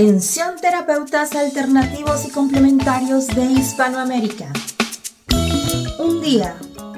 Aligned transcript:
Atención 0.00 0.56
terapeutas 0.58 1.34
alternativos 1.34 2.24
y 2.24 2.30
complementarios 2.30 3.26
de 3.26 3.44
Hispanoamérica. 3.44 4.50
Un 5.98 6.22
día, 6.22 6.56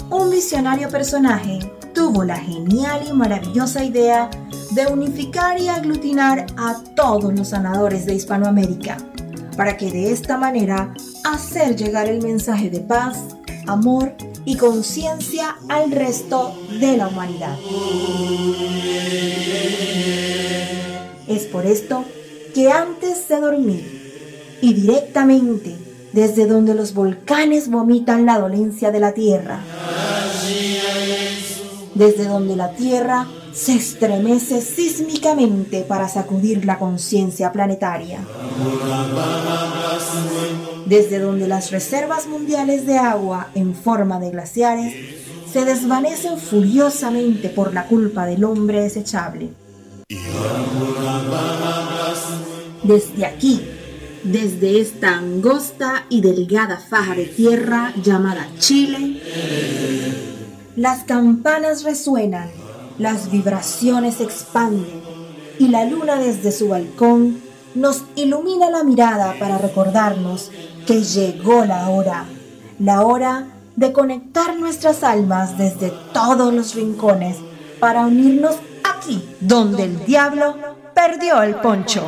un 0.09 0.31
visionario 0.31 0.89
personaje 0.89 1.59
tuvo 1.93 2.23
la 2.23 2.37
genial 2.37 3.03
y 3.09 3.13
maravillosa 3.13 3.83
idea 3.83 4.31
de 4.71 4.87
unificar 4.87 5.61
y 5.61 5.67
aglutinar 5.67 6.47
a 6.57 6.81
todos 6.95 7.35
los 7.35 7.49
sanadores 7.49 8.07
de 8.07 8.15
Hispanoamérica, 8.15 8.99
para 9.57 9.77
que 9.77 9.91
de 9.91 10.13
esta 10.13 10.39
manera 10.39 10.95
hacer 11.25 11.75
llegar 11.75 12.07
el 12.07 12.23
mensaje 12.23 12.71
de 12.71 12.79
paz, 12.83 13.19
amor 13.67 14.15
y 14.45 14.57
conciencia 14.57 15.57
al 15.69 15.91
resto 15.91 16.57
de 16.79 16.99
la 16.99 17.09
humanidad. 17.09 17.59
Es 21.27 21.47
por 21.47 21.67
esto 21.67 22.05
que 22.05 22.22
antes 22.71 23.29
de 23.29 23.41
dormir 23.41 24.59
y 24.61 24.75
directamente 24.75 25.77
desde 26.13 26.47
donde 26.47 26.75
los 26.75 26.93
volcanes 26.95 27.71
vomitan 27.71 28.27
la 28.27 28.39
dolencia 28.39 28.91
de 28.91 29.01
la 29.01 29.13
tierra, 29.13 29.61
desde 31.95 32.25
donde 32.27 32.57
la 32.57 32.73
tierra 32.75 33.27
se 33.53 33.75
estremece 33.75 34.61
sísmicamente 34.61 35.83
para 35.83 36.09
sacudir 36.09 36.65
la 36.65 36.79
conciencia 36.79 37.53
planetaria, 37.53 38.21
desde 40.87 41.19
donde 41.19 41.49
las 41.49 41.71
reservas 41.71 42.27
mundiales 42.27 42.87
de 42.87 42.99
agua 42.99 43.49
en 43.55 43.75
forma 43.75 44.21
de 44.21 44.31
glaciares 44.31 44.95
se 45.51 45.65
desvanecen 45.65 46.39
furiosamente 46.39 47.49
por 47.51 47.75
la 47.75 47.87
culpa 47.87 48.25
del 48.27 48.45
hombre 48.45 48.81
desechable. 48.81 49.51
Desde 52.83 53.27
aquí, 53.27 53.61
desde 54.25 54.81
esta 54.81 55.19
angosta 55.19 56.05
y 56.09 56.21
delgada 56.21 56.79
faja 56.79 57.15
de 57.15 57.27
tierra 57.27 57.93
llamada 58.03 58.49
Chile, 58.59 59.21
las 60.77 61.05
campanas 61.05 61.85
resuenan, 61.85 62.51
las 62.99 63.31
vibraciones 63.31 64.21
expanden 64.21 65.03
y 65.59 65.69
la 65.69 65.85
luna 65.85 66.17
desde 66.17 66.51
su 66.51 66.69
balcón 66.69 67.41
nos 67.75 68.05
ilumina 68.17 68.69
la 68.71 68.85
mirada 68.85 69.35
para 69.39 69.59
recordarnos 69.59 70.51
que 70.87 71.03
llegó 71.03 71.65
la 71.65 71.89
hora, 71.89 72.25
la 72.79 73.03
hora 73.03 73.47
de 73.77 73.93
conectar 73.93 74.59
nuestras 74.59 75.03
almas 75.03 75.57
desde 75.57 75.93
todos 76.13 76.53
los 76.53 76.75
rincones 76.75 77.37
para 77.81 78.07
unirnos 78.07 78.57
aquí 78.85 79.23
donde 79.41 79.85
el 79.85 80.05
diablo 80.05 80.57
perdió 80.95 81.43
el 81.43 81.57
poncho. 81.57 82.07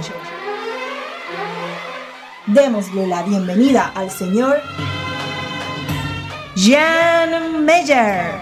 Démosle 2.47 3.07
la 3.07 3.23
bienvenida 3.23 3.91
al 3.95 4.11
señor 4.11 4.61
Jan 6.55 7.65
Meyer. 7.65 8.35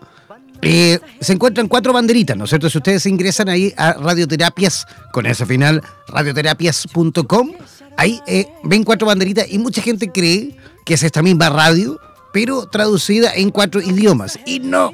eh, 0.60 0.98
se 1.20 1.34
encuentran 1.34 1.68
cuatro 1.68 1.92
banderitas, 1.92 2.36
¿no 2.36 2.46
es 2.46 2.50
cierto? 2.50 2.68
Si 2.68 2.78
ustedes 2.78 3.06
ingresan 3.06 3.48
ahí 3.48 3.72
a 3.76 3.92
Radioterapias, 3.92 4.84
con 5.12 5.26
ese 5.26 5.46
final, 5.46 5.84
radioterapias.com, 6.08 7.52
ahí 7.96 8.20
eh, 8.26 8.48
ven 8.64 8.82
cuatro 8.82 9.06
banderitas 9.06 9.46
y 9.48 9.60
mucha 9.60 9.82
gente 9.82 10.10
cree 10.10 10.56
que 10.84 10.94
es 10.94 11.04
esta 11.04 11.22
misma 11.22 11.48
radio, 11.48 12.00
pero 12.32 12.66
traducida 12.66 13.32
en 13.36 13.50
cuatro 13.50 13.80
idiomas. 13.80 14.36
Y 14.46 14.58
no, 14.58 14.90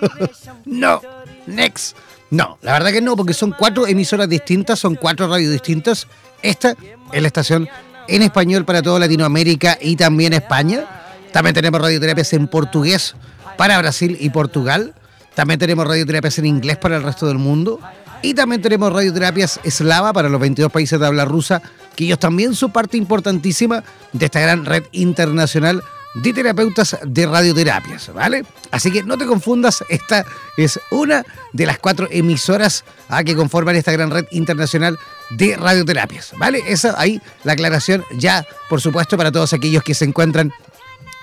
no. 0.64 1.00
Next. 1.46 1.96
No, 2.30 2.58
la 2.62 2.72
verdad 2.72 2.92
que 2.92 3.02
no, 3.02 3.16
porque 3.16 3.34
son 3.34 3.52
cuatro 3.52 3.86
emisoras 3.86 4.28
distintas, 4.28 4.78
son 4.78 4.94
cuatro 4.94 5.28
radios 5.28 5.52
distintas. 5.52 6.06
Esta 6.42 6.74
es 7.12 7.20
la 7.20 7.26
estación 7.26 7.68
en 8.08 8.22
español 8.22 8.64
para 8.64 8.82
toda 8.82 9.00
Latinoamérica 9.00 9.78
y 9.80 9.96
también 9.96 10.32
España. 10.32 10.86
También 11.32 11.54
tenemos 11.54 11.80
radioterapias 11.80 12.32
en 12.32 12.48
portugués 12.48 13.14
para 13.56 13.78
Brasil 13.78 14.16
y 14.18 14.30
Portugal. 14.30 14.94
También 15.34 15.58
tenemos 15.58 15.86
radioterapias 15.86 16.38
en 16.38 16.46
inglés 16.46 16.78
para 16.78 16.96
el 16.96 17.02
resto 17.02 17.26
del 17.26 17.38
mundo. 17.38 17.80
Y 18.22 18.34
también 18.34 18.62
tenemos 18.62 18.92
radioterapias 18.92 19.60
eslava 19.64 20.12
para 20.12 20.28
los 20.28 20.40
22 20.40 20.70
países 20.70 20.98
de 20.98 21.06
habla 21.06 21.24
rusa, 21.24 21.60
que 21.96 22.04
ellos 22.04 22.18
también 22.18 22.54
son 22.54 22.72
parte 22.72 22.96
importantísima 22.96 23.82
de 24.12 24.24
esta 24.24 24.40
gran 24.40 24.64
red 24.64 24.84
internacional 24.92 25.82
de 26.14 26.32
terapeutas 26.32 26.96
de 27.04 27.26
radioterapias, 27.26 28.12
¿vale? 28.12 28.44
Así 28.70 28.90
que 28.90 29.02
no 29.02 29.16
te 29.16 29.26
confundas, 29.26 29.84
esta 29.88 30.24
es 30.56 30.78
una 30.90 31.24
de 31.52 31.66
las 31.66 31.78
cuatro 31.78 32.06
emisoras 32.10 32.84
ah, 33.08 33.24
que 33.24 33.34
conforman 33.34 33.76
esta 33.76 33.92
gran 33.92 34.10
red 34.10 34.26
internacional 34.30 34.98
de 35.30 35.56
radioterapias, 35.56 36.32
¿vale? 36.38 36.62
Esa 36.66 36.94
ahí 36.98 37.20
la 37.44 37.54
aclaración 37.54 38.04
ya, 38.16 38.46
por 38.68 38.80
supuesto, 38.80 39.16
para 39.16 39.32
todos 39.32 39.52
aquellos 39.52 39.82
que 39.82 39.94
se 39.94 40.04
encuentran 40.04 40.52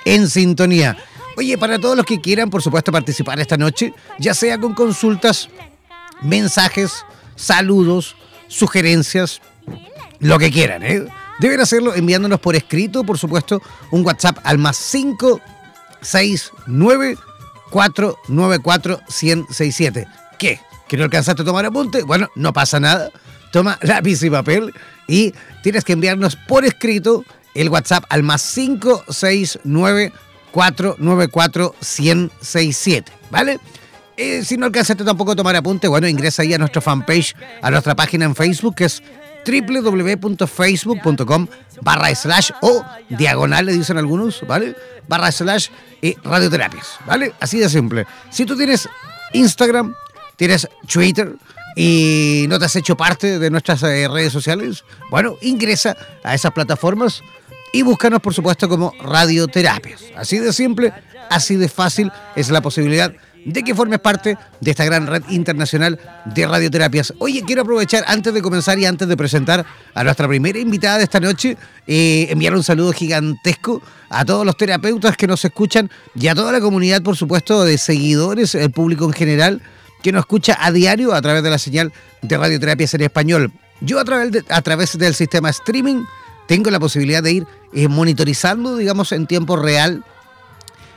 en 0.06 0.28
sintonía. 0.28 0.98
Oye, 1.38 1.58
para 1.58 1.80
todos 1.80 1.96
los 1.96 2.06
que 2.06 2.20
quieran, 2.20 2.50
por 2.50 2.62
supuesto, 2.62 2.92
participar 2.92 3.40
esta 3.40 3.58
noche, 3.58 3.94
ya 4.18 4.34
sea 4.34 4.60
con 4.60 4.74
consultas, 4.74 5.50
mensajes, 6.22 7.06
saludos, 7.36 8.16
sugerencias, 8.48 9.42
lo 10.20 10.38
que 10.40 10.52
quieran, 10.52 10.84
¿eh? 10.84 11.06
Deben 11.40 11.62
hacerlo 11.62 11.96
enviándonos 11.96 12.40
por 12.40 12.56
escrito, 12.56 13.04
por 13.04 13.18
supuesto, 13.18 13.62
un 13.92 14.06
WhatsApp 14.06 14.38
al 14.44 14.58
más 14.58 14.78
569 14.92 17.18
494 17.70 19.00
1067. 19.08 20.08
¿Qué? 20.38 20.60
¿Que 20.88 20.98
no 20.98 21.06
alcanzaste 21.06 21.44
a 21.44 21.46
tomar 21.46 21.66
apunte? 21.66 22.04
Bueno, 22.04 22.30
no 22.36 22.52
pasa 22.52 22.80
nada. 22.80 23.12
Toma 23.52 23.80
lápiz 23.82 24.22
y 24.24 24.30
papel 24.30 24.74
y 25.08 25.34
tienes 25.64 25.84
que 25.84 25.94
enviarnos 25.94 26.36
por 26.36 26.66
escrito 26.66 27.24
el 27.56 27.70
WhatsApp 27.70 28.04
al 28.10 28.24
más 28.24 28.44
569 28.54 30.12
494 30.52 31.76
1067. 31.80 33.12
¿Vale? 33.32 33.60
Eh, 34.18 34.44
si 34.44 34.58
no 34.58 34.66
alcanzaste 34.66 35.06
tampoco 35.06 35.32
a 35.32 35.36
tomar 35.36 35.56
apunte, 35.56 35.88
bueno, 35.88 36.06
ingresa 36.06 36.42
ahí 36.42 36.54
a 36.54 36.58
nuestra 36.58 36.82
fanpage, 36.82 37.34
a 37.62 37.72
nuestra 37.72 37.96
página 37.96 38.26
en 38.26 38.36
Facebook, 38.36 38.76
que 38.76 38.84
es 38.84 39.02
www.facebook.com 39.46 41.48
barra 41.82 42.14
slash 42.16 42.52
o 42.62 42.84
diagonal, 43.10 43.66
le 43.66 43.74
dicen 43.74 43.98
algunos, 43.98 44.46
¿vale? 44.48 44.76
Barra 45.08 45.32
slash 45.32 45.70
y 46.02 46.16
radioterapias, 46.24 47.00
¿vale? 47.06 47.34
Así 47.40 47.60
de 47.60 47.70
simple. 47.70 48.06
Si 48.30 48.46
tú 48.46 48.56
tienes 48.56 48.88
Instagram, 49.34 49.94
tienes 50.36 50.68
Twitter 50.92 51.36
y 51.76 52.46
no 52.50 52.60
te 52.60 52.66
has 52.66 52.76
hecho 52.76 52.98
parte 52.98 53.40
de 53.40 53.50
nuestras 53.50 53.84
eh, 53.84 54.08
redes 54.08 54.34
sociales, 54.34 54.84
bueno, 55.10 55.36
ingresa 55.42 55.96
a 56.24 56.36
esas 56.36 56.52
plataformas 56.52 57.22
y 57.72 57.84
búscanos, 57.84 58.22
por 58.22 58.34
supuesto, 58.34 58.68
como 58.68 58.94
radioterapias. 59.02 60.04
Así 60.16 60.40
de 60.40 60.54
simple, 60.54 60.94
así 61.30 61.56
de 61.56 61.70
fácil 61.70 62.12
es 62.36 62.50
la 62.50 62.62
posibilidad 62.62 63.14
de 63.46 63.64
que 63.64 63.74
formes 63.74 64.00
parte 64.00 64.38
de 64.60 64.72
esta 64.72 64.86
gran 64.86 65.08
red 65.08 65.24
internacional 65.30 66.00
de 66.26 66.48
radioterapias. 66.48 67.14
Oye, 67.20 67.44
quiero 67.46 67.62
aprovechar 67.62 68.04
antes 68.08 68.34
de 68.34 68.42
comenzar 68.42 68.78
y 68.80 68.86
antes 68.86 69.08
de 69.08 69.18
presentar 69.18 69.66
a 69.94 70.04
nuestra 70.04 70.28
primera 70.28 70.60
invitada 70.60 70.98
de 70.98 71.04
esta 71.04 71.20
noche, 71.20 71.58
eh, 71.88 72.28
enviar 72.30 72.54
un 72.56 72.64
saludo 72.64 72.94
gigantesco 72.94 73.82
a 74.10 74.26
todos 74.26 74.46
los 74.46 74.58
terapeutas 74.58 75.16
que 75.16 75.28
nos 75.28 75.44
escuchan 75.46 75.90
y 76.16 76.28
a 76.28 76.36
toda 76.36 76.52
la 76.52 76.60
comunidad, 76.60 77.02
por 77.02 77.16
supuesto, 77.16 77.64
de 77.64 77.78
seguidores, 77.78 78.56
el 78.56 78.72
público 78.72 79.06
en 79.06 79.14
general, 79.14 79.62
que 80.02 80.12
nos 80.12 80.22
escucha 80.22 80.58
a 80.60 80.72
diario 80.72 81.14
a 81.14 81.22
través 81.22 81.44
de 81.44 81.50
la 81.50 81.58
señal 81.58 81.92
de 82.22 82.38
radioterapias 82.38 82.94
en 82.94 83.02
español. 83.02 83.52
Yo 83.82 84.00
a 84.00 84.06
través, 84.06 84.44
a 84.50 84.62
través 84.62 84.98
del 84.98 85.14
sistema 85.14 85.50
streaming 85.50 86.04
tengo 86.48 86.72
la 86.72 86.80
posibilidad 86.80 87.22
de 87.22 87.32
ir 87.32 87.48
eh, 87.74 87.88
monitorizando, 87.88 88.78
digamos, 88.78 89.12
en 89.12 89.28
tiempo 89.28 89.56
real 89.56 90.04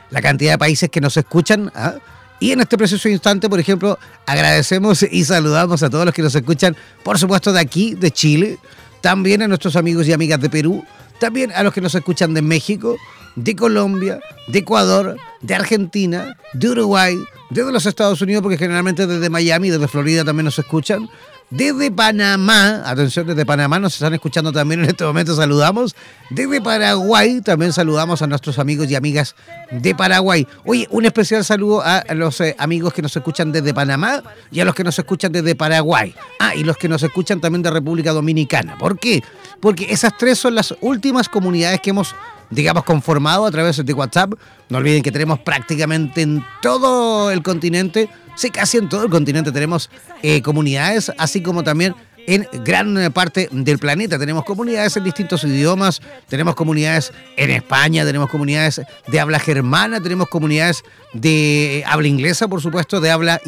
la 0.09 0.21
cantidad 0.21 0.53
de 0.53 0.57
países 0.57 0.89
que 0.89 1.01
nos 1.01 1.17
escuchan. 1.17 1.71
¿ah? 1.75 1.95
Y 2.43 2.51
en 2.51 2.59
este 2.59 2.77
preciso 2.77 3.07
instante, 3.07 3.49
por 3.49 3.57
ejemplo, 3.57 3.97
agradecemos 4.25 5.01
y 5.09 5.23
saludamos 5.23 5.81
a 5.81 5.89
todos 5.89 6.03
los 6.03 6.13
que 6.13 6.21
nos 6.21 6.35
escuchan, 6.35 6.75
por 7.01 7.17
supuesto, 7.17 7.53
de 7.53 7.61
aquí, 7.61 7.95
de 7.95 8.11
Chile, 8.11 8.57
también 8.99 9.41
a 9.43 9.47
nuestros 9.47 9.77
amigos 9.77 10.09
y 10.09 10.11
amigas 10.11 10.41
de 10.41 10.49
Perú, 10.49 10.83
también 11.21 11.53
a 11.53 11.63
los 11.63 11.73
que 11.73 11.79
nos 11.79 11.95
escuchan 11.95 12.33
de 12.33 12.41
México, 12.41 12.97
de 13.37 13.55
Colombia, 13.55 14.19
de 14.47 14.59
Ecuador, 14.59 15.15
de 15.39 15.55
Argentina, 15.55 16.37
de 16.51 16.67
Uruguay, 16.67 17.15
desde 17.49 17.71
los 17.71 17.85
Estados 17.85 18.21
Unidos, 18.21 18.43
porque 18.43 18.57
generalmente 18.57 19.07
desde 19.07 19.29
Miami, 19.29 19.69
desde 19.69 19.87
Florida 19.87 20.25
también 20.25 20.43
nos 20.43 20.59
escuchan, 20.59 21.07
desde 21.55 21.91
Panamá, 21.91 22.81
atención, 22.83 23.27
desde 23.27 23.45
Panamá 23.45 23.77
nos 23.77 23.93
están 23.93 24.11
escuchando 24.15 24.51
también 24.51 24.79
en 24.83 24.89
este 24.89 25.03
momento, 25.03 25.35
saludamos. 25.35 25.95
Desde 26.31 26.59
Paraguay 26.59 27.41
también 27.41 27.71
saludamos 27.71 28.23
a 28.23 28.27
nuestros 28.27 28.57
amigos 28.57 28.89
y 28.89 28.95
amigas 28.95 29.35
de 29.69 29.93
Paraguay. 29.93 30.47
Oye, 30.65 30.87
un 30.89 31.05
especial 31.05 31.45
saludo 31.45 31.83
a 31.85 32.03
los 32.15 32.41
eh, 32.41 32.55
amigos 32.57 32.91
que 32.91 33.03
nos 33.03 33.15
escuchan 33.15 33.51
desde 33.51 33.71
Panamá 33.71 34.23
y 34.51 34.61
a 34.61 34.65
los 34.65 34.73
que 34.73 34.83
nos 34.83 34.97
escuchan 34.97 35.31
desde 35.31 35.55
Paraguay. 35.55 36.15
Ah, 36.39 36.55
y 36.55 36.63
los 36.63 36.75
que 36.75 36.89
nos 36.89 37.03
escuchan 37.03 37.39
también 37.39 37.61
de 37.61 37.69
República 37.69 38.13
Dominicana. 38.13 38.75
¿Por 38.79 38.97
qué? 38.97 39.21
Porque 39.59 39.85
esas 39.91 40.17
tres 40.17 40.39
son 40.39 40.55
las 40.55 40.73
últimas 40.81 41.29
comunidades 41.29 41.81
que 41.81 41.91
hemos 41.91 42.15
digamos, 42.49 42.83
conformado 42.83 43.45
a 43.45 43.51
través 43.51 43.83
de 43.83 43.93
WhatsApp. 43.93 44.33
No 44.69 44.77
olviden 44.77 45.03
que 45.03 45.11
tenemos 45.11 45.39
prácticamente 45.39 46.21
en 46.21 46.43
todo 46.61 47.31
el 47.31 47.41
continente 47.41 48.09
Sí, 48.35 48.49
casi 48.49 48.77
en 48.77 48.89
todo 48.89 49.03
el 49.03 49.09
continente 49.09 49.51
tenemos 49.51 49.89
eh, 50.21 50.41
comunidades, 50.41 51.11
así 51.17 51.41
como 51.41 51.63
también 51.63 51.95
en 52.27 52.47
gran 52.63 53.11
parte 53.13 53.49
del 53.51 53.79
planeta. 53.79 54.17
Tenemos 54.17 54.45
comunidades 54.45 54.95
en 54.97 55.03
distintos 55.03 55.43
idiomas, 55.43 56.01
tenemos 56.27 56.55
comunidades 56.55 57.11
en 57.37 57.51
España, 57.51 58.05
tenemos 58.05 58.29
comunidades 58.29 58.81
de 59.07 59.19
habla 59.19 59.39
germana, 59.39 60.01
tenemos 60.01 60.27
comunidades 60.27 60.83
de 61.13 61.83
habla 61.85 62.07
inglesa, 62.07 62.47
por 62.47 62.61
supuesto, 62.61 63.01
de 63.01 63.11
habla, 63.11 63.41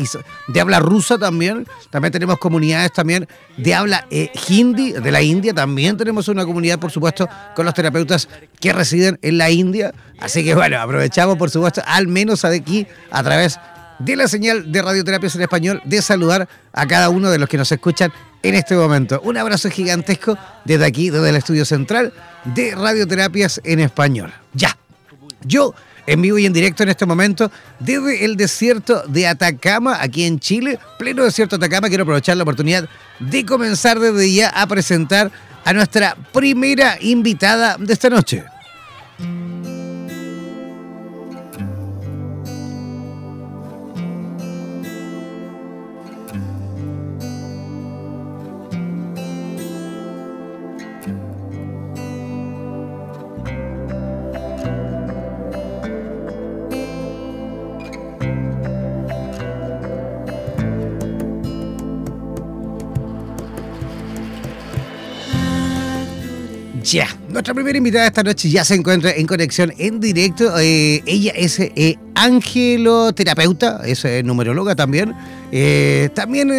de 0.48 0.80
rusa 0.80 1.18
también. 1.18 1.68
También 1.90 2.12
tenemos 2.12 2.38
comunidades 2.38 2.92
también 2.92 3.28
de 3.58 3.74
habla 3.74 4.06
eh, 4.10 4.32
hindi, 4.50 4.92
de 4.92 5.12
la 5.12 5.22
India. 5.22 5.54
También 5.54 5.98
tenemos 5.98 6.28
una 6.28 6.46
comunidad, 6.46 6.80
por 6.80 6.92
supuesto, 6.92 7.28
con 7.56 7.66
los 7.66 7.74
terapeutas 7.74 8.28
que 8.60 8.74
residen 8.74 9.18
en 9.22 9.38
la 9.38 9.50
India. 9.50 9.94
Así 10.20 10.44
que 10.44 10.56
bueno, 10.56 10.80
aprovechamos, 10.80 11.38
por 11.38 11.50
supuesto, 11.50 11.82
al 11.86 12.08
menos 12.08 12.46
aquí 12.46 12.88
a 13.12 13.24
través 13.24 13.56
de 13.56 13.75
de 14.00 14.16
la 14.16 14.28
señal 14.28 14.72
de 14.72 14.82
Radioterapias 14.82 15.36
en 15.36 15.42
Español, 15.42 15.82
de 15.86 16.02
saludar 16.02 16.48
a 16.74 16.86
cada 16.88 17.10
uno 17.10 17.30
de 17.30 17.40
los 17.40 17.50
que 17.50 17.58
nos 17.58 17.72
escuchan 17.72 18.12
en 18.44 18.56
este 18.56 18.76
momento. 18.76 19.22
Un 19.24 19.38
abrazo 19.38 19.70
gigantesco 19.70 20.38
desde 20.64 20.86
aquí, 20.86 21.10
desde 21.10 21.30
el 21.30 21.36
estudio 21.36 21.66
central 21.66 22.14
de 22.44 22.76
Radioterapias 22.76 23.62
en 23.64 23.80
Español. 23.80 24.34
Ya, 24.54 24.78
yo 25.44 25.74
en 26.08 26.22
vivo 26.22 26.38
y 26.38 26.46
en 26.46 26.54
directo 26.54 26.84
en 26.84 26.90
este 26.90 27.06
momento 27.06 27.52
desde 27.80 28.26
el 28.26 28.38
desierto 28.38 29.04
de 29.08 29.28
Atacama, 29.28 29.98
aquí 30.02 30.26
en 30.26 30.40
Chile, 30.40 30.80
pleno 31.00 31.24
desierto 31.24 31.58
de 31.58 31.66
Atacama, 31.66 31.90
quiero 31.90 32.04
aprovechar 32.04 32.38
la 32.38 32.44
oportunidad 32.44 32.88
de 33.20 33.46
comenzar 33.46 34.00
desde 34.00 34.32
ya 34.32 34.50
a 34.50 34.68
presentar 34.68 35.32
a 35.64 35.74
nuestra 35.74 36.16
primera 36.32 36.98
invitada 37.02 37.78
de 37.80 37.92
esta 37.92 38.10
noche. 38.10 38.44
Nuestra 67.30 67.56
primera 67.56 67.76
invitada 67.80 68.06
esta 68.06 68.22
noche 68.22 68.48
ya 68.48 68.64
se 68.64 68.76
encuentra 68.76 69.12
en 69.12 69.26
conexión 69.26 69.74
en 69.80 70.00
directo. 70.00 70.54
Eh, 70.60 71.02
ella 71.08 71.32
es 71.36 71.60
eh, 71.60 71.98
angeloterapeuta, 72.14 73.82
es 73.86 74.06
eh, 74.06 74.22
numeróloga 74.24 74.76
también. 74.76 75.16
también 76.14 76.50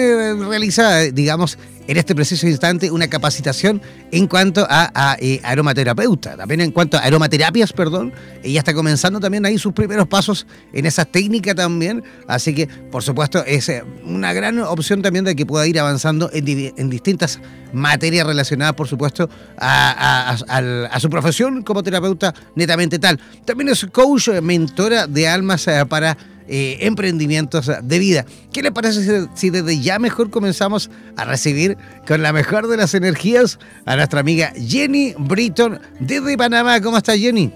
realiza, 0.49 1.03
digamos, 1.13 1.59
en 1.87 1.97
este 1.97 2.15
preciso 2.15 2.47
instante 2.47 2.91
una 2.91 3.09
capacitación 3.09 3.81
en 4.11 4.27
cuanto 4.27 4.67
a, 4.69 5.17
eh, 5.21 5.41
aromaterapeuta, 5.43 6.37
también 6.37 6.61
en 6.61 6.71
cuanto 6.71 6.97
a 6.97 7.01
aromaterapias, 7.01 7.73
perdón. 7.73 8.13
Ella 8.43 8.61
está 8.61 8.75
comenzando 8.75 9.21
también 9.21 9.47
ahí 9.47 9.59
sus 9.59 9.73
primeros 9.73 10.07
pasos 10.07 10.47
en 10.73 10.87
esa 10.87 11.05
técnica 11.05 11.55
también, 11.55 12.03
así 12.27 12.55
que 12.55 12.67
por 12.67 13.03
supuesto 13.03 13.45
es 13.45 13.69
eh, 13.69 13.85
una 14.05 14.33
gran 14.33 14.59
opción 14.61 15.03
también 15.03 15.25
de 15.25 15.37
que 15.37 15.47
pueda 15.47 15.67
ir 15.67 15.79
avanzando 15.79 16.31
en, 16.33 16.91
distintas 16.91 17.41
materias 17.73 18.27
relacionadas, 18.27 18.75
por 18.75 18.89
supuesto, 18.89 19.29
a, 19.59 20.37
a, 20.49 21.01
su 21.01 21.11
profesión 21.11 21.63
como 21.63 21.83
terapeuta 21.83 22.35
netamente 22.55 22.99
tal. 22.99 23.21
También 23.45 23.69
es 23.69 23.87
coach, 23.93 24.29
mentora 24.43 25.07
de 25.07 25.29
almas 25.29 25.67
eh, 25.69 25.85
para 25.89 26.17
eh, 26.49 26.79
emprendimientos 26.83 27.71
de 27.83 27.99
vida. 27.99 28.25
¿Qué 28.53 28.63
le 28.63 28.73
parece 28.73 29.27
si, 29.35 29.51
desde 29.51 29.81
ya 29.81 29.99
mejor 29.99 30.31
comenzamos 30.31 30.91
a 31.17 31.25
recibir 31.25 31.77
con 32.07 32.23
la 32.23 32.33
mejor 32.33 32.69
de 32.69 32.77
las 32.77 32.95
energías 32.95 33.59
a 33.85 33.97
nuestra 33.97 34.21
amiga 34.21 34.53
Jenny 34.57 35.15
Britton 35.19 35.81
desde 35.99 36.37
Panamá? 36.37 36.81
¿Cómo 36.81 36.99
está 36.99 37.17
Jenny? 37.17 37.53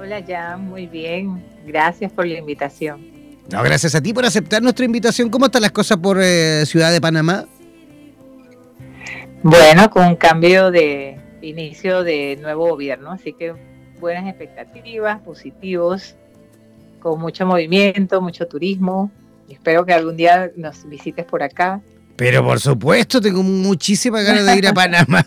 Hola, 0.00 0.20
ya, 0.20 0.56
muy 0.56 0.86
bien. 0.86 1.44
Gracias 1.66 2.12
por 2.12 2.26
la 2.26 2.38
invitación. 2.38 3.00
No, 3.50 3.62
gracias 3.62 3.94
a 3.94 4.02
ti 4.02 4.12
por 4.12 4.24
aceptar 4.24 4.62
nuestra 4.62 4.84
invitación. 4.84 5.30
¿Cómo 5.30 5.46
están 5.46 5.62
las 5.62 5.72
cosas 5.72 5.98
por 5.98 6.18
eh, 6.20 6.64
Ciudad 6.66 6.92
de 6.92 7.00
Panamá? 7.00 7.44
Bueno, 9.42 9.90
con 9.90 10.06
un 10.06 10.16
cambio 10.16 10.70
de 10.70 11.20
inicio 11.42 12.02
de 12.02 12.38
nuevo 12.40 12.68
gobierno, 12.70 13.12
así 13.12 13.34
que 13.34 13.54
buenas 14.00 14.26
expectativas, 14.26 15.20
positivos 15.20 16.16
con 17.04 17.20
mucho 17.20 17.44
movimiento, 17.44 18.22
mucho 18.22 18.46
turismo. 18.46 19.12
Espero 19.48 19.84
que 19.84 19.92
algún 19.92 20.16
día 20.16 20.50
nos 20.56 20.88
visites 20.88 21.26
por 21.26 21.42
acá. 21.42 21.82
Pero 22.16 22.42
por 22.42 22.58
supuesto, 22.60 23.20
tengo 23.20 23.42
muchísimas 23.42 24.24
ganas 24.24 24.46
de 24.46 24.56
ir 24.56 24.66
a 24.66 24.72
Panamá, 24.74 25.26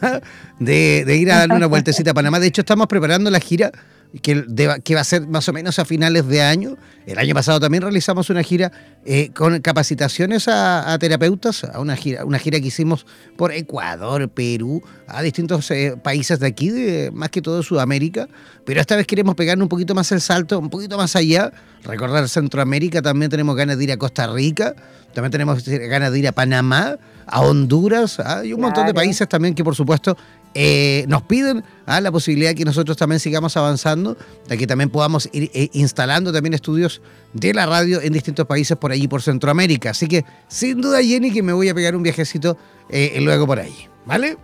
de, 0.58 1.06
de 1.06 1.18
ir 1.18 1.32
a 1.32 1.38
darle 1.38 1.56
una 1.56 1.68
vueltecita 1.68 2.12
a 2.12 2.14
Panamá. 2.16 2.40
De 2.40 2.48
hecho, 2.48 2.62
estamos 2.62 2.88
preparando 2.88 3.30
la 3.30 3.40
gira 3.40 3.72
que, 4.22 4.46
que, 4.84 4.96
va 4.96 5.02
a 5.02 5.04
ser 5.04 5.28
más 5.28 5.48
o 5.50 5.54
menos 5.54 5.80
a 5.80 5.86
finales 5.86 6.28
de 6.28 6.42
año. 6.42 6.78
El 7.06 7.18
año 7.18 7.34
pasado 7.34 7.60
también 7.60 7.84
realizamos 7.84 8.30
una 8.30 8.44
gira 8.44 8.72
eh, 9.06 9.32
con 9.34 9.60
capacitaciones 9.62 10.48
a, 10.48 10.98
terapeutas, 11.00 11.64
a 11.64 11.80
una 11.80 11.96
gira, 11.96 12.26
una 12.26 12.40
gira 12.40 12.60
que 12.60 12.68
hicimos 12.68 13.06
por 13.36 13.52
Ecuador, 13.52 14.30
Perú, 14.30 14.82
a 15.08 15.22
distintos 15.22 15.70
eh, 15.72 15.96
países 16.02 16.40
de 16.40 16.48
aquí, 16.48 16.70
de, 16.70 17.12
más 17.12 17.30
que 17.30 17.42
todo 17.42 17.62
Sudamérica. 17.64 18.28
Pero 18.66 18.82
esta 18.82 18.96
vez 18.96 19.08
queremos 19.08 19.36
pegar 19.36 19.62
un 19.62 19.70
poquito 19.70 19.94
más 19.94 20.12
el 20.12 20.22
salto, 20.22 20.60
un 20.60 20.70
poquito 20.70 20.98
más 20.98 21.16
allá, 21.16 21.52
recordar 21.84 22.28
Centroamérica, 22.30 23.02
también 23.02 23.30
tenemos 23.30 23.56
ganas 23.56 23.78
de 23.78 23.84
ir 23.84 23.92
a 23.92 23.98
Costa 23.98 24.28
Rica, 24.28 24.76
también 25.14 25.32
tenemos 25.32 25.64
ganas 25.66 26.12
de 26.12 26.20
ir 26.20 26.28
a 26.28 26.32
Panamá, 26.32 26.98
a 27.26 27.42
Honduras, 27.42 28.20
¿ah? 28.20 28.44
y 28.44 28.54
un 28.54 28.62
montón 28.62 28.88
de 28.88 28.94
países 28.94 29.28
también 29.28 29.54
que 29.54 29.64
por 29.64 29.76
supuesto 29.76 30.18
eh, 30.60 31.06
nos 31.08 31.22
piden 31.22 31.64
¿ah? 31.86 32.02
la 32.02 32.12
posibilidad 32.12 32.50
de 32.50 32.56
que 32.56 32.66
nosotros 32.66 32.98
también 32.98 33.20
sigamos 33.20 33.56
avanzando, 33.58 34.18
de 34.48 34.58
que 34.58 34.66
también 34.66 34.90
podamos 34.90 35.30
ir 35.32 35.52
eh, 35.54 35.70
instalando 35.74 36.34
también 36.34 36.56
estudios 36.56 37.00
de 37.34 37.54
la 37.54 37.68
radio 37.68 38.02
en 38.02 38.12
distintos 38.12 38.48
países 38.48 38.76
por 38.76 38.92
allí, 38.92 39.08
por 39.08 39.22
Centroamérica. 39.22 39.92
Así 39.92 40.08
que 40.08 40.26
sin 40.48 40.82
duda, 40.82 41.04
Jenny, 41.04 41.32
que 41.32 41.44
me 41.44 41.54
voy 41.54 41.70
a 41.70 41.76
pegar 41.76 41.96
un 41.96 42.02
viajecito 42.02 42.58
eh, 42.90 43.20
luego 43.22 43.46
por 43.46 43.60
ahí. 43.60 43.88
¿Vale? 44.08 44.36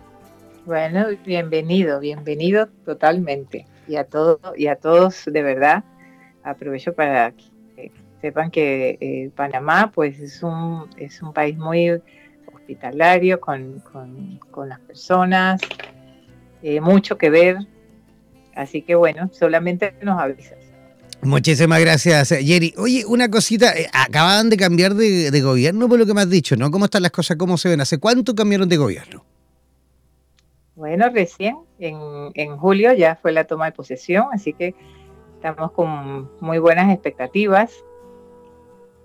Bueno, 0.66 1.06
bienvenido, 1.26 1.98
bienvenido 1.98 2.68
totalmente. 2.84 3.66
Y 3.88 3.96
a, 3.96 4.04
todo, 4.04 4.38
y 4.56 4.68
a 4.68 4.76
todos, 4.76 5.24
de 5.26 5.42
verdad, 5.42 5.82
aprovecho 6.44 6.92
para 6.92 7.32
que 7.32 7.90
sepan 8.20 8.52
que 8.52 9.32
Panamá 9.34 9.90
pues 9.92 10.20
es 10.20 10.44
un, 10.44 10.88
es 10.96 11.20
un 11.22 11.32
país 11.32 11.56
muy 11.58 11.90
hospitalario 12.46 13.40
con, 13.40 13.80
con, 13.80 14.38
con 14.52 14.68
las 14.68 14.78
personas, 14.78 15.60
eh, 16.64 16.80
mucho 16.80 17.18
que 17.18 17.28
ver. 17.28 17.58
Así 18.56 18.82
que 18.82 18.94
bueno, 18.94 19.28
solamente 19.32 19.94
nos 20.02 20.18
avisas. 20.20 20.58
Muchísimas 21.20 21.80
gracias, 21.80 22.30
Jerry. 22.30 22.74
Oye, 22.78 23.04
una 23.06 23.30
cosita, 23.30 23.72
eh, 23.78 23.88
acaban 23.92 24.50
de 24.50 24.56
cambiar 24.56 24.94
de, 24.94 25.30
de, 25.30 25.40
gobierno 25.42 25.88
por 25.88 25.98
lo 25.98 26.06
que 26.06 26.14
me 26.14 26.22
has 26.22 26.30
dicho, 26.30 26.56
¿no? 26.56 26.70
¿Cómo 26.70 26.86
están 26.86 27.02
las 27.02 27.12
cosas? 27.12 27.36
¿Cómo 27.36 27.56
se 27.58 27.68
ven? 27.68 27.80
¿Hace 27.80 27.98
cuánto 27.98 28.34
cambiaron 28.34 28.68
de 28.68 28.76
gobierno? 28.76 29.24
Bueno, 30.74 31.08
recién, 31.10 31.56
en, 31.78 31.98
en 32.34 32.56
julio 32.56 32.92
ya 32.94 33.16
fue 33.16 33.32
la 33.32 33.44
toma 33.44 33.66
de 33.66 33.72
posesión, 33.72 34.26
así 34.32 34.52
que 34.52 34.74
estamos 35.36 35.72
con 35.72 36.30
muy 36.40 36.58
buenas 36.58 36.92
expectativas. 36.92 37.72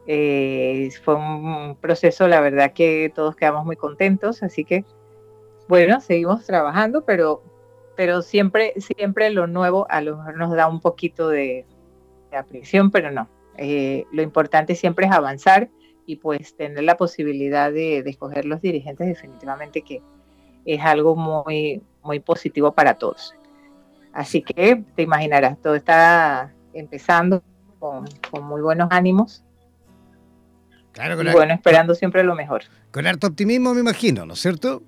Eh, 0.07 0.89
fue 1.03 1.15
un 1.15 1.77
proceso, 1.79 2.27
la 2.27 2.41
verdad 2.41 2.73
que 2.73 3.11
todos 3.13 3.35
quedamos 3.35 3.65
muy 3.65 3.75
contentos, 3.75 4.43
así 4.43 4.65
que 4.65 4.83
bueno, 5.69 6.01
seguimos 6.01 6.47
trabajando, 6.47 7.05
pero, 7.05 7.43
pero 7.99 8.21
siempre, 8.21 8.75
siempre 8.77 9.29
lo 9.29 9.45
nuevo 9.45 9.85
a 9.89 9.99
lo 9.99 10.15
mejor 10.15 10.37
nos 10.37 10.55
da 10.55 10.69
un 10.69 10.79
poquito 10.79 11.27
de, 11.27 11.65
de 12.31 12.89
pero 12.93 13.11
no. 13.11 13.27
Eh, 13.57 14.05
lo 14.13 14.21
importante 14.21 14.73
siempre 14.73 15.05
es 15.05 15.11
avanzar 15.11 15.67
y 16.05 16.15
pues 16.15 16.55
tener 16.55 16.81
la 16.85 16.95
posibilidad 16.95 17.73
de, 17.73 18.01
de, 18.01 18.09
escoger 18.09 18.45
los 18.45 18.61
dirigentes 18.61 19.05
definitivamente 19.05 19.81
que 19.81 20.01
es 20.63 20.81
algo 20.81 21.17
muy, 21.17 21.81
muy 22.01 22.21
positivo 22.21 22.71
para 22.71 22.93
todos. 22.93 23.35
Así 24.13 24.43
que 24.43 24.81
te 24.95 25.01
imaginarás, 25.01 25.61
todo 25.61 25.75
está 25.75 26.53
empezando 26.73 27.43
con, 27.79 28.05
con 28.31 28.45
muy 28.45 28.61
buenos 28.61 28.87
ánimos 28.91 29.43
Claro, 30.93 31.21
y 31.21 31.31
bueno, 31.33 31.53
esperando 31.53 31.95
siempre 31.95 32.23
lo 32.23 32.33
mejor. 32.33 32.63
Con 32.91 33.05
harto 33.07 33.27
optimismo, 33.27 33.73
me 33.73 33.81
imagino, 33.81 34.25
¿no 34.25 34.35
es 34.35 34.39
cierto? 34.39 34.83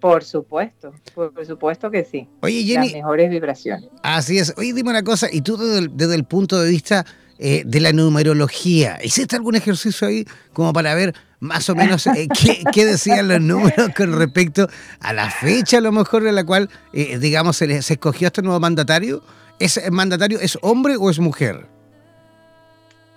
Por 0.00 0.22
supuesto, 0.22 0.92
por, 1.14 1.32
por 1.32 1.44
supuesto 1.44 1.90
que 1.90 2.04
sí. 2.04 2.28
Oye, 2.42 2.62
Jenny. 2.62 2.86
Las 2.86 2.94
mejores 2.94 3.30
vibraciones. 3.30 3.90
Así 4.02 4.38
es. 4.38 4.54
Oye, 4.56 4.72
dime 4.72 4.90
una 4.90 5.02
cosa, 5.02 5.28
y 5.30 5.40
tú 5.40 5.56
desde 5.56 5.78
el, 5.78 5.96
desde 5.96 6.14
el 6.14 6.24
punto 6.24 6.60
de 6.60 6.70
vista 6.70 7.04
eh, 7.40 7.62
de 7.64 7.80
la 7.80 7.92
numerología, 7.92 8.98
¿hiciste 9.02 9.36
algún 9.36 9.54
ejercicio 9.54 10.08
ahí 10.08 10.24
como 10.52 10.72
para 10.72 10.94
ver 10.94 11.14
más 11.40 11.68
o 11.68 11.74
menos 11.74 12.06
eh, 12.08 12.28
qué, 12.40 12.62
qué, 12.72 12.84
decían 12.84 13.28
los 13.28 13.40
números 13.40 13.90
con 13.96 14.16
respecto 14.18 14.68
a 15.00 15.12
la 15.12 15.30
fecha, 15.30 15.78
a 15.78 15.80
lo 15.80 15.92
mejor, 15.92 16.26
en 16.26 16.34
la 16.34 16.44
cual, 16.44 16.68
eh, 16.92 17.18
digamos, 17.18 17.56
se, 17.56 17.82
se 17.82 17.94
escogió 17.94 18.28
este 18.28 18.42
nuevo 18.42 18.58
mandatario? 18.60 19.22
¿Ese 19.58 19.90
mandatario 19.90 20.38
es 20.40 20.58
hombre 20.62 20.96
o 20.96 21.10
es 21.10 21.18
mujer? 21.18 21.66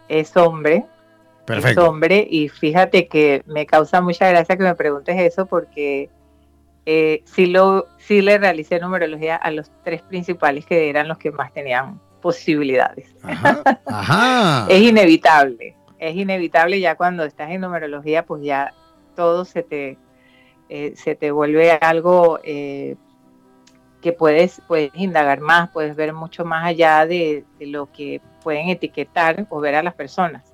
Es 0.08 0.36
hombre. 0.36 0.86
Perfecto. 1.46 1.82
Es 1.82 1.88
hombre, 1.88 2.28
y 2.30 2.50
fíjate 2.50 3.08
que 3.08 3.44
me 3.46 3.66
causa 3.66 4.02
mucha 4.02 4.30
gracia 4.30 4.56
que 4.56 4.64
me 4.64 4.76
preguntes 4.76 5.20
eso 5.20 5.46
porque 5.46 6.10
eh, 6.86 7.22
sí, 7.26 7.46
lo, 7.46 7.88
sí 7.98 8.22
le 8.22 8.38
realicé 8.38 8.80
numerología 8.80 9.36
a 9.36 9.52
los 9.52 9.72
tres 9.84 10.02
principales 10.02 10.66
que 10.66 10.90
eran 10.90 11.08
los 11.08 11.18
que 11.18 11.32
más 11.32 11.54
tenían 11.54 12.00
posibilidades. 12.22 13.16
Ajá, 13.24 13.62
ajá. 13.86 14.66
es 14.70 14.82
inevitable, 14.82 15.76
es 16.00 16.16
inevitable 16.16 16.80
ya 16.80 16.96
cuando 16.96 17.24
estás 17.24 17.52
en 17.52 17.62
numerología, 17.62 18.26
pues 18.26 18.44
ya 18.44 18.74
todo 19.16 19.46
se 19.46 19.64
te, 19.64 19.98
eh, 20.70 20.94
se 20.96 21.16
te 21.16 21.32
vuelve 21.32 21.72
algo 21.72 22.40
eh, 22.44 22.96
que 24.02 24.14
puedes, 24.14 24.62
puedes 24.68 24.92
indagar 24.96 25.42
más, 25.42 25.70
puedes 25.72 25.96
ver 25.96 26.14
mucho 26.14 26.46
más 26.46 26.66
allá 26.66 27.06
de, 27.06 27.46
de 27.60 27.68
lo 27.68 27.92
que 27.92 28.22
pueden 28.44 28.70
etiquetar 28.70 29.46
o 29.50 29.60
ver 29.60 29.76
a 29.76 29.84
las 29.84 29.94
personas 29.94 30.52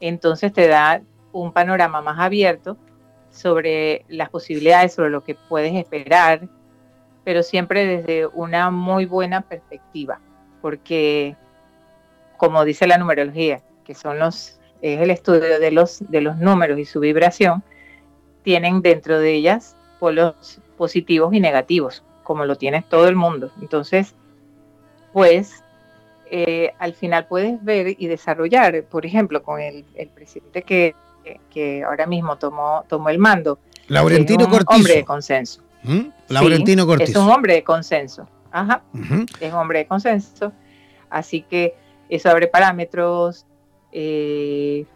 entonces 0.00 0.52
te 0.52 0.68
da 0.68 1.00
un 1.32 1.52
panorama 1.52 2.00
más 2.00 2.18
abierto 2.18 2.76
sobre 3.36 4.04
las 4.08 4.30
posibilidades, 4.30 4.94
sobre 4.94 5.10
lo 5.10 5.22
que 5.22 5.34
puedes 5.34 5.74
esperar, 5.74 6.48
pero 7.24 7.42
siempre 7.42 7.84
desde 7.86 8.26
una 8.26 8.70
muy 8.70 9.04
buena 9.04 9.42
perspectiva, 9.42 10.20
porque 10.62 11.36
como 12.36 12.64
dice 12.64 12.86
la 12.86 12.98
numerología, 12.98 13.62
que 13.84 13.94
son 13.94 14.18
los 14.18 14.58
es 14.82 15.00
el 15.00 15.10
estudio 15.10 15.58
de 15.58 15.70
los 15.70 16.00
de 16.10 16.20
los 16.20 16.36
números 16.36 16.78
y 16.78 16.84
su 16.84 17.00
vibración, 17.00 17.62
tienen 18.42 18.82
dentro 18.82 19.18
de 19.18 19.34
ellas 19.34 19.76
polos 19.98 20.60
positivos 20.76 21.32
y 21.34 21.40
negativos, 21.40 22.04
como 22.22 22.44
lo 22.44 22.56
tiene 22.56 22.84
todo 22.88 23.08
el 23.08 23.16
mundo. 23.16 23.50
Entonces, 23.60 24.14
pues 25.12 25.64
eh, 26.30 26.72
al 26.78 26.94
final 26.94 27.26
puedes 27.26 27.62
ver 27.64 27.96
y 27.98 28.06
desarrollar, 28.06 28.84
por 28.84 29.06
ejemplo, 29.06 29.42
con 29.42 29.60
el, 29.60 29.84
el 29.94 30.08
presidente 30.08 30.62
que, 30.62 30.94
que, 31.50 31.82
ahora 31.84 32.06
mismo 32.06 32.36
tomó, 32.36 32.84
tomó 32.88 33.08
el 33.08 33.18
mando. 33.18 33.58
Laurentino 33.88 34.42
es 34.42 34.46
un 34.46 34.52
Cortizo. 34.52 34.74
hombre 34.76 34.94
de 34.96 35.04
consenso. 35.04 35.62
¿Mm? 35.82 36.00
Laurentino 36.28 36.82
Sí, 36.82 36.88
Cortizo. 36.88 37.10
Es 37.20 37.24
un 37.26 37.30
hombre 37.32 37.54
de 37.54 37.64
consenso. 37.64 38.28
Ajá, 38.50 38.82
es 39.40 39.52
un 39.52 39.58
hombre 39.58 39.80
de 39.80 39.86
consenso. 39.86 40.52
Así 41.10 41.42
que 41.42 41.74
eso 42.08 42.30
abre 42.30 42.46
parámetros. 42.48 43.46
eh, 43.92 44.86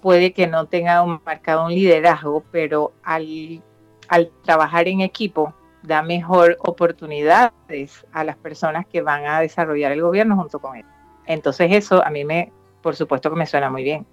puede 0.00 0.32
que 0.32 0.46
no 0.46 0.66
tenga 0.66 1.02
un, 1.02 1.20
marcado 1.26 1.66
un 1.66 1.72
liderazgo, 1.74 2.42
pero 2.50 2.92
al, 3.02 3.62
al 4.08 4.30
trabajar 4.44 4.88
en 4.88 5.02
equipo 5.02 5.52
da 5.82 6.02
mejor 6.02 6.56
oportunidades 6.60 8.06
a 8.12 8.24
las 8.24 8.36
personas 8.36 8.86
que 8.86 9.02
van 9.02 9.26
a 9.26 9.40
desarrollar 9.40 9.92
el 9.92 10.02
gobierno 10.02 10.36
junto 10.36 10.58
con 10.58 10.76
él. 10.76 10.84
Entonces 11.26 11.68
eso 11.72 12.04
a 12.04 12.10
mí 12.10 12.24
me, 12.24 12.50
por 12.82 12.96
supuesto 12.96 13.30
que 13.30 13.36
me 13.36 13.46
suena 13.46 13.70
muy 13.70 13.82
bien. 13.82 14.06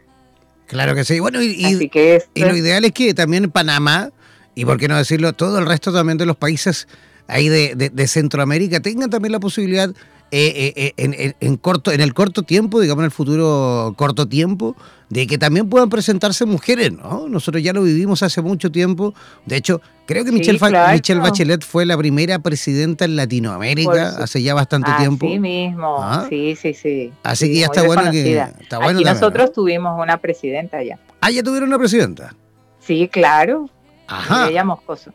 Claro 0.67 0.93
que 0.95 1.03
sí. 1.05 1.19
Bueno, 1.19 1.41
y, 1.41 1.47
y- 1.57 1.75
Así 1.75 1.89
que 1.89 2.15
es, 2.17 2.29
y 2.33 2.41
lo 2.41 2.55
ideal 2.55 2.83
es 2.85 2.91
que 2.91 3.13
también 3.13 3.49
Panamá, 3.49 4.11
y 4.55 4.65
por 4.65 4.77
qué 4.77 4.87
no 4.87 4.97
decirlo, 4.97 5.33
todo 5.33 5.59
el 5.59 5.65
resto 5.65 5.91
también 5.93 6.17
de 6.17 6.25
los 6.25 6.35
países 6.37 6.87
ahí 7.27 7.49
de, 7.49 7.73
de- 7.75 7.89
de 7.89 8.07
Centroamérica 8.07 8.79
tengan 8.79 9.09
también 9.09 9.31
la 9.31 9.39
posibilidad 9.39 9.89
eh, 10.31 10.53
eh, 10.55 10.73
eh, 10.75 10.93
en, 10.97 11.13
en- 11.13 11.35
en 11.39 11.57
corto, 11.57 11.91
en 11.91 12.01
el 12.01 12.13
corto 12.13 12.43
tiempo, 12.43 12.79
digamos 12.81 13.01
en 13.01 13.05
el 13.05 13.11
futuro 13.11 13.93
corto 13.97 14.27
tiempo, 14.27 14.75
de 15.09 15.25
que 15.25 15.37
también 15.37 15.69
puedan 15.69 15.89
presentarse 15.89 16.45
mujeres, 16.45 16.91
¿no? 16.91 17.27
Nosotros 17.29 17.63
ya 17.63 17.71
lo 17.71 17.83
vivimos 17.83 18.23
hace 18.23 18.41
mucho 18.41 18.69
tiempo. 18.71 19.13
De 19.45 19.55
hecho, 19.55 19.79
creo 20.05 20.25
que 20.25 20.31
Sí, 20.31 20.35
Michelle, 20.37 20.59
claro. 20.59 20.93
Michelle 20.93 21.21
Bachelet 21.21 21.63
fue 21.63 21.85
la 21.85 21.97
primera 21.97 22.39
presidenta 22.39 23.05
en 23.05 23.15
Latinoamérica 23.15 24.11
su- 24.11 24.23
hace 24.23 24.41
ya 24.43 24.53
bastante 24.53 24.91
así 24.91 24.99
tiempo. 25.03 25.25
mismo, 25.27 25.97
Ah. 26.01 26.25
sí, 26.29 26.57
sí, 26.57 26.73
sí. 26.73 27.13
Así 27.23 27.45
Sí, 27.45 27.53
que 27.53 27.59
ya 27.59 27.65
está 27.67 27.83
bueno 27.83 28.01
que 28.11 28.23
reconocida. 28.23 28.53
está 28.61 28.77
bueno 28.79 28.97
Aquí 28.97 29.03
también, 29.05 29.21
nosotros 29.21 29.47
¿no? 29.47 29.53
tuvimos 29.53 30.01
una 30.01 30.17
presidenta 30.17 30.83
ya. 30.83 30.99
Ah, 31.21 31.31
ya 31.31 31.41
tuvieron 31.41 31.69
una 31.69 31.79
presidenta. 31.79 32.35
Sí, 32.79 33.07
claro, 33.07 33.69
Ajá. 34.07 34.49
Ella 34.49 34.63
Moscoso. 34.65 35.11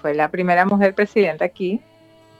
Fue 0.00 0.14
la 0.14 0.28
primera 0.30 0.64
mujer 0.64 0.94
presidenta 0.94 1.44
aquí. 1.44 1.80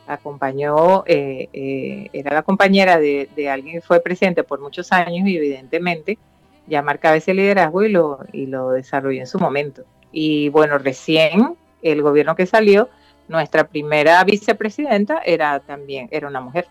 Acompañó, 0.06 1.04
eh, 1.06 1.48
eh, 1.52 2.08
era 2.12 2.34
la 2.34 2.42
compañera 2.42 2.98
de, 2.98 3.28
de 3.36 3.48
alguien 3.48 3.76
que 3.76 3.80
fue 3.80 4.00
presidente 4.00 4.42
por 4.42 4.60
muchos 4.60 4.90
años 4.92 5.26
y 5.28 5.36
evidentemente 5.36 6.18
ya 6.66 6.82
marcaba 6.82 7.16
ese 7.16 7.32
liderazgo 7.34 7.82
y 7.84 7.90
lo, 7.90 8.18
y 8.32 8.46
lo 8.46 8.70
desarrolló 8.70 9.20
en 9.20 9.26
su 9.26 9.38
momento. 9.38 9.84
Y 10.12 10.48
bueno, 10.48 10.78
recién 10.78 11.56
el 11.82 12.02
gobierno 12.02 12.34
que 12.34 12.46
salió, 12.46 12.88
nuestra 13.28 13.68
primera 13.68 14.22
vicepresidenta 14.24 15.18
era 15.24 15.60
también, 15.60 16.08
era 16.10 16.26
una 16.26 16.40
mujer. 16.40 16.66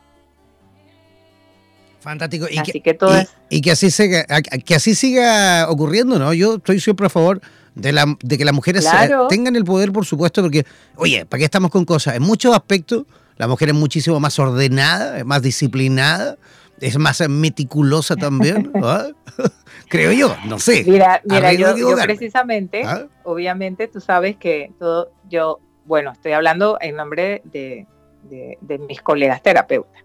Fantástico. 2.02 2.48
Y 2.50 2.58
Así 2.58 2.72
que, 2.72 2.82
que 2.82 2.94
todo 2.94 3.18
y- 3.18 3.22
es- 3.22 3.36
y 3.50 3.62
que 3.62 3.72
así 3.72 3.92
siga, 3.92 4.26
que 4.66 4.76
así 4.76 4.96
siga 4.96 5.70
ocurriendo, 5.70 6.18
¿no? 6.20 6.34
Yo 6.34 6.56
estoy 6.56 6.80
siempre 6.80 7.08
a 7.08 7.10
favor 7.10 7.42
de, 7.82 7.92
la, 7.92 8.06
de 8.22 8.38
que 8.38 8.46
las 8.46 8.54
mujeres 8.54 8.88
Claro. 8.88 9.28
tengan 9.28 9.56
el 9.56 9.64
poder, 9.66 9.92
por 9.92 10.06
supuesto, 10.06 10.42
porque, 10.42 10.66
oye, 10.96 11.26
¿para 11.26 11.40
qué 11.40 11.46
estamos 11.46 11.72
con 11.72 11.86
cosas? 11.86 12.16
En 12.16 12.24
muchos 12.24 12.54
aspectos, 12.56 13.06
la 13.38 13.48
mujer 13.48 13.70
es 13.70 13.76
muchísimo 13.76 14.20
más 14.20 14.38
ordenada, 14.40 15.18
es 15.18 15.26
más 15.26 15.42
disciplinada, 15.42 16.38
es 16.82 16.98
más 16.98 17.22
meticulosa 17.30 18.16
también, 18.16 18.72
¿ah? 18.84 19.08
creo 19.90 20.12
yo, 20.12 20.36
no 20.48 20.60
sé. 20.60 20.84
Mira, 20.88 21.22
mira 21.26 21.54
yo, 21.54 21.76
yo 21.78 21.96
precisamente, 22.04 22.84
¿Ah? 22.86 23.08
obviamente 23.24 23.88
tú 23.88 24.00
sabes 24.02 24.36
que 24.38 24.72
todo, 24.80 25.12
yo, 25.30 25.60
bueno, 25.86 26.12
estoy 26.12 26.34
hablando 26.34 26.78
en 26.82 26.96
nombre 26.96 27.42
de, 27.46 27.86
de- 28.30 28.58
de 28.62 28.78
mis 28.80 29.02
colegas 29.02 29.42
terapeutas. 29.42 30.04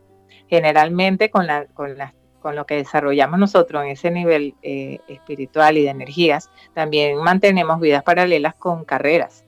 Generalmente 0.49 1.31
con, 1.31 1.47
la, 1.47 1.67
con, 1.75 1.97
las- 1.99 2.13
con 2.45 2.57
lo 2.57 2.67
que 2.67 2.77
desarrollamos 2.77 3.39
nosotros 3.39 3.83
en 3.83 3.89
ese 3.89 4.11
nivel 4.11 4.55
eh, 4.61 4.99
espiritual 5.09 5.79
y 5.79 5.85
de 5.85 5.89
energías, 5.89 6.51
también 6.75 7.17
mantenemos 7.17 7.81
vidas 7.81 8.03
paralelas 8.03 8.55
con 8.55 8.85
carreras. 8.85 9.47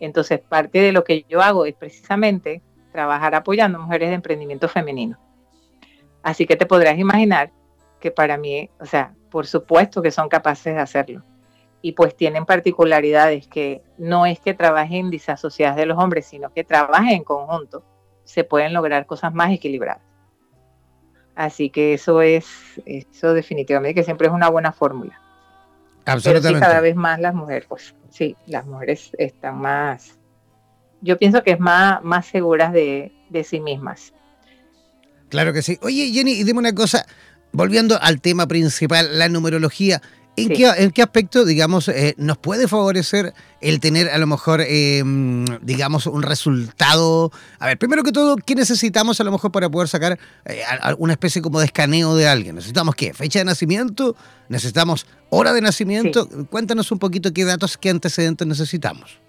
Entonces, 0.00 0.40
parte 0.40 0.80
de 0.80 0.90
lo 0.90 1.04
que 1.04 1.24
yo 1.28 1.40
hago 1.40 1.66
es 1.66 1.74
precisamente 1.76 2.60
trabajar 2.90 3.36
apoyando 3.36 3.78
mujeres 3.78 4.08
de 4.08 4.16
emprendimiento 4.16 4.68
femenino. 4.68 5.20
Así 6.24 6.44
que 6.44 6.56
te 6.56 6.66
podrás 6.66 6.98
imaginar 6.98 7.52
que 8.00 8.10
para 8.10 8.36
mí, 8.36 8.68
o 8.80 8.86
sea, 8.86 9.14
por 9.30 9.46
supuesto 9.46 10.02
que 10.02 10.10
son 10.10 10.28
capaces 10.28 10.74
de 10.74 10.80
hacerlo. 10.80 11.22
Y 11.80 11.92
pues 11.92 12.16
tienen 12.16 12.44
particularidades 12.44 13.46
que 13.46 13.82
no 13.98 14.26
es 14.26 14.40
que 14.40 14.52
trabajen 14.52 15.10
disasociadas 15.10 15.76
de 15.76 15.86
los 15.86 15.96
hombres, 15.96 16.26
sino 16.26 16.52
que 16.52 16.64
trabajen 16.64 17.10
en 17.10 17.22
conjunto. 17.22 17.84
Se 18.24 18.42
pueden 18.42 18.72
lograr 18.72 19.06
cosas 19.06 19.32
más 19.32 19.52
equilibradas. 19.52 20.11
Así 21.34 21.70
que 21.70 21.94
eso 21.94 22.20
es, 22.22 22.46
eso 22.84 23.34
definitivamente 23.34 23.94
que 23.94 24.04
siempre 24.04 24.26
es 24.26 24.32
una 24.32 24.48
buena 24.48 24.72
fórmula. 24.72 25.18
Pero 26.04 26.20
sí, 26.20 26.28
Absolutamente. 26.28 26.66
cada 26.66 26.80
vez 26.80 26.96
más 26.96 27.20
las 27.20 27.34
mujeres, 27.34 27.66
pues 27.68 27.94
sí, 28.10 28.36
las 28.46 28.66
mujeres 28.66 29.12
están 29.18 29.58
más, 29.58 30.18
yo 31.00 31.18
pienso 31.18 31.42
que 31.42 31.52
es 31.52 31.60
más, 31.60 32.02
más 32.02 32.26
seguras 32.26 32.72
de, 32.72 33.12
de 33.30 33.44
sí 33.44 33.60
mismas. 33.60 34.12
Claro 35.28 35.52
que 35.52 35.62
sí. 35.62 35.78
Oye, 35.82 36.10
Jenny, 36.12 36.32
y 36.32 36.44
dime 36.44 36.58
una 36.58 36.74
cosa. 36.74 37.06
volviendo 37.52 38.00
al 38.00 38.20
tema 38.20 38.46
principal, 38.46 39.18
la 39.18 39.28
numerología, 39.28 40.02
¿En, 40.34 40.90
qué, 40.92 41.02
aspecto, 41.02 41.44
digamos, 41.44 41.88
eh, 41.88 42.14
nos 42.16 42.38
puede 42.38 42.66
favorecer 42.66 43.34
el 43.60 43.80
tener 43.80 44.08
a 44.08 44.16
lo 44.16 44.26
mejor, 44.26 44.62
em, 44.66 45.44
digamos, 45.60 46.06
un 46.06 46.22
resultado? 46.22 47.30
A 47.58 47.66
ver, 47.66 47.78
primero 47.78 48.02
que 48.02 48.12
todo, 48.12 48.36
¿qué 48.36 48.54
necesitamos 48.54 49.20
a 49.20 49.24
lo 49.24 49.32
mejor 49.32 49.52
para 49.52 49.68
poder 49.68 49.88
sacar 49.88 50.18
eh, 50.46 50.62
una 50.96 51.12
especie 51.12 51.42
como 51.42 51.58
de 51.58 51.66
escaneo 51.66 52.16
de 52.16 52.28
alguien? 52.28 52.54
¿Necesitamos 52.54 52.94
qué? 52.94 53.12
¿Fecha 53.12 53.40
de 53.40 53.44
nacimiento? 53.44 54.16
¿Necesitamos 54.48 55.06
hora 55.28 55.52
de 55.52 55.60
nacimiento? 55.60 56.26
Cuéntanos 56.48 56.90
un 56.92 56.98
poquito 56.98 57.32
qué 57.34 57.44
datos, 57.44 57.76
qué 57.76 57.90
antecedentes 57.90 58.46
necesitamos. 58.46 59.20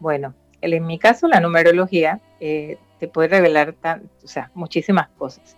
Bueno, 0.00 0.34
en 0.60 0.86
mi 0.86 0.98
caso, 0.98 1.28
la 1.28 1.40
numerología 1.40 2.20
eh, 2.40 2.76
te 3.00 3.08
puede 3.08 3.28
revelar 3.28 3.74
o 4.22 4.28
sea, 4.28 4.50
muchísimas 4.52 5.08
cosas. 5.16 5.56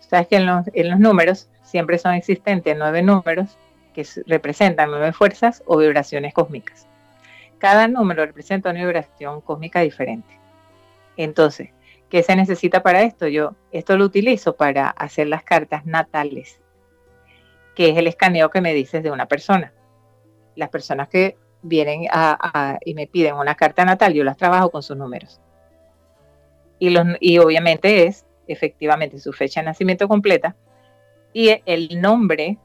Sabes 0.00 0.28
que 0.28 0.36
en 0.36 0.46
los 0.90 0.98
números 0.98 1.48
siempre 1.68 1.98
son 1.98 2.14
existentes 2.14 2.74
nueve 2.76 3.02
números 3.02 3.58
que 3.94 4.06
representan 4.26 4.90
nueve 4.90 5.12
fuerzas 5.12 5.62
o 5.66 5.76
vibraciones 5.76 6.32
cósmicas. 6.32 6.86
Cada 7.58 7.88
número 7.88 8.24
representa 8.24 8.70
una 8.70 8.84
vibración 8.84 9.40
cósmica 9.40 9.80
diferente. 9.80 10.38
Entonces, 11.16 11.70
¿qué 12.08 12.22
se 12.22 12.36
necesita 12.36 12.82
para 12.82 13.02
esto? 13.02 13.26
Yo 13.26 13.54
esto 13.72 13.96
lo 13.98 14.04
utilizo 14.04 14.56
para 14.56 14.88
hacer 14.88 15.26
las 15.26 15.42
cartas 15.42 15.84
natales, 15.84 16.60
que 17.74 17.90
es 17.90 17.98
el 17.98 18.06
escaneo 18.06 18.50
que 18.50 18.60
me 18.60 18.72
dices 18.72 19.02
de 19.02 19.10
una 19.10 19.26
persona. 19.26 19.72
Las 20.54 20.70
personas 20.70 21.08
que 21.08 21.36
vienen 21.62 22.06
y 22.84 22.94
me 22.94 23.06
piden 23.08 23.34
una 23.34 23.56
carta 23.56 23.84
natal, 23.84 24.14
yo 24.14 24.24
las 24.24 24.36
trabajo 24.36 24.70
con 24.70 24.82
sus 24.82 24.96
números. 24.96 25.40
Y, 26.78 26.94
y 27.20 27.38
obviamente 27.38 28.06
es 28.06 28.24
efectivamente 28.46 29.18
su 29.18 29.32
fecha 29.32 29.60
de 29.60 29.66
nacimiento 29.66 30.06
completa, 30.08 30.54
y 31.38 31.62
el 31.66 32.00
nombre 32.00 32.58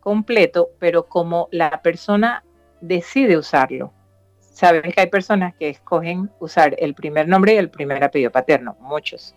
completo, 0.00 0.70
pero 0.78 1.04
como 1.04 1.46
la 1.50 1.82
persona 1.82 2.42
decide 2.80 3.36
usarlo. 3.36 3.92
Sabes 4.38 4.94
que 4.94 5.02
hay 5.02 5.08
personas 5.08 5.54
que 5.54 5.68
escogen 5.68 6.30
usar 6.40 6.74
el 6.78 6.94
primer 6.94 7.28
nombre 7.28 7.52
y 7.52 7.58
el 7.58 7.68
primer 7.68 8.02
apellido 8.02 8.30
paterno, 8.30 8.78
muchos. 8.80 9.34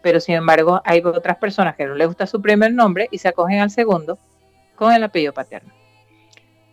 Pero 0.00 0.20
sin 0.20 0.36
embargo, 0.36 0.80
hay 0.84 1.02
otras 1.04 1.38
personas 1.38 1.74
que 1.74 1.86
no 1.86 1.96
les 1.96 2.06
gusta 2.06 2.28
su 2.28 2.40
primer 2.40 2.72
nombre 2.72 3.08
y 3.10 3.18
se 3.18 3.26
acogen 3.26 3.58
al 3.58 3.70
segundo 3.72 4.16
con 4.76 4.92
el 4.92 5.02
apellido 5.02 5.34
paterno. 5.34 5.72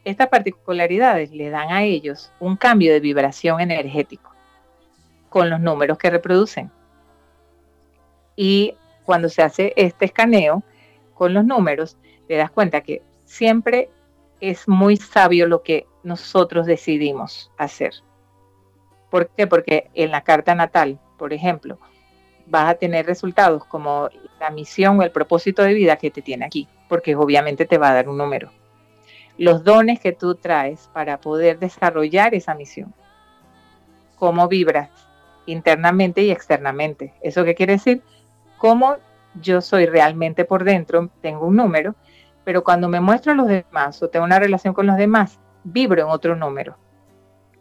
Estas 0.05 0.27
particularidades 0.27 1.31
le 1.31 1.49
dan 1.49 1.71
a 1.71 1.81
ellos 1.81 2.31
un 2.39 2.55
cambio 2.55 2.93
de 2.93 2.99
vibración 2.99 3.59
energético 3.61 4.31
con 5.27 5.49
los 5.49 5.59
números 5.59 5.97
que 5.97 6.11
reproducen. 6.11 6.69
Y 8.35 8.75
cuando 9.05 9.27
se 9.27 9.41
hace 9.41 9.73
este 9.75 10.05
escaneo, 10.05 10.63
con 11.21 11.35
los 11.35 11.45
números, 11.45 11.97
te 12.27 12.35
das 12.35 12.49
cuenta 12.49 12.81
que 12.81 13.03
siempre 13.25 13.91
es 14.39 14.67
muy 14.67 14.97
sabio 14.97 15.45
lo 15.45 15.61
que 15.61 15.85
nosotros 16.01 16.65
decidimos 16.65 17.51
hacer. 17.59 17.93
¿Por 19.11 19.29
qué? 19.29 19.45
Porque 19.45 19.91
en 19.93 20.09
la 20.09 20.23
carta 20.23 20.55
natal, 20.55 20.99
por 21.19 21.31
ejemplo, 21.31 21.77
vas 22.47 22.71
a 22.71 22.73
tener 22.73 23.05
resultados 23.05 23.63
como 23.65 24.09
la 24.39 24.49
misión 24.49 24.99
o 24.99 25.03
el 25.03 25.11
propósito 25.11 25.61
de 25.61 25.75
vida 25.75 25.97
que 25.97 26.09
te 26.09 26.23
tiene 26.23 26.43
aquí, 26.43 26.67
porque 26.89 27.15
obviamente 27.15 27.67
te 27.67 27.77
va 27.77 27.91
a 27.91 27.93
dar 27.93 28.09
un 28.09 28.17
número. 28.17 28.51
Los 29.37 29.63
dones 29.63 29.99
que 29.99 30.13
tú 30.13 30.33
traes 30.33 30.89
para 30.91 31.21
poder 31.21 31.59
desarrollar 31.59 32.33
esa 32.33 32.55
misión. 32.55 32.95
Cómo 34.15 34.47
vibras 34.47 34.89
internamente 35.45 36.23
y 36.23 36.31
externamente. 36.31 37.13
¿Eso 37.21 37.43
qué 37.43 37.53
quiere 37.53 37.73
decir? 37.73 38.01
Cómo 38.57 38.97
yo 39.35 39.61
soy 39.61 39.85
realmente 39.85 40.45
por 40.45 40.63
dentro, 40.63 41.09
tengo 41.21 41.45
un 41.45 41.55
número, 41.55 41.95
pero 42.43 42.63
cuando 42.63 42.89
me 42.89 42.99
muestro 42.99 43.31
a 43.31 43.35
los 43.35 43.47
demás 43.47 44.01
o 44.01 44.09
tengo 44.09 44.25
una 44.25 44.39
relación 44.39 44.73
con 44.73 44.87
los 44.87 44.97
demás, 44.97 45.39
vibro 45.63 46.01
en 46.01 46.09
otro 46.09 46.35
número. 46.35 46.77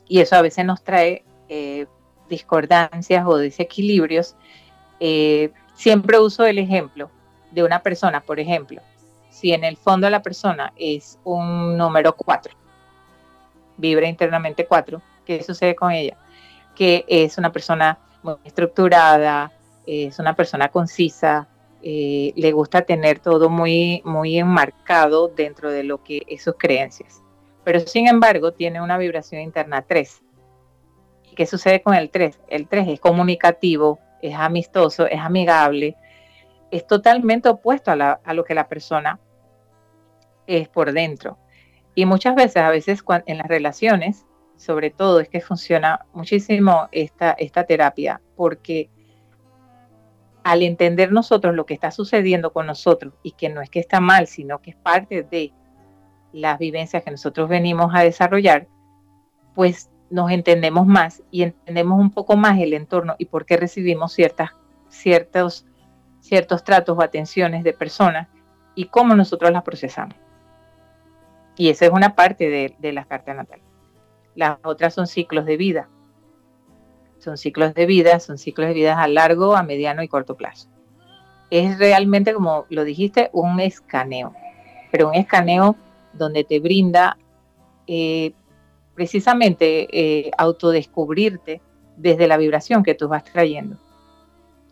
Y 0.08 0.20
eso 0.20 0.36
a 0.36 0.42
veces 0.42 0.64
nos 0.64 0.82
trae 0.82 1.24
eh, 1.48 1.86
discordancias 2.28 3.24
o 3.26 3.36
desequilibrios. 3.36 4.36
Eh, 4.98 5.52
siempre 5.74 6.18
uso 6.18 6.44
el 6.44 6.58
ejemplo 6.58 7.10
de 7.50 7.62
una 7.62 7.82
persona, 7.82 8.20
por 8.20 8.40
ejemplo, 8.40 8.80
si 9.30 9.52
en 9.52 9.64
el 9.64 9.76
fondo 9.76 10.10
la 10.10 10.22
persona 10.22 10.72
es 10.76 11.18
un 11.24 11.76
número 11.76 12.14
4, 12.14 12.54
vibra 13.76 14.08
internamente 14.08 14.66
4, 14.66 15.00
¿qué 15.24 15.42
sucede 15.42 15.74
con 15.74 15.92
ella? 15.92 16.16
Que 16.74 17.04
es 17.08 17.38
una 17.38 17.52
persona 17.52 17.98
muy 18.22 18.34
estructurada, 18.44 19.52
es 19.86 20.18
una 20.18 20.34
persona 20.34 20.68
concisa, 20.68 21.48
eh, 21.82 22.32
le 22.36 22.52
gusta 22.52 22.82
tener 22.82 23.20
todo 23.20 23.48
muy, 23.48 24.02
muy 24.04 24.38
enmarcado 24.38 25.28
dentro 25.28 25.70
de 25.70 25.82
lo 25.82 26.02
que 26.02 26.22
es 26.26 26.42
sus 26.42 26.54
creencias. 26.58 27.22
Pero 27.64 27.80
sin 27.80 28.06
embargo 28.06 28.52
tiene 28.52 28.80
una 28.80 28.98
vibración 28.98 29.40
interna 29.40 29.82
3. 29.82 30.22
¿Y 31.30 31.34
qué 31.34 31.46
sucede 31.46 31.82
con 31.82 31.94
el 31.94 32.10
3? 32.10 32.40
El 32.48 32.68
3 32.68 32.88
es 32.88 33.00
comunicativo, 33.00 33.98
es 34.20 34.34
amistoso, 34.34 35.06
es 35.06 35.20
amigable, 35.20 35.96
es 36.70 36.86
totalmente 36.86 37.48
opuesto 37.48 37.90
a, 37.90 38.34
lo 38.34 38.44
que 38.44 38.54
la 38.54 38.68
persona 38.68 39.18
es 40.46 40.68
por 40.68 40.92
dentro. 40.92 41.38
Y 41.94 42.06
muchas 42.06 42.34
veces, 42.34 42.58
a 42.58 42.70
veces 42.70 43.02
en 43.26 43.38
las 43.38 43.48
relaciones, 43.48 44.26
sobre 44.56 44.90
todo 44.90 45.20
es 45.20 45.28
que 45.28 45.40
funciona 45.40 46.06
muchísimo 46.12 46.88
esta, 46.92 47.32
esta 47.32 47.64
terapia, 47.64 48.20
porque 48.36 48.90
al 50.42 50.62
entender 50.62 51.12
nosotros 51.12 51.54
lo 51.54 51.66
que 51.66 51.74
está 51.74 51.90
sucediendo 51.90 52.52
con 52.52 52.66
nosotros 52.66 53.14
y 53.22 53.32
que 53.32 53.48
no 53.48 53.60
es 53.60 53.70
que 53.70 53.80
está 53.80 54.00
mal, 54.00 54.26
sino 54.26 54.60
que 54.60 54.70
es 54.70 54.76
parte 54.76 55.22
de 55.22 55.52
las 56.32 56.58
vivencias 56.58 57.02
que 57.02 57.10
nosotros 57.10 57.48
venimos 57.48 57.92
a 57.94 58.00
desarrollar, 58.00 58.68
pues 59.54 59.90
nos 60.10 60.30
entendemos 60.30 60.86
más 60.86 61.22
y 61.30 61.42
entendemos 61.42 61.98
un 61.98 62.10
poco 62.10 62.36
más 62.36 62.58
el 62.58 62.72
entorno 62.72 63.14
y 63.18 63.26
por 63.26 63.46
qué 63.46 63.56
recibimos 63.56 64.12
ciertas, 64.12 64.50
ciertos, 64.88 65.66
ciertos 66.20 66.64
tratos 66.64 66.96
o 66.96 67.02
atenciones 67.02 67.64
de 67.64 67.72
personas 67.72 68.28
y 68.74 68.86
cómo 68.86 69.14
nosotros 69.14 69.50
las 69.52 69.62
procesamos. 69.62 70.16
Y 71.56 71.68
esa 71.68 71.86
es 71.86 71.90
una 71.90 72.14
parte 72.14 72.48
de, 72.48 72.76
de 72.78 72.92
las 72.92 73.06
cartas 73.06 73.36
natales. 73.36 73.64
Las 74.34 74.58
otras 74.62 74.94
son 74.94 75.06
ciclos 75.06 75.44
de 75.44 75.56
vida 75.56 75.88
son 77.20 77.36
ciclos 77.36 77.74
de 77.74 77.86
vida, 77.86 78.18
son 78.18 78.38
ciclos 78.38 78.68
de 78.68 78.74
vida 78.74 79.00
a 79.00 79.06
largo, 79.06 79.54
a 79.54 79.62
mediano 79.62 80.02
y 80.02 80.08
corto 80.08 80.36
plazo. 80.36 80.68
Es 81.50 81.78
realmente, 81.78 82.32
como 82.32 82.66
lo 82.70 82.84
dijiste, 82.84 83.30
un 83.32 83.60
escaneo, 83.60 84.34
pero 84.90 85.08
un 85.08 85.14
escaneo 85.14 85.76
donde 86.12 86.44
te 86.44 86.58
brinda 86.60 87.16
eh, 87.86 88.32
precisamente 88.94 89.88
eh, 89.92 90.30
autodescubrirte 90.36 91.60
desde 91.96 92.26
la 92.26 92.36
vibración 92.36 92.82
que 92.82 92.94
tú 92.94 93.08
vas 93.08 93.24
trayendo. 93.24 93.76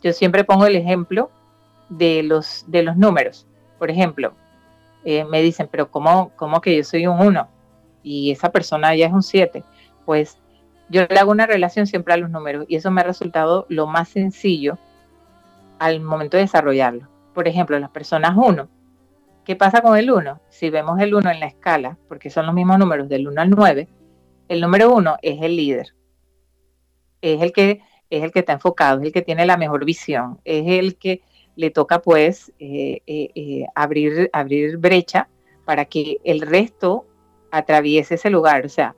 Yo 0.03 0.13
siempre 0.13 0.45
pongo 0.45 0.67
el 0.67 0.77
ejemplo 0.77 1.31
de 1.89 2.23
los, 2.23 2.65
de 2.69 2.83
los 2.83 2.97
números. 2.97 3.47
Por 3.79 3.91
ejemplo, 3.91 4.33
eh, 5.05 5.25
me 5.25 5.43
dicen, 5.43 5.69
pero 5.71 5.91
¿cómo, 5.91 6.31
¿cómo 6.37 6.61
que 6.61 6.77
yo 6.77 6.85
soy 6.85 7.07
un 7.07 7.21
1? 7.21 7.49
Y 8.03 8.31
esa 8.31 8.51
persona 8.51 8.95
ya 8.95 9.07
es 9.07 9.13
un 9.13 9.23
7. 9.23 9.63
Pues 10.05 10.39
yo 10.89 11.07
le 11.09 11.19
hago 11.19 11.31
una 11.31 11.47
relación 11.47 11.87
siempre 11.87 12.15
a 12.15 12.17
los 12.17 12.31
números 12.31 12.65
y 12.69 12.77
eso 12.77 12.91
me 12.91 13.01
ha 13.01 13.05
resultado 13.05 13.67
lo 13.69 13.87
más 13.87 14.09
sencillo 14.09 14.79
al 15.79 16.01
momento 16.01 16.37
de 16.37 16.45
desarrollarlo. 16.45 17.09
Por 17.35 17.47
ejemplo, 17.47 17.79
las 17.79 17.91
personas 17.91 18.35
1. 18.37 18.69
¿Qué 19.45 19.57
pasa 19.57 19.81
con 19.81 19.97
el 19.97 20.11
1? 20.11 20.41
Si 20.49 20.71
vemos 20.71 21.01
el 21.01 21.15
1 21.15 21.31
en 21.31 21.41
la 21.41 21.47
escala, 21.47 21.97
porque 22.09 22.31
son 22.31 22.47
los 22.47 22.55
mismos 22.55 22.79
números 22.79 23.09
del 23.09 23.29
1 23.29 23.41
al 23.41 23.51
9, 23.51 23.89
el 24.49 24.61
número 24.61 24.93
1 24.95 25.17
es 25.23 25.43
el 25.43 25.57
líder. 25.57 25.95
Es 27.21 27.41
el 27.43 27.53
que 27.53 27.81
es 28.11 28.23
el 28.23 28.33
que 28.33 28.39
está 28.41 28.55
enfocado, 28.55 29.01
es 29.01 29.07
el 29.07 29.13
que 29.13 29.23
tiene 29.23 29.47
la 29.47 29.57
mejor 29.57 29.85
visión, 29.85 30.41
es 30.45 30.67
el 30.67 30.97
que 30.97 31.21
le 31.57 31.71
toca 31.71 32.01
pues 32.01 32.53
eh, 32.59 33.03
eh, 33.07 33.31
eh, 33.35 33.67
abrir, 33.75 34.31
abrir 34.33 34.79
brecha 34.79 35.29
para 35.65 35.85
que 35.85 36.19
el 36.25 36.41
resto 36.41 37.05
atraviese 37.51 38.15
ese 38.15 38.31
lugar. 38.31 38.65
O 38.65 38.69
sea, 38.69 38.95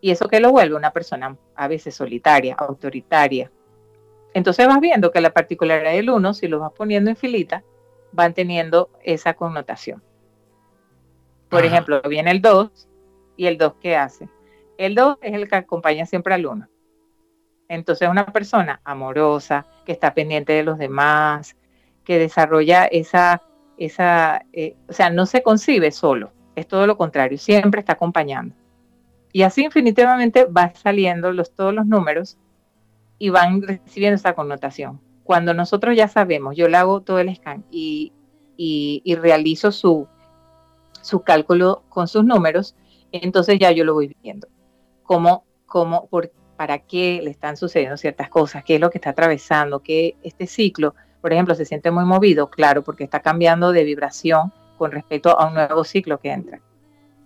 y 0.00 0.10
eso 0.10 0.28
que 0.28 0.40
lo 0.40 0.50
vuelve 0.50 0.76
una 0.76 0.92
persona 0.92 1.36
a 1.54 1.68
veces 1.68 1.94
solitaria, 1.94 2.54
autoritaria. 2.54 3.50
Entonces 4.34 4.66
vas 4.66 4.80
viendo 4.80 5.10
que 5.10 5.20
la 5.20 5.32
particularidad 5.32 5.92
del 5.92 6.10
uno, 6.10 6.34
si 6.34 6.48
lo 6.48 6.60
vas 6.60 6.72
poniendo 6.72 7.10
en 7.10 7.16
filita, 7.16 7.64
van 8.12 8.34
teniendo 8.34 8.90
esa 9.02 9.34
connotación. 9.34 10.02
Por 11.48 11.64
ejemplo, 11.64 12.00
viene 12.02 12.30
el 12.30 12.42
2 12.42 12.88
y 13.36 13.46
el 13.46 13.56
2 13.58 13.74
¿qué 13.80 13.96
hace? 13.96 14.28
El 14.76 14.94
2 14.94 15.18
es 15.22 15.32
el 15.32 15.48
que 15.48 15.56
acompaña 15.56 16.06
siempre 16.06 16.34
al 16.34 16.46
1. 16.46 16.68
Entonces 17.68 18.08
una 18.08 18.26
persona 18.26 18.80
amorosa, 18.84 19.66
que 19.84 19.92
está 19.92 20.14
pendiente 20.14 20.52
de 20.52 20.62
los 20.62 20.78
demás, 20.78 21.56
que 22.04 22.18
desarrolla 22.18 22.86
esa, 22.86 23.42
esa 23.76 24.42
eh, 24.52 24.76
o 24.88 24.92
sea, 24.92 25.10
no 25.10 25.26
se 25.26 25.42
concibe 25.42 25.90
solo, 25.90 26.32
es 26.56 26.66
todo 26.66 26.86
lo 26.86 26.96
contrario, 26.96 27.38
siempre 27.38 27.80
está 27.80 27.94
acompañando. 27.94 28.54
Y 29.32 29.42
así 29.42 29.64
infinitivamente 29.64 30.46
van 30.48 30.74
saliendo 30.74 31.30
todos 31.44 31.74
los 31.74 31.86
números 31.86 32.38
y 33.18 33.30
van 33.30 33.62
recibiendo 33.62 34.16
esa 34.16 34.34
connotación. 34.34 35.00
Cuando 35.24 35.52
nosotros 35.52 35.96
ya 35.96 36.08
sabemos, 36.08 36.56
yo 36.56 36.68
le 36.68 36.76
hago 36.76 37.00
todo 37.00 37.18
el 37.18 37.34
scan 37.34 37.64
y 37.70 38.12
realizo 39.20 39.72
su, 39.72 40.08
cálculo 41.24 41.82
con 41.88 42.08
sus 42.08 42.24
números, 42.24 42.74
entonces 43.12 43.58
ya 43.58 43.70
yo 43.72 43.84
lo 43.84 43.94
voy 43.94 44.16
viendo. 44.22 44.48
Cómo, 45.02 45.44
cómo, 45.66 46.08
para 46.56 46.78
qué 46.78 47.20
le 47.22 47.30
están 47.30 47.56
sucediendo 47.56 47.96
ciertas 47.96 48.28
cosas, 48.28 48.64
qué 48.64 48.76
es 48.76 48.80
lo 48.80 48.90
que 48.90 48.98
está 48.98 49.10
atravesando, 49.10 49.80
que 49.80 50.16
este 50.22 50.46
ciclo, 50.46 50.94
por 51.20 51.32
ejemplo, 51.32 51.54
se 51.54 51.64
siente 51.64 51.90
muy 51.90 52.04
movido, 52.04 52.48
claro, 52.50 52.82
porque 52.82 53.04
está 53.04 53.20
cambiando 53.20 53.72
de 53.72 53.84
vibración 53.84 54.52
con 54.76 54.90
respecto 54.90 55.38
a 55.38 55.46
un 55.46 55.54
nuevo 55.54 55.84
ciclo 55.84 56.18
que 56.18 56.30
entra. 56.30 56.60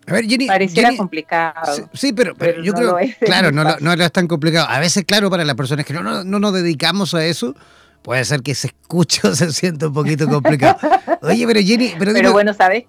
A 0.06 0.12
ver, 0.12 0.26
Jenny. 0.26 0.46
Pareciera 0.46 0.96
complicado. 0.96 1.88
Sí, 1.92 2.12
pero, 2.12 2.34
yo 2.62 2.72
creo. 2.72 2.96
claro, 3.20 3.52
no, 3.52 3.64
no, 3.78 3.92
es 3.92 4.12
tan 4.12 4.26
complicado. 4.26 4.68
A 4.68 4.80
veces, 4.80 5.04
claro, 5.04 5.30
para 5.30 5.44
las 5.44 5.54
personas 5.54 5.86
que 5.86 5.92
no, 5.92 6.02
no, 6.02 6.24
no 6.24 6.38
nos 6.38 6.52
dedicamos 6.52 7.14
a 7.14 7.24
eso, 7.24 7.54
puede 8.02 8.24
ser 8.24 8.42
que 8.42 8.54
se 8.54 8.68
escuche 8.68 9.26
o 9.26 9.34
se 9.34 9.52
sienta 9.52 9.88
un 9.88 9.94
poquito 9.94 10.28
complicado. 10.28 10.76
Oye, 11.22 11.46
pero 11.46 11.60
Jenny. 11.60 11.94
Pero, 11.98 12.32
bueno, 12.32 12.52
¿sabes? 12.52 12.84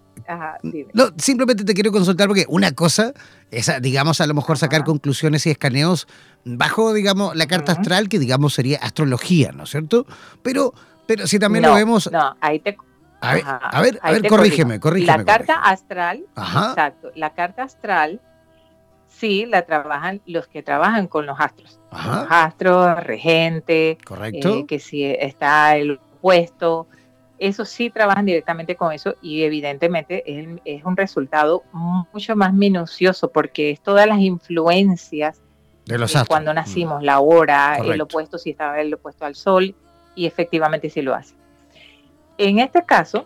no, 0.94 1.10
simplemente 1.18 1.66
te 1.66 1.74
quiero 1.74 1.92
consultar 1.92 2.28
porque 2.28 2.46
una 2.48 2.72
cosa 2.72 3.14
es, 3.52 3.72
digamos, 3.82 4.22
a 4.22 4.28
lo 4.28 4.34
mejor 4.34 4.58
sacar 4.58 4.84
conclusiones 4.84 5.46
y 5.46 5.52
escaneos 5.52 6.08
bajo, 6.46 6.94
digamos, 6.94 7.36
la 7.36 7.46
carta 7.46 7.74
astral, 7.74 8.10
que 8.10 8.20
digamos 8.20 8.54
sería 8.54 8.80
astrología, 8.80 9.52
¿no 9.52 9.64
es 9.64 9.70
cierto? 9.70 10.06
Pero, 10.42 10.74
pero 11.06 11.28
si 11.28 11.40
también 11.40 11.64
lo 11.66 11.74
vemos. 11.74 12.10
No, 12.12 12.36
ahí 12.42 12.60
te 12.60 12.78
a 13.24 13.82
ver, 13.82 14.00
a 14.02 14.12
ver, 14.12 14.28
corrígeme, 14.28 14.80
corrígeme. 14.80 15.18
La 15.18 15.26
carta 15.26 15.56
astral, 15.56 16.26
exacto, 16.36 17.12
la 17.16 17.34
carta 17.34 17.64
astral 17.64 18.20
sí 19.08 19.46
la 19.46 19.62
trabajan 19.64 20.22
los 20.26 20.48
que 20.48 20.64
trabajan 20.64 21.08
con 21.08 21.26
los 21.26 21.40
astros. 21.40 21.80
Los 21.92 22.28
astros, 22.30 23.04
regente, 23.04 23.98
correcto. 24.04 24.60
Eh, 24.60 24.66
que 24.68 24.80
si 24.80 25.06
está 25.06 25.78
el 25.78 25.92
opuesto, 25.92 26.88
eso 27.38 27.66
sí 27.66 27.90
trabajan 27.90 28.26
directamente 28.26 28.76
con 28.76 28.92
eso 28.92 29.16
y 29.22 29.44
evidentemente 29.44 30.24
es, 30.66 30.84
un 30.84 30.98
resultado 30.98 31.64
mucho 31.72 32.36
más 32.36 32.54
minucioso 32.54 33.32
porque 33.32 33.72
es 33.72 33.82
todas 33.82 34.08
las 34.08 34.20
influencias 34.20 35.42
de 35.86 35.98
los 35.98 36.16
astros. 36.16 36.28
cuando 36.28 36.54
nacimos, 36.54 37.04
la 37.04 37.20
hora, 37.20 37.78
el 37.78 38.02
opuesto, 38.02 38.38
si 38.38 38.52
estaba 38.52 38.80
el 38.80 38.94
opuesto 38.94 39.26
al 39.26 39.36
sol 39.36 39.76
y 40.16 40.26
efectivamente 40.26 40.90
sí 40.90 41.02
lo 41.02 41.14
hace. 41.14 41.36
En 42.38 42.60
este 42.60 42.84
caso, 42.84 43.26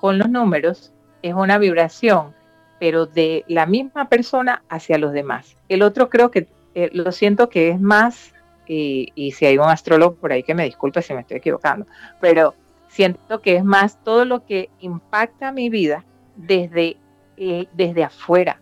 con 0.00 0.18
los 0.18 0.28
números, 0.28 0.92
es 1.22 1.34
una 1.34 1.58
vibración, 1.58 2.34
pero 2.78 3.06
de 3.06 3.44
la 3.48 3.66
misma 3.66 4.08
persona 4.08 4.62
hacia 4.68 4.98
los 4.98 5.12
demás. 5.12 5.56
El 5.68 5.82
otro 5.82 6.10
creo 6.10 6.30
que, 6.30 6.46
eh, 6.74 6.90
lo 6.92 7.10
siento 7.12 7.48
que 7.48 7.70
es 7.70 7.80
más, 7.80 8.32
y, 8.68 9.32
si 9.36 9.46
hay 9.46 9.58
un 9.58 9.68
astrólogo 9.68 10.16
por 10.16 10.32
ahí 10.32 10.42
que 10.42 10.54
me 10.54 10.64
disculpe 10.64 11.00
si 11.00 11.14
me 11.14 11.20
estoy 11.20 11.38
equivocando, 11.38 11.86
pero 12.20 12.54
siento 12.88 13.40
que 13.40 13.56
es 13.56 13.64
más 13.64 14.02
todo 14.02 14.24
lo 14.24 14.44
que 14.44 14.70
impacta 14.80 15.52
mi 15.52 15.70
vida 15.70 16.04
desde, 16.34 16.96
eh, 17.36 17.66
desde 17.72 18.04
afuera, 18.04 18.60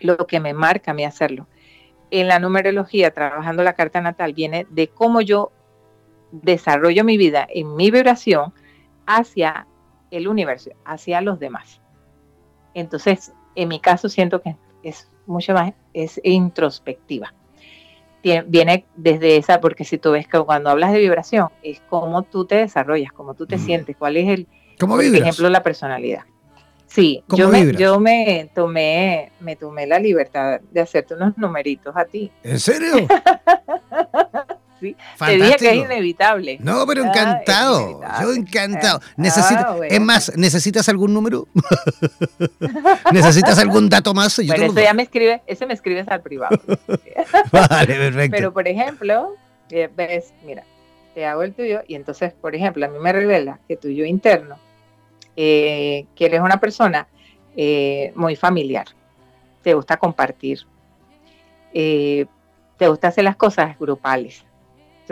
lo 0.00 0.18
que 0.26 0.38
me 0.38 0.52
marca 0.52 0.90
a 0.90 0.94
mí 0.94 1.04
hacerlo. 1.04 1.46
En 2.10 2.28
la 2.28 2.38
numerología, 2.38 3.10
trabajando 3.10 3.62
la 3.62 3.72
carta 3.72 4.00
natal, 4.00 4.34
viene 4.34 4.66
de 4.70 4.88
cómo 4.88 5.22
yo 5.22 5.50
desarrollo 6.30 7.04
mi 7.04 7.16
vida 7.16 7.46
en 7.50 7.74
mi 7.74 7.90
vibración 7.90 8.52
hacia 9.06 9.66
el 10.10 10.28
universo, 10.28 10.70
hacia 10.84 11.20
los 11.20 11.38
demás. 11.38 11.80
Entonces, 12.74 13.32
en 13.54 13.68
mi 13.68 13.80
caso 13.80 14.08
siento 14.08 14.40
que 14.42 14.56
es 14.82 15.10
mucho 15.26 15.52
más, 15.54 15.72
es 15.92 16.20
introspectiva. 16.24 17.32
Viene 18.22 18.86
desde 18.94 19.36
esa, 19.36 19.60
porque 19.60 19.84
si 19.84 19.98
tú 19.98 20.12
ves 20.12 20.28
que 20.28 20.38
cuando 20.40 20.70
hablas 20.70 20.92
de 20.92 21.00
vibración, 21.00 21.48
es 21.62 21.82
cómo 21.88 22.22
tú 22.22 22.44
te 22.44 22.56
desarrollas, 22.56 23.12
cómo 23.12 23.34
tú 23.34 23.46
te 23.46 23.56
mm. 23.56 23.60
sientes, 23.60 23.96
cuál 23.96 24.16
es 24.16 24.28
el, 24.28 24.46
por 24.78 25.02
ejemplo, 25.02 25.48
la 25.48 25.62
personalidad. 25.62 26.22
Sí, 26.86 27.24
yo 27.28 27.48
me, 27.48 27.72
yo 27.72 27.98
me 27.98 28.50
tomé, 28.54 29.32
me 29.40 29.56
tomé 29.56 29.86
la 29.86 29.98
libertad 29.98 30.60
de 30.60 30.80
hacerte 30.80 31.14
unos 31.14 31.38
numeritos 31.38 31.96
a 31.96 32.04
ti. 32.04 32.30
¿En 32.42 32.60
serio? 32.60 33.08
Te 34.90 35.36
dije 35.36 35.56
que 35.56 35.70
es 35.70 35.76
inevitable. 35.76 36.58
No, 36.60 36.84
pero 36.86 37.04
ah, 37.04 37.08
encantado. 37.08 38.00
Yo 38.20 38.32
encantado. 38.32 39.00
Ah, 39.18 39.76
es 39.88 40.00
más, 40.00 40.32
¿necesitas 40.36 40.88
algún 40.88 41.14
número? 41.14 41.46
¿Necesitas 43.12 43.58
algún 43.58 43.88
dato 43.88 44.12
más? 44.12 44.36
Yo 44.36 44.54
eso 44.54 44.80
ya 44.80 44.94
me 44.94 45.04
escribe, 45.04 45.42
ese 45.46 45.66
me 45.66 45.74
escribes 45.74 46.08
al 46.08 46.20
privado. 46.20 46.60
vale, 47.52 47.94
perfecto. 47.94 48.36
Pero 48.36 48.52
por 48.52 48.66
ejemplo, 48.66 49.36
eh, 49.70 49.88
ves, 49.94 50.32
mira, 50.44 50.64
te 51.14 51.26
hago 51.26 51.42
el 51.42 51.54
tuyo 51.54 51.82
y 51.86 51.94
entonces, 51.94 52.32
por 52.32 52.54
ejemplo, 52.54 52.84
a 52.84 52.88
mí 52.88 52.98
me 52.98 53.12
revela 53.12 53.60
que 53.68 53.76
tuyo 53.76 54.04
interno, 54.04 54.56
eh, 55.36 56.06
que 56.16 56.26
eres 56.26 56.40
una 56.40 56.58
persona 56.58 57.06
eh, 57.56 58.12
muy 58.16 58.34
familiar, 58.34 58.86
te 59.62 59.74
gusta 59.74 59.96
compartir, 59.96 60.66
te 61.72 62.26
gusta 62.88 63.08
hacer 63.08 63.24
las 63.24 63.36
cosas 63.36 63.78
grupales, 63.78 64.44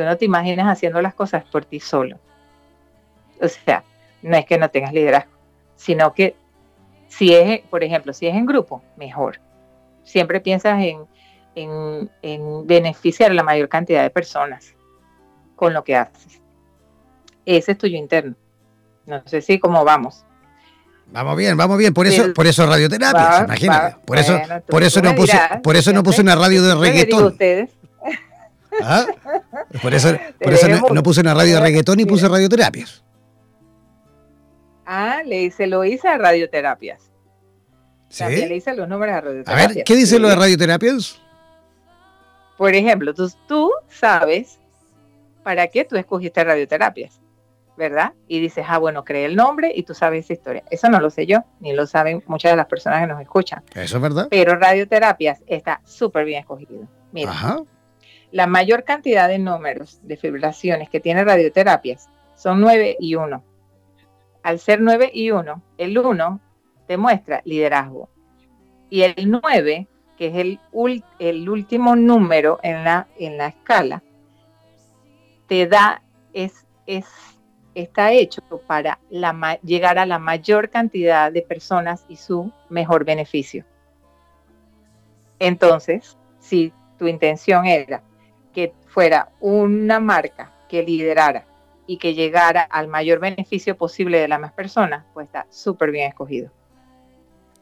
Tú 0.01 0.07
no 0.07 0.17
te 0.17 0.25
imaginas 0.25 0.67
haciendo 0.67 1.03
las 1.03 1.13
cosas 1.13 1.45
por 1.45 1.67
ti 1.67 1.79
solo. 1.79 2.19
O 3.39 3.47
sea, 3.47 3.85
no 4.23 4.35
es 4.35 4.47
que 4.47 4.57
no 4.57 4.71
tengas 4.71 4.95
liderazgo, 4.95 5.31
sino 5.77 6.15
que 6.15 6.35
si 7.09 7.35
es, 7.35 7.61
por 7.69 7.85
ejemplo, 7.85 8.15
si 8.15 8.27
es 8.27 8.35
en 8.35 8.47
grupo, 8.47 8.83
mejor. 8.97 9.41
Siempre 10.03 10.41
piensas 10.41 10.83
en, 10.83 11.07
en, 12.23 12.67
beneficiar 12.67 13.31
a 13.31 13.35
la 13.35 13.43
mayor 13.43 13.69
cantidad 13.69 14.03
de 14.03 14.09
personas 14.09 14.75
con 15.55 15.75
lo 15.75 15.85
que 15.85 15.97
haces. 15.97 16.41
Ese 17.45 17.73
es 17.73 17.77
tuyo 17.77 17.99
interno. 17.99 18.37
No 19.05 19.23
sé 19.27 19.43
si 19.43 19.59
cómo 19.59 19.85
vamos. 19.85 20.25
Vamos 21.09 21.37
bien, 21.37 21.59
vamos 21.59 21.77
bien. 21.77 21.93
Por 21.93 22.07
eso, 22.07 22.33
por 22.33 22.47
eso 22.47 22.65
radioterapia, 22.65 23.45
imagínate. 23.45 23.97
por 24.07 24.17
eso, 24.17 24.41
por 24.67 24.83
eso 24.83 25.03
no 25.03 25.15
puse, 25.15 25.39
por 25.63 25.77
eso 25.77 25.93
no 25.93 26.03
puse 26.03 26.23
una 26.23 26.37
radio 26.37 26.63
de 26.63 26.75
reggaetón. 26.75 27.25
Ustedes? 27.25 27.71
¿Ah? 28.83 29.07
Por 29.83 29.95
eso, 29.95 30.13
no, 30.93 31.03
puse 31.03 31.21
una 31.21 31.35
radio 31.35 31.57
de 31.57 31.61
reggaetón 31.61 32.01
y 32.01 32.05
puse 32.05 32.29
radioterapias. 32.29 33.05
Ah, 34.87 35.23
le 35.25 35.43
hice, 35.43 35.67
lo 35.67 35.85
hice 35.85 36.09
a 36.09 36.19
radioterapias. 36.19 37.11
¿Sí? 38.09 38.25
También 38.25 38.49
le 38.49 38.57
hice 38.57 38.75
los 38.75 38.89
números 38.89 39.15
a 39.15 39.21
radioterapias. 39.21 39.71
A 39.71 39.75
ver, 39.75 39.85
¿qué 39.85 39.95
dice 39.95 40.19
lo 40.19 40.29
de 40.29 40.37
radioterapias? 40.37 41.21
Por 42.59 42.75
ejemplo, 42.75 43.15
tú, 43.15 43.33
tú 43.47 43.71
sabes 43.89 44.59
para 45.43 45.69
qué 45.69 45.85
tú 45.85 45.97
escogiste 45.97 46.45
radioterapias, 46.45 47.21
¿verdad? 47.77 48.13
Y 48.29 48.41
dices, 48.41 48.65
ah, 48.69 48.79
bueno, 48.79 49.05
creé 49.05 49.25
el 49.27 49.37
nombre 49.37 49.73
y 49.75 49.85
tú 49.85 49.95
sabes 49.95 50.25
esa 50.27 50.35
historia. 50.35 50.65
Eso 50.71 50.89
no 50.89 51.01
lo 51.01 51.11
sé 51.11 51.27
yo, 51.27 51.45
ni 51.61 51.73
lo 51.73 51.87
saben 51.87 52.23
muchas 52.27 52.53
de 52.53 52.57
las 52.57 52.67
personas 52.67 53.01
que 53.01 53.07
nos 53.07 53.21
escuchan. 53.21 53.63
Eso 53.75 53.97
es 53.97 54.03
verdad. 54.03 54.29
Pero 54.31 54.57
radioterapias 54.57 55.41
está 55.47 55.81
súper 55.85 56.25
bien 56.25 56.41
escogido. 56.41 56.87
Mira, 57.13 57.31
Ajá. 57.31 57.63
La 58.33 58.47
mayor 58.47 58.85
cantidad 58.85 59.29
de 59.29 59.39
números 59.39 60.01
de 60.03 60.17
fibrilaciones 60.17 60.89
que 60.89 61.01
tiene 61.01 61.25
radioterapias 61.25 62.09
son 62.37 62.61
9 62.61 62.97
y 63.01 63.17
1. 63.17 63.45
Al 64.43 64.59
ser 64.59 64.81
9 64.81 65.11
y 65.13 65.31
1, 65.31 65.63
el 65.79 65.99
1 65.99 66.41
te 66.87 66.97
muestra 66.97 67.43
liderazgo. 67.45 68.09
Y 68.89 69.03
el 69.03 69.15
9, 69.31 69.87
que 70.17 70.27
es 70.29 70.35
el, 70.37 70.61
el 71.19 71.49
último 71.49 71.97
número 71.97 72.61
en 72.63 72.85
la, 72.85 73.09
en 73.19 73.37
la 73.37 73.49
escala, 73.49 74.03
te 75.47 75.67
da, 75.67 76.03
es, 76.33 76.67
es, 76.87 77.07
está 77.75 78.13
hecho 78.13 78.43
para 78.67 79.01
llegar 79.63 79.99
a 79.99 80.07
la 80.07 80.19
mayor 80.19 80.71
cantidad 80.71 81.33
de 81.33 81.43
personas 81.43 82.05
y 82.09 82.17
su 82.17 82.53
mejor 82.69 83.05
beneficio. 83.05 83.65
Entonces, 85.41 86.17
si 86.39 86.73
tu 86.99 87.09
intención 87.09 87.67
era 87.67 88.03
que 88.55 88.73
fuera 88.87 89.31
una 89.41 90.01
marca 90.01 90.53
que 90.69 90.83
liderara 90.83 91.47
y 91.87 91.99
que 91.99 92.15
llegara 92.15 92.63
al 92.63 92.89
mayor 92.89 93.19
beneficio 93.19 93.77
posible 93.77 94.19
de 94.19 94.29
las 94.29 94.41
más 94.41 94.53
personas, 94.53 95.05
pues 95.13 95.27
está 95.27 95.47
súper 95.51 95.91
bien 95.91 96.09
escogido. 96.09 96.51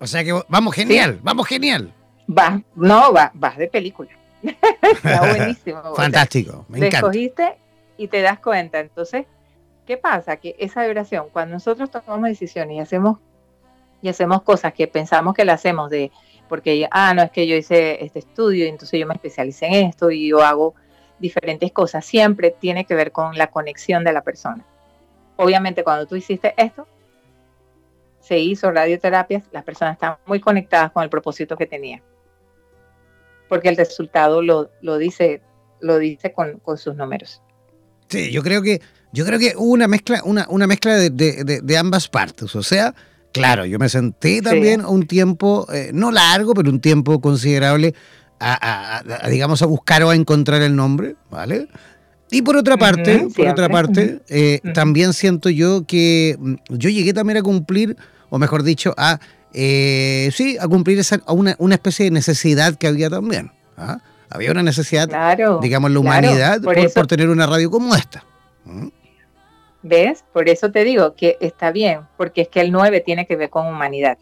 O 0.00 0.06
sea 0.06 0.22
que 0.22 0.38
vamos 0.48 0.74
genial, 0.74 1.18
vamos 1.22 1.46
genial. 1.46 1.92
Vas, 2.26 2.60
no, 2.74 3.12
vas, 3.12 3.30
vas 3.34 3.56
de 3.56 3.68
película. 3.68 4.10
está 4.42 5.20
buenísimo. 5.20 5.94
Fantástico, 5.94 6.66
me 6.68 6.78
encanta. 6.78 6.98
escogiste 6.98 7.56
y 7.96 8.08
te 8.08 8.20
das 8.20 8.38
cuenta. 8.38 8.80
Entonces, 8.80 9.26
¿qué 9.86 9.96
pasa? 9.96 10.36
Que 10.36 10.54
esa 10.58 10.84
vibración, 10.84 11.28
cuando 11.32 11.54
nosotros 11.54 11.90
tomamos 11.90 12.28
decisiones 12.28 12.76
y 12.76 12.80
hacemos, 12.80 13.18
y 14.02 14.08
hacemos 14.08 14.42
cosas 14.42 14.72
que 14.72 14.86
pensamos 14.86 15.34
que 15.34 15.44
la 15.44 15.54
hacemos 15.54 15.90
de 15.90 16.12
porque, 16.48 16.88
ah, 16.90 17.14
no 17.14 17.22
es 17.22 17.30
que 17.30 17.46
yo 17.46 17.56
hice 17.56 18.04
este 18.04 18.20
estudio 18.20 18.64
y 18.64 18.68
entonces 18.68 18.98
yo 18.98 19.06
me 19.06 19.14
especialicé 19.14 19.66
en 19.66 19.86
esto 19.86 20.10
y 20.10 20.28
yo 20.28 20.42
hago 20.42 20.74
diferentes 21.18 21.72
cosas. 21.72 22.04
Siempre 22.04 22.50
tiene 22.50 22.84
que 22.84 22.94
ver 22.94 23.12
con 23.12 23.36
la 23.36 23.48
conexión 23.48 24.04
de 24.04 24.12
la 24.12 24.22
persona. 24.22 24.64
Obviamente, 25.36 25.84
cuando 25.84 26.06
tú 26.06 26.16
hiciste 26.16 26.54
esto, 26.56 26.86
se 28.20 28.38
hizo 28.38 28.70
radioterapias, 28.70 29.44
las 29.52 29.64
personas 29.64 29.94
están 29.94 30.16
muy 30.26 30.40
conectadas 30.40 30.90
con 30.92 31.02
el 31.02 31.10
propósito 31.10 31.56
que 31.56 31.66
tenía. 31.66 32.02
Porque 33.48 33.68
el 33.68 33.76
resultado 33.76 34.42
lo, 34.42 34.70
lo 34.82 34.98
dice, 34.98 35.40
lo 35.80 35.98
dice 35.98 36.32
con, 36.32 36.58
con 36.58 36.76
sus 36.76 36.94
números. 36.96 37.40
Sí, 38.08 38.30
yo 38.30 38.42
creo 38.42 38.62
que 38.62 38.80
yo 39.12 39.24
creo 39.24 39.38
que 39.38 39.54
hubo 39.56 39.72
una 39.72 39.88
mezcla, 39.88 40.20
una, 40.24 40.46
una 40.50 40.66
mezcla 40.66 40.94
de, 40.96 41.10
de, 41.10 41.60
de 41.62 41.78
ambas 41.78 42.08
partes. 42.08 42.54
O 42.54 42.62
sea, 42.62 42.94
claro, 43.38 43.64
yo 43.64 43.78
me 43.78 43.88
senté 43.88 44.42
también 44.42 44.84
un 44.84 45.06
tiempo, 45.06 45.66
eh, 45.72 45.90
no 45.92 46.10
largo, 46.10 46.54
pero 46.54 46.70
un 46.70 46.80
tiempo 46.80 47.20
considerable, 47.20 47.94
a, 48.40 49.02
digamos, 49.30 49.62
a 49.62 49.66
buscar 49.66 50.02
o 50.02 50.10
a 50.10 50.14
encontrar 50.14 50.62
el 50.62 50.76
nombre, 50.76 51.16
¿vale? 51.30 51.68
Y 52.30 52.42
por 52.42 52.56
otra 52.56 52.76
parte, 52.76 53.26
por 53.34 53.48
otra 53.48 53.68
parte, 53.68 54.20
eh, 54.28 54.60
también 54.74 55.12
siento 55.12 55.48
yo 55.48 55.86
que 55.86 56.36
mm, 56.38 56.54
yo 56.68 56.90
llegué 56.90 57.14
también 57.14 57.38
a 57.38 57.42
cumplir, 57.42 57.96
o 58.28 58.38
mejor 58.38 58.62
dicho, 58.62 58.94
a 58.98 59.18
eh, 59.54 60.30
sí, 60.34 60.56
a 60.60 60.68
cumplir 60.68 60.98
esa, 60.98 61.20
una, 61.26 61.56
una, 61.58 61.74
especie 61.74 62.04
de 62.04 62.10
necesidad 62.10 62.74
que 62.74 62.86
había 62.86 63.08
también. 63.08 63.50
¿ah? 63.76 63.98
Había 64.30 64.50
una 64.50 64.62
necesidad, 64.62 65.08
digamos, 65.62 65.90
la 65.90 65.98
humanidad 65.98 66.60
por, 66.60 67.06
tener 67.06 67.30
una 67.30 67.46
radio 67.46 67.70
como 67.70 67.94
esta. 67.94 68.24
¿Mm? 68.64 68.88
¿Ves? 69.82 70.24
Por 70.32 70.48
eso 70.48 70.72
te 70.72 70.84
digo 70.84 71.14
que 71.14 71.36
está 71.40 71.70
bien, 71.70 72.06
porque 72.16 72.42
es 72.42 72.48
que 72.48 72.60
el 72.60 72.72
9 72.72 73.00
tiene 73.00 73.26
que 73.26 73.36
ver 73.36 73.50
con 73.50 73.66
humanidad, 73.66 74.18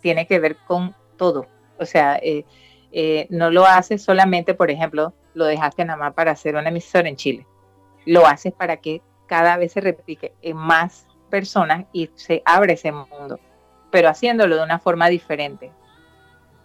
tiene 0.00 0.26
que 0.26 0.38
ver 0.38 0.56
con 0.66 0.94
todo. 1.16 1.46
O 1.78 1.86
sea, 1.86 2.16
eh, 2.22 2.44
eh, 2.92 3.26
no 3.30 3.50
lo 3.50 3.66
haces 3.66 4.02
solamente, 4.02 4.54
por 4.54 4.70
ejemplo, 4.70 5.12
lo 5.34 5.46
dejaste 5.46 5.84
nada 5.84 5.98
más 5.98 6.14
para 6.14 6.32
hacer 6.32 6.54
una 6.54 6.68
emisora 6.68 7.08
en 7.08 7.16
Chile. 7.16 7.46
Lo 8.06 8.26
haces 8.26 8.52
para 8.52 8.76
que 8.76 9.02
cada 9.26 9.56
vez 9.56 9.72
se 9.72 9.80
replique 9.80 10.34
en 10.42 10.56
más 10.56 11.06
personas 11.30 11.86
y 11.92 12.10
se 12.14 12.42
abre 12.44 12.74
ese 12.74 12.92
mundo, 12.92 13.40
pero 13.90 14.08
haciéndolo 14.08 14.56
de 14.56 14.62
una 14.62 14.78
forma 14.78 15.08
diferente. 15.08 15.72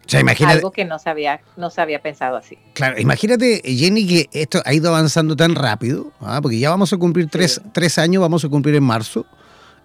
O 0.07 0.09
sea, 0.09 0.21
imagínate, 0.21 0.59
Algo 0.59 0.71
que 0.71 0.85
no 0.85 0.99
se, 0.99 1.09
había, 1.09 1.41
no 1.57 1.69
se 1.69 1.81
había 1.81 2.01
pensado 2.01 2.37
así. 2.37 2.57
Claro, 2.73 2.97
imagínate, 2.97 3.61
Jenny, 3.65 4.07
que 4.07 4.29
esto 4.31 4.61
ha 4.63 4.73
ido 4.73 4.87
avanzando 4.87 5.35
tan 5.35 5.53
rápido, 5.53 6.13
¿ah? 6.21 6.39
porque 6.41 6.57
ya 6.59 6.69
vamos 6.69 6.93
a 6.93 6.97
cumplir 6.97 7.27
tres, 7.29 7.61
tres, 7.73 7.97
años, 7.97 8.21
vamos 8.21 8.45
a 8.45 8.47
cumplir 8.47 8.75
en 8.75 8.83
marzo, 8.83 9.25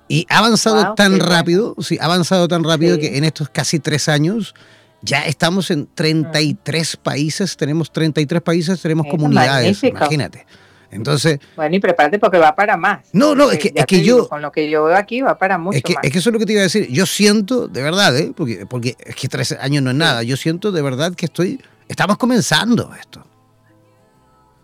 y 0.06 0.24
ha 0.28 0.38
avanzado 0.38 0.94
tan 0.94 1.18
rápido, 1.18 1.74
sí, 1.80 1.98
ha 2.00 2.04
avanzado 2.04 2.46
tan 2.46 2.62
rápido 2.62 2.98
que 2.98 3.16
en 3.16 3.24
estos 3.24 3.48
casi 3.48 3.80
tres 3.80 4.08
años 4.08 4.54
ya 5.00 5.22
estamos 5.22 5.72
en 5.72 5.88
33 5.92 6.96
países, 6.98 7.56
tenemos 7.56 7.90
33 7.90 8.42
países, 8.42 8.80
tenemos 8.80 9.06
comunidades, 9.11 9.82
imagínate. 9.82 10.46
Entonces. 10.92 11.40
Bueno, 11.57 11.74
y 11.74 11.81
prepárate 11.81 12.18
porque 12.18 12.38
va 12.38 12.55
para 12.55 12.76
más. 12.76 13.07
No, 13.12 13.35
no, 13.35 13.50
es 13.50 13.59
que, 13.59 13.72
es 13.74 13.87
que 13.87 14.02
yo. 14.02 14.28
con 14.28 14.42
lo 14.42 14.52
que 14.52 14.68
yo 14.70 14.85
veo 14.85 14.96
aquí 14.96 15.22
va 15.22 15.38
para 15.38 15.57
mucho 15.57 15.78
es 15.78 15.83
que, 15.83 15.94
más. 15.94 16.05
Es 16.05 16.12
que 16.12 16.18
eso 16.18 16.28
es 16.28 16.33
lo 16.35 16.38
que 16.38 16.46
te 16.46 16.52
iba 16.52 16.61
a 16.61 16.64
decir. 16.64 16.87
Yo 16.90 17.07
siento, 17.07 17.66
de 17.66 17.83
verdad, 17.83 18.16
¿eh? 18.16 18.33
porque, 18.37 18.66
porque 18.66 18.94
es 19.00 19.16
que 19.16 19.26
tres 19.28 19.52
años 19.52 19.83
no 19.83 19.90
es 19.90 19.96
nada. 19.96 20.22
Yo 20.22 20.37
siento 20.37 20.70
de 20.70 20.83
verdad 20.83 21.14
que 21.14 21.26
estoy. 21.26 21.61
Estamos 21.88 22.18
comenzando 22.18 22.94
esto. 23.00 23.24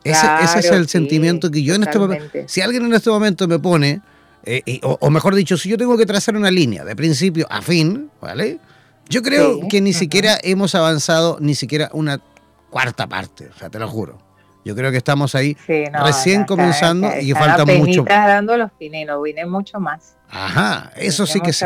ese, 0.05 0.27
ese, 0.43 0.59
es 0.61 0.71
el 0.71 0.89
sentimiento 0.89 1.51
que 1.51 1.63
yo 1.63 1.75
en 1.75 1.83
este 1.83 1.99
momento. 1.99 2.39
Si 2.47 2.61
alguien 2.61 2.85
en 2.85 2.95
este 2.95 3.11
momento 3.11 3.49
me 3.49 3.59
pone. 3.59 4.03
Eh, 4.45 4.81
o, 4.83 4.97
o, 5.01 5.11
mejor 5.11 5.35
dicho, 5.35 5.59
si 5.59 5.69
yo 5.69 5.77
tengo 5.77 5.99
que 5.99 6.07
trazar 6.07 6.37
una 6.37 6.51
línea 6.51 6.85
de 6.85 6.95
principio 6.95 7.47
a 7.51 7.61
fin, 7.61 8.09
¿vale? 8.21 8.59
Yo 9.09 9.21
creo 9.21 9.61
que 9.69 9.81
ni 9.81 9.93
siquiera 9.93 10.39
hemos 10.43 10.75
avanzado 10.75 11.39
ni 11.41 11.55
siquiera 11.55 11.91
una 11.93 12.21
cuarta 12.71 13.07
parte, 13.09 13.49
o 13.49 13.59
sea, 13.59 13.69
te 13.69 13.79
lo 13.79 13.89
juro. 13.89 14.28
Yo 14.69 14.75
creo 14.75 14.91
que 14.91 14.99
estamos 14.99 15.35
ahí 15.35 15.57
recién 15.67 16.45
comenzando 16.45 17.09
y 17.19 17.33
falta 17.33 17.65
mucho. 17.65 18.05
dando 18.07 18.55
los 18.59 18.71
pininos, 18.73 19.23
viene 19.23 19.47
mucho 19.47 19.81
más. 19.81 20.15
Ajá, 20.29 20.93
eso 20.97 21.25
sí 21.25 21.41
que 21.41 21.55
sí. 21.55 21.65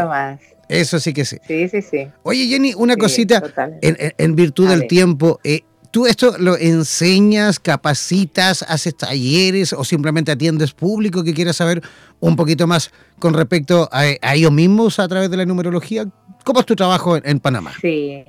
Eso 0.68 1.00
sí 1.00 1.12
que 1.12 1.24
sí. 1.24 1.38
Sí, 1.44 1.68
sí, 1.68 1.82
sí. 1.82 2.08
Oye, 2.22 2.46
Jenny, 2.46 2.74
una 2.74 2.96
cosita 2.96 3.42
en, 3.80 4.36
virtud 4.36 4.68
del 4.68 4.86
tiempo. 4.86 5.40
Eh, 5.42 5.62
¿Tú 5.90 6.06
esto 6.06 6.38
lo 6.38 6.56
enseñas, 6.56 7.58
capacitas, 7.58 8.62
haces 8.62 8.96
talleres 8.96 9.72
o 9.72 9.82
simplemente 9.82 10.30
atiendes 10.30 10.72
público 10.72 11.24
que 11.24 11.34
quiera 11.34 11.52
saber 11.52 11.82
un 12.20 12.36
poquito 12.36 12.68
más 12.68 12.92
con 13.18 13.34
respecto 13.34 13.88
a, 13.90 14.02
a 14.22 14.34
ellos 14.36 14.52
mismos 14.52 15.00
a 15.00 15.08
través 15.08 15.28
de 15.28 15.38
la 15.38 15.44
numerología? 15.44 16.06
¿Cómo 16.44 16.60
es 16.60 16.66
tu 16.66 16.76
trabajo 16.76 17.16
en, 17.16 17.40
Panamá? 17.40 17.72
Sí, 17.80 18.24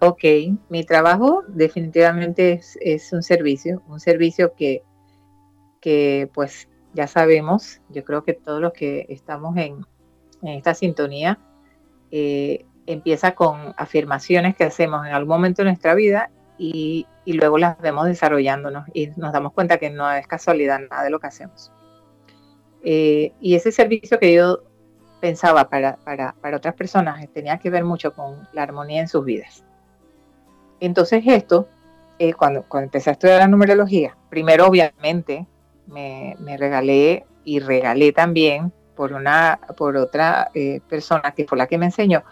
ok. 0.00 0.24
Mi 0.68 0.84
trabajo 0.84 1.42
definitivamente 1.48 2.60
es, 2.80 3.12
un 3.12 3.22
servicio, 3.22 3.82
un 3.88 4.00
servicio 4.00 4.54
que, 4.54 4.82
que 5.80 6.30
pues 6.32 6.68
ya 6.94 7.06
sabemos, 7.06 7.80
yo 7.90 8.04
creo 8.04 8.24
que 8.24 8.32
todos 8.32 8.60
los 8.60 8.72
que 8.72 9.06
estamos 9.08 9.56
en, 9.56 9.84
esta 10.42 10.74
sintonía, 10.74 11.38
eh, 12.10 12.66
empieza 12.86 13.34
con 13.34 13.74
afirmaciones 13.76 14.54
que 14.54 14.64
hacemos 14.64 15.06
en 15.06 15.12
algún 15.12 15.36
momento 15.36 15.62
de 15.62 15.70
nuestra 15.70 15.94
vida 15.94 16.30
y, 16.58 17.06
luego 17.26 17.56
las 17.56 17.80
vemos 17.80 18.06
desarrollándonos 18.06 18.86
y 18.92 19.08
nos 19.16 19.32
damos 19.32 19.52
cuenta 19.54 19.78
que 19.78 19.88
no 19.90 20.10
es 20.12 20.26
casualidad 20.26 20.80
nada 20.90 21.02
de 21.02 21.10
lo 21.10 21.18
que 21.18 21.26
hacemos. 21.26 21.72
Eh, 22.82 23.32
y 23.40 23.54
ese 23.54 23.72
servicio 23.72 24.18
que 24.18 24.34
yo 24.34 24.62
pensaba 25.20 25.70
para, 25.70 25.96
para, 25.96 26.34
para 26.34 26.58
otras 26.58 26.74
personas 26.74 27.26
tenía 27.32 27.58
que 27.58 27.70
ver 27.70 27.82
mucho 27.82 28.12
con 28.12 28.46
la 28.52 28.62
armonía 28.62 29.00
en 29.00 29.08
sus 29.08 29.24
vidas. 29.24 29.64
Entonces 30.84 31.22
esto, 31.26 31.66
eh, 32.18 32.34
cuando, 32.34 32.62
cuando 32.64 32.84
empecé 32.86 33.10
a 33.10 33.14
estudiar 33.14 33.40
la 33.40 33.48
numerología, 33.48 34.16
primero 34.28 34.66
obviamente 34.66 35.46
me, 35.86 36.36
regalé 36.58 37.24
y 37.44 37.60
regalé 37.60 38.12
también 38.12 38.72
por, 38.94 39.12
una, 39.12 39.58
por 39.76 39.96
otra 39.96 40.50
eh, 40.54 40.80
persona 40.88 41.32
que 41.32 41.46
fue 41.46 41.58
la 41.58 41.66
que 41.66 41.78
me 41.78 41.86
enseñó 41.86 42.22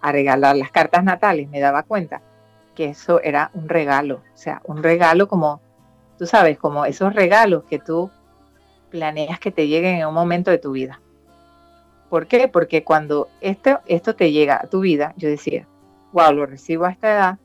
a 0.00 0.10
regalar 0.10 0.56
las 0.56 0.72
cartas 0.72 1.04
natales, 1.04 1.48
me 1.48 1.60
daba 1.60 1.84
cuenta 1.84 2.22
que 2.74 2.86
eso 2.86 3.20
era 3.22 3.50
un 3.54 3.68
regalo, 3.68 4.16
o 4.16 4.36
sea, 4.36 4.62
un 4.64 4.82
regalo 4.82 5.28
como, 5.28 5.60
tú 6.18 6.26
sabes, 6.26 6.58
como 6.58 6.84
esos 6.84 7.14
regalos 7.14 7.64
que 7.64 7.78
tú 7.78 8.10
planeas 8.90 9.38
que 9.38 9.52
te 9.52 9.68
lleguen 9.68 10.00
en 10.00 10.06
un 10.06 10.14
momento 10.14 10.50
de 10.50 10.58
tu 10.58 10.72
vida. 10.72 11.00
¿Por 12.10 12.26
qué? 12.26 12.48
Porque 12.48 12.82
cuando 12.82 13.28
esto, 13.40 13.80
esto 13.86 14.16
te 14.16 14.32
llega 14.32 14.56
a 14.56 14.66
tu 14.66 14.80
vida, 14.80 15.14
yo 15.16 15.28
decía, 15.28 15.68
wow, 16.12 16.32
lo 16.32 16.46
recibo 16.46 16.84
a 16.84 16.90
esta 16.90 17.12
edad, 17.12 17.38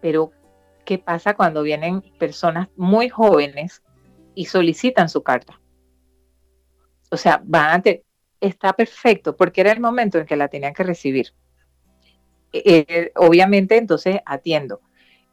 pero 0.00 0.32
¿qué 0.84 0.98
pasa 0.98 1.34
cuando 1.34 1.62
vienen 1.62 2.02
personas 2.18 2.68
muy 2.76 3.08
jóvenes 3.08 3.82
y 4.34 4.46
solicitan 4.46 5.08
su 5.08 5.22
carta? 5.22 5.60
O 7.10 7.16
sea, 7.16 7.42
van 7.44 7.80
a 7.80 7.82
está 8.40 8.72
perfecto, 8.72 9.36
porque 9.36 9.60
era 9.60 9.72
el 9.72 9.80
momento 9.80 10.18
en 10.18 10.26
que 10.26 10.36
la 10.36 10.48
tenían 10.48 10.72
que 10.72 10.82
recibir. 10.82 11.34
Eh, 12.52 12.84
eh, 12.88 13.12
obviamente, 13.16 13.76
entonces 13.76 14.20
atiendo 14.24 14.80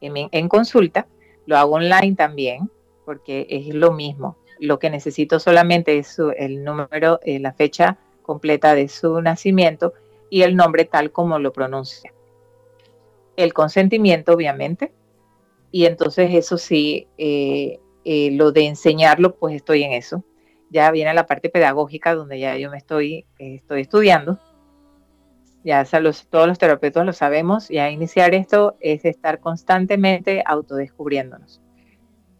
en, 0.00 0.48
consulta, 0.48 1.06
lo 1.46 1.56
hago 1.56 1.74
online 1.76 2.14
también, 2.14 2.70
porque 3.04 3.46
es 3.48 3.74
lo 3.74 3.92
mismo. 3.92 4.36
Lo 4.60 4.78
que 4.78 4.90
necesito 4.90 5.40
solamente 5.40 5.98
es 5.98 6.18
el 6.36 6.64
número, 6.64 7.20
eh, 7.22 7.38
la 7.38 7.52
fecha 7.52 7.96
completa 8.22 8.74
de 8.74 8.88
su 8.88 9.20
nacimiento 9.22 9.94
y 10.30 10.42
el 10.42 10.56
nombre 10.56 10.84
tal 10.84 11.10
como 11.10 11.38
lo 11.38 11.52
pronuncia. 11.52 12.12
El 13.38 13.54
consentimiento, 13.54 14.32
obviamente. 14.32 14.92
Y 15.70 15.86
entonces 15.86 16.34
eso 16.34 16.58
sí, 16.58 17.06
eh, 17.18 17.78
eh, 18.04 18.32
lo 18.32 18.50
de 18.50 18.66
enseñarlo, 18.66 19.36
pues 19.36 19.54
estoy 19.54 19.84
en 19.84 19.92
eso. 19.92 20.24
Ya 20.70 20.90
viene 20.90 21.14
la 21.14 21.26
parte 21.26 21.48
pedagógica 21.48 22.16
donde 22.16 22.40
ya 22.40 22.56
yo 22.56 22.68
me 22.68 22.78
estoy, 22.78 23.26
eh, 23.38 23.54
estoy 23.54 23.82
estudiando. 23.82 24.40
Ya 25.62 25.84
todos 25.84 26.48
los 26.48 26.58
terapeutas 26.58 27.06
lo 27.06 27.12
sabemos. 27.12 27.68
Ya 27.68 27.88
iniciar 27.90 28.34
esto 28.34 28.76
es 28.80 29.04
estar 29.04 29.38
constantemente 29.38 30.42
autodescubriéndonos. 30.44 31.60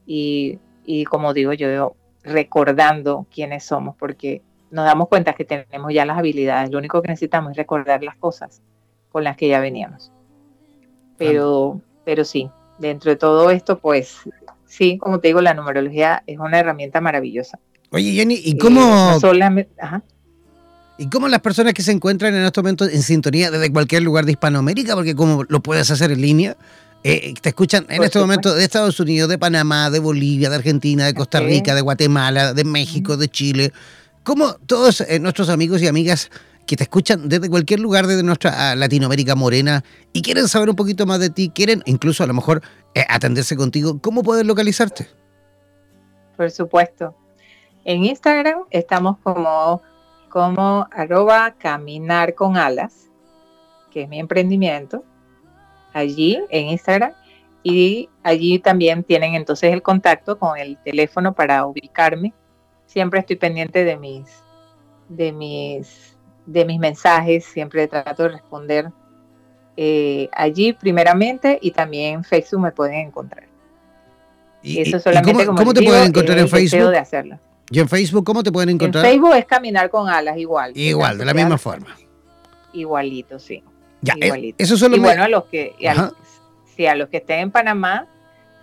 Y, 0.05 0.59
y 0.85 1.05
como 1.05 1.33
digo 1.33 1.53
yo, 1.53 1.95
recordando 2.25 3.29
quiénes 3.33 3.63
somos, 3.63 3.95
porque 3.97 4.43
nos 4.73 4.85
damos 4.85 5.07
cuenta 5.07 5.35
que 5.35 5.45
tenemos 5.45 5.95
ya 5.95 6.05
las 6.05 6.19
habilidades, 6.19 6.73
lo 6.73 6.79
único 6.79 7.01
que 7.03 7.09
necesitamos 7.09 7.53
es 7.53 7.57
recordar 7.57 8.03
las 8.03 8.17
cosas 8.17 8.63
con 9.11 9.23
las 9.23 9.37
que 9.37 9.47
ya 9.47 9.61
veníamos. 9.61 10.11
Pero, 11.19 11.81
pero 12.05 12.25
sí, 12.25 12.49
dentro 12.79 13.11
de 13.11 13.17
todo 13.17 13.51
esto, 13.51 13.79
pues 13.79 14.17
sí, 14.67 14.99
como 14.99 15.21
te 15.21 15.29
digo, 15.29 15.41
la 15.41 15.55
numerología 15.55 16.23
es 16.27 16.39
una 16.39 16.59
herramienta 16.59 17.01
maravillosa. 17.01 17.59
Oye, 17.91 18.13
Jenny, 18.13 18.41
¿y 18.43 18.53
eh, 18.53 18.59
cómo... 18.59 19.19
¿Y 21.01 21.09
cómo 21.11 21.29
las 21.29 21.41
personas 21.41 21.75
que 21.75 21.83
se 21.83 21.93
encuentran 21.93 22.35
en 22.35 22.45
estos 22.45 22.65
momentos 22.65 22.93
en 22.93 23.03
sintonía 23.03 23.53
desde 23.53 23.73
cualquier 23.73 24.03
lugar 24.03 24.25
de 24.25 24.33
Hispanoamérica, 24.33 24.97
porque 24.97 25.15
como 25.15 25.45
lo 25.49 25.61
puedes 25.61 25.89
hacer 25.93 26.11
en 26.11 26.21
línea, 26.21 26.57
eh, 27.05 27.35
te 27.41 27.51
escuchan 27.51 27.87
en 27.89 28.03
este 28.03 28.19
momento 28.19 28.53
de 28.53 28.65
Estados 28.65 28.99
Unidos, 28.99 29.29
de 29.29 29.39
Panamá, 29.39 29.91
de 29.91 30.01
Bolivia, 30.01 30.51
de 30.51 30.57
Argentina, 30.57 31.07
de 31.07 31.15
Costa 31.15 31.39
Rica, 31.39 31.77
de 31.77 31.83
Guatemala, 31.83 32.53
de 32.53 32.65
México, 32.65 33.17
de 33.17 33.29
Chile, 33.29 33.73
¿Cómo 34.29 34.57
todos 34.67 35.01
eh, 35.01 35.19
nuestros 35.21 35.49
amigos 35.49 35.81
y 35.81 35.87
amigas 35.87 36.31
que 36.69 36.77
te 36.77 36.85
escuchan 36.85 37.29
desde 37.29 37.51
cualquier 37.51 37.81
lugar 37.81 38.07
de 38.07 38.23
nuestra 38.23 38.71
ah, 38.71 38.77
Latinoamérica 38.77 39.35
morena 39.35 39.83
y 40.13 40.23
quieren 40.23 40.47
saber 40.47 40.71
un 40.71 40.77
poquito 40.77 41.07
más 41.07 41.19
de 41.19 41.31
ti, 41.31 41.51
quieren 41.51 41.83
incluso 41.87 42.23
a 42.23 42.27
lo 42.27 42.35
mejor 42.35 42.63
eh, 42.95 43.05
atenderse 43.09 43.57
contigo, 43.57 43.99
¿cómo 44.01 44.23
pueden 44.23 44.47
localizarte? 44.47 45.09
Por 46.37 46.51
supuesto. 46.51 47.17
En 47.85 48.05
Instagram 48.05 48.65
estamos 48.71 49.17
como, 49.23 49.83
como 50.29 50.87
arroba 50.93 51.55
caminar 51.59 52.35
con 52.35 52.57
alas, 52.57 53.11
que 53.91 54.03
es 54.03 54.09
mi 54.09 54.21
emprendimiento, 54.21 55.03
allí 55.93 56.39
en 56.51 56.69
Instagram. 56.69 57.13
Y 57.65 58.09
allí 58.23 58.61
también 58.61 59.03
tienen 59.03 59.35
entonces 59.35 59.73
el 59.73 59.83
contacto 59.83 60.39
con 60.39 60.57
el 60.57 60.79
teléfono 60.85 61.35
para 61.35 61.67
ubicarme 61.67 62.33
siempre 62.89 63.21
estoy 63.21 63.37
pendiente 63.37 63.85
de 63.85 63.97
mis, 63.97 64.43
de 65.09 65.33
mis, 65.33 66.18
de 66.49 66.65
mis 66.65 66.79
mensajes, 66.79 67.45
siempre 67.45 67.87
trato 67.87 68.23
de 68.23 68.29
responder 68.31 68.91
eh, 69.77 70.29
allí 70.33 70.73
primeramente 70.73 71.59
y 71.61 71.71
también 71.71 72.15
en 72.15 72.25
Facebook 72.25 72.63
me 72.63 72.73
pueden 72.73 73.07
encontrar. 73.07 73.45
¿Y, 74.63 74.81
Eso 74.81 74.99
solamente, 74.99 75.47
cómo, 75.47 75.73
te 75.73 75.83
pueden 75.83 76.09
encontrar 76.09 76.39
en 76.39 76.49
Facebook? 76.49 76.91
De 76.91 76.99
hacerlo. 76.99 77.39
¿Y 77.71 77.79
en 77.81 77.89
Facebook 77.89 78.25
cómo 78.25 78.43
te 78.43 78.51
pueden 78.51 78.71
encontrar? 78.71 79.05
En 79.05 79.11
Facebook 79.13 79.35
es 79.37 79.45
caminar 79.45 79.91
con 79.91 80.09
alas 80.09 80.39
igual. 80.39 80.73
Igual, 80.75 81.19
de 81.19 81.25
la 81.25 81.35
misma 81.35 81.59
forma. 81.59 81.97
Igualito, 82.73 83.39
sí. 83.39 83.63
Ya, 84.01 84.15
eh, 84.15 84.27
igualito. 84.27 84.63
eso 84.63 84.77
solo 84.77 84.97
y 84.97 85.01
bueno, 85.01 85.25
a 85.25 85.29
los 85.29 85.45
que, 85.45 85.75
a 85.87 86.95
los 86.95 87.09
que 87.09 87.19
estén 87.19 87.41
en 87.41 87.51
Panamá, 87.51 88.07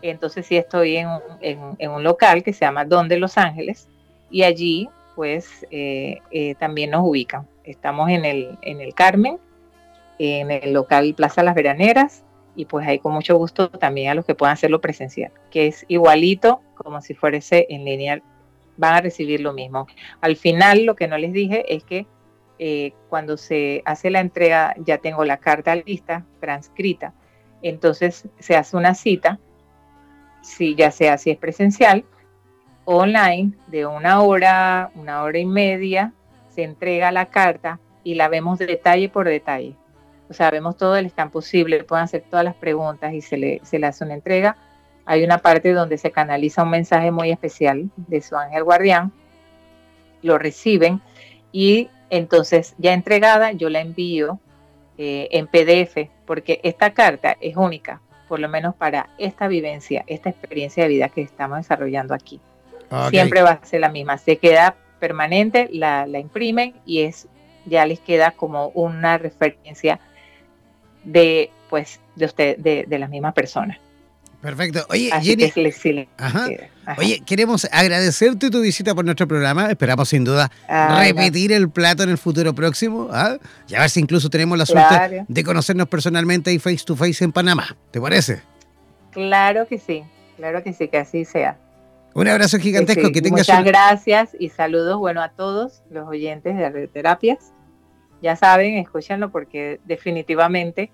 entonces 0.01 0.45
sí 0.45 0.57
estoy 0.57 0.97
en, 0.97 1.89
un 1.89 2.03
local 2.03 2.43
que 2.43 2.51
se 2.51 2.65
llama 2.65 2.83
Donde 2.83 3.17
Los 3.17 3.37
Ángeles 3.37 3.87
y 4.31 4.43
allí 4.43 4.89
pues 5.15 5.65
eh, 5.71 6.19
eh, 6.31 6.55
también 6.55 6.91
nos 6.91 7.03
ubican. 7.05 7.47
Estamos 7.65 8.09
en 8.09 8.25
el, 8.25 8.57
en 8.61 8.81
el 8.81 8.93
Carmen, 8.93 9.39
en 10.19 10.51
el 10.51 10.73
local 10.73 11.13
Plaza 11.15 11.43
Las 11.43 11.55
Veraneras 11.55 12.23
y 12.55 12.65
pues 12.65 12.87
ahí 12.87 12.99
con 12.99 13.13
mucho 13.13 13.35
gusto 13.37 13.69
también 13.69 14.09
a 14.09 14.15
los 14.15 14.25
que 14.25 14.35
puedan 14.35 14.53
hacerlo 14.53 14.79
presencial, 14.81 15.31
que 15.51 15.67
es 15.67 15.85
igualito 15.87 16.61
como 16.75 17.01
si 17.01 17.13
fuese 17.13 17.65
en 17.69 17.85
línea, 17.85 18.21
van 18.77 18.93
a 18.93 19.01
recibir 19.01 19.41
lo 19.41 19.53
mismo. 19.53 19.87
Al 20.21 20.35
final 20.35 20.85
lo 20.85 20.95
que 20.95 21.07
no 21.07 21.17
les 21.17 21.33
dije 21.33 21.73
es 21.73 21.83
que 21.83 22.07
eh, 22.59 22.93
cuando 23.09 23.35
se 23.35 23.81
hace 23.85 24.09
la 24.09 24.21
entrega 24.21 24.75
ya 24.77 24.99
tengo 24.99 25.25
la 25.25 25.37
carta 25.37 25.75
lista, 25.75 26.25
transcrita, 26.39 27.13
entonces 27.61 28.27
se 28.39 28.55
hace 28.55 28.77
una 28.77 28.93
cita, 28.93 29.39
si 30.41 30.75
ya 30.75 30.91
sea 30.91 31.17
si 31.17 31.31
es 31.31 31.37
presencial, 31.37 32.05
online, 32.85 33.53
de 33.67 33.85
una 33.85 34.21
hora, 34.21 34.91
una 34.95 35.23
hora 35.23 35.39
y 35.39 35.45
media, 35.45 36.13
se 36.55 36.63
entrega 36.63 37.11
la 37.11 37.27
carta 37.27 37.79
y 38.03 38.15
la 38.15 38.29
vemos 38.29 38.57
detalle 38.57 39.09
por 39.09 39.27
detalle. 39.27 39.75
O 40.29 40.33
sea, 40.33 40.49
vemos 40.49 40.77
todo 40.77 40.95
el 40.95 41.05
stand 41.07 41.31
posible, 41.31 41.83
pueden 41.83 42.05
hacer 42.05 42.23
todas 42.29 42.45
las 42.45 42.55
preguntas 42.55 43.13
y 43.13 43.21
se 43.21 43.37
le, 43.37 43.59
se 43.63 43.77
le 43.77 43.87
hace 43.87 44.05
una 44.05 44.13
entrega. 44.13 44.57
Hay 45.05 45.23
una 45.23 45.39
parte 45.39 45.73
donde 45.73 45.97
se 45.97 46.11
canaliza 46.11 46.63
un 46.63 46.69
mensaje 46.69 47.11
muy 47.11 47.29
especial 47.29 47.91
de 47.95 48.21
su 48.21 48.35
ángel 48.35 48.63
guardián, 48.63 49.11
lo 50.23 50.39
reciben 50.39 51.01
y 51.51 51.89
entonces 52.09 52.73
ya 52.77 52.93
entregada 52.93 53.51
yo 53.51 53.69
la 53.69 53.81
envío 53.81 54.39
eh, 54.97 55.27
en 55.31 55.47
PDF, 55.47 56.09
porque 56.25 56.61
esta 56.63 56.93
carta 56.93 57.35
es 57.41 57.57
única, 57.57 58.01
por 58.27 58.39
lo 58.39 58.47
menos 58.49 58.73
para 58.75 59.09
esta 59.17 59.47
vivencia, 59.47 60.03
esta 60.07 60.29
experiencia 60.29 60.83
de 60.83 60.89
vida 60.89 61.09
que 61.09 61.21
estamos 61.21 61.57
desarrollando 61.57 62.13
aquí. 62.13 62.39
Siempre 63.09 63.41
va 63.41 63.51
a 63.51 63.65
ser 63.65 63.81
la 63.81 63.89
misma, 63.89 64.17
se 64.17 64.37
queda 64.37 64.75
permanente, 64.99 65.69
la, 65.71 66.07
imprimen 66.07 66.75
y 66.85 67.01
es 67.01 67.27
ya 67.65 67.85
les 67.85 67.99
queda 67.99 68.31
como 68.31 68.69
una 68.69 69.17
referencia 69.17 69.99
de 71.03 71.49
pues 71.69 71.99
de 72.15 72.25
usted 72.25 72.57
de, 72.57 72.85
de 72.87 72.99
las 72.99 73.09
mismas 73.09 73.33
personas. 73.33 73.79
Perfecto. 74.45 74.85
Oye, 74.89 75.09
Jenny, 75.23 75.51
Oye, 76.97 77.23
queremos 77.25 77.67
agradecerte 77.71 78.51
tu 78.51 78.61
visita 78.61 78.93
por 78.93 79.03
nuestro 79.03 79.27
programa. 79.27 79.71
Esperamos 79.71 80.07
sin 80.07 80.23
duda 80.23 80.51
repetir 80.99 81.51
el 81.51 81.67
plato 81.71 82.03
en 82.03 82.11
el 82.11 82.19
futuro 82.19 82.53
próximo. 82.53 83.09
¿ah? 83.11 83.37
Y 83.67 83.73
a 83.73 83.79
ver 83.79 83.89
si 83.89 84.01
incluso 84.01 84.29
tenemos 84.29 84.55
la 84.55 84.67
suerte 84.67 85.25
de 85.27 85.43
conocernos 85.43 85.87
personalmente 85.87 86.53
y 86.53 86.59
face 86.59 86.83
to 86.85 86.95
face 86.95 87.23
en 87.23 87.31
Panamá. 87.31 87.75
¿Te 87.89 87.99
parece? 87.99 88.43
Claro 89.09 89.67
que 89.67 89.79
sí, 89.79 90.03
claro 90.37 90.61
que 90.61 90.73
sí, 90.73 90.89
que 90.89 90.97
así 90.99 91.25
sea. 91.25 91.57
Un 92.15 92.29
abrazo 92.29 92.57
gigantesco, 92.59 93.11
que, 93.11 93.21
tengas 93.21 93.49
Muchas 93.49 93.65
gracias 93.65 94.37
y 94.39 94.47
saludos, 94.47 94.97
bueno, 94.97 95.21
a 95.21 95.29
todos 95.29 95.83
los 95.89 96.07
oyentes 96.07 96.55
de 96.55 96.87
Terapias. 96.87 97.51
Ya 98.21 98.37
saben, 98.37 98.77
escúchanlo 98.77 99.31
porque 99.31 99.81
definitivamente 99.83 100.91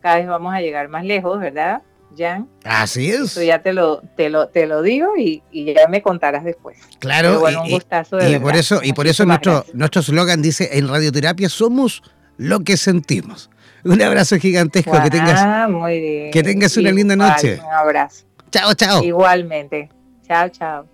cada 0.00 0.18
vez 0.18 0.28
vamos 0.28 0.54
a 0.54 0.60
llegar 0.60 0.88
más 0.88 1.04
lejos, 1.04 1.40
¿verdad? 1.40 1.82
Jan. 2.16 2.48
Así 2.62 3.10
es. 3.10 3.22
Eso 3.22 3.42
ya 3.42 3.60
te 3.60 3.72
lo, 3.72 4.02
te 4.16 4.30
lo, 4.30 4.46
te 4.48 4.68
lo 4.68 4.82
digo 4.82 5.16
y, 5.16 5.42
ya 5.52 5.88
me 5.88 6.00
contarás 6.00 6.44
después. 6.44 6.78
Claro, 7.00 7.40
bueno, 7.40 7.62
un 7.64 7.70
gustazo 7.70 8.18
de 8.18 8.30
y 8.30 8.38
por 8.38 8.54
eso, 8.54 8.80
y 8.84 8.92
por 8.92 9.08
eso 9.08 9.26
nuestro, 9.26 9.64
nuestro 9.74 10.00
slogan 10.00 10.42
dice 10.42 10.78
en 10.78 10.86
radioterapia 10.86 11.48
somos 11.48 12.04
lo 12.36 12.60
que 12.60 12.76
sentimos. 12.76 13.50
Un 13.82 14.00
abrazo 14.00 14.36
gigantesco, 14.36 14.92
que 15.02 15.10
tengas, 15.10 15.68
muy 15.68 15.98
bien. 15.98 16.30
que 16.30 16.44
tengas 16.44 16.76
una 16.76 16.92
linda 16.92 17.16
noche. 17.16 17.58
Un 17.58 17.72
abrazo. 17.72 18.26
Chao, 18.52 18.74
chao. 18.74 19.02
Igualmente. 19.02 19.88
Chao, 20.26 20.48
chao. 20.48 20.86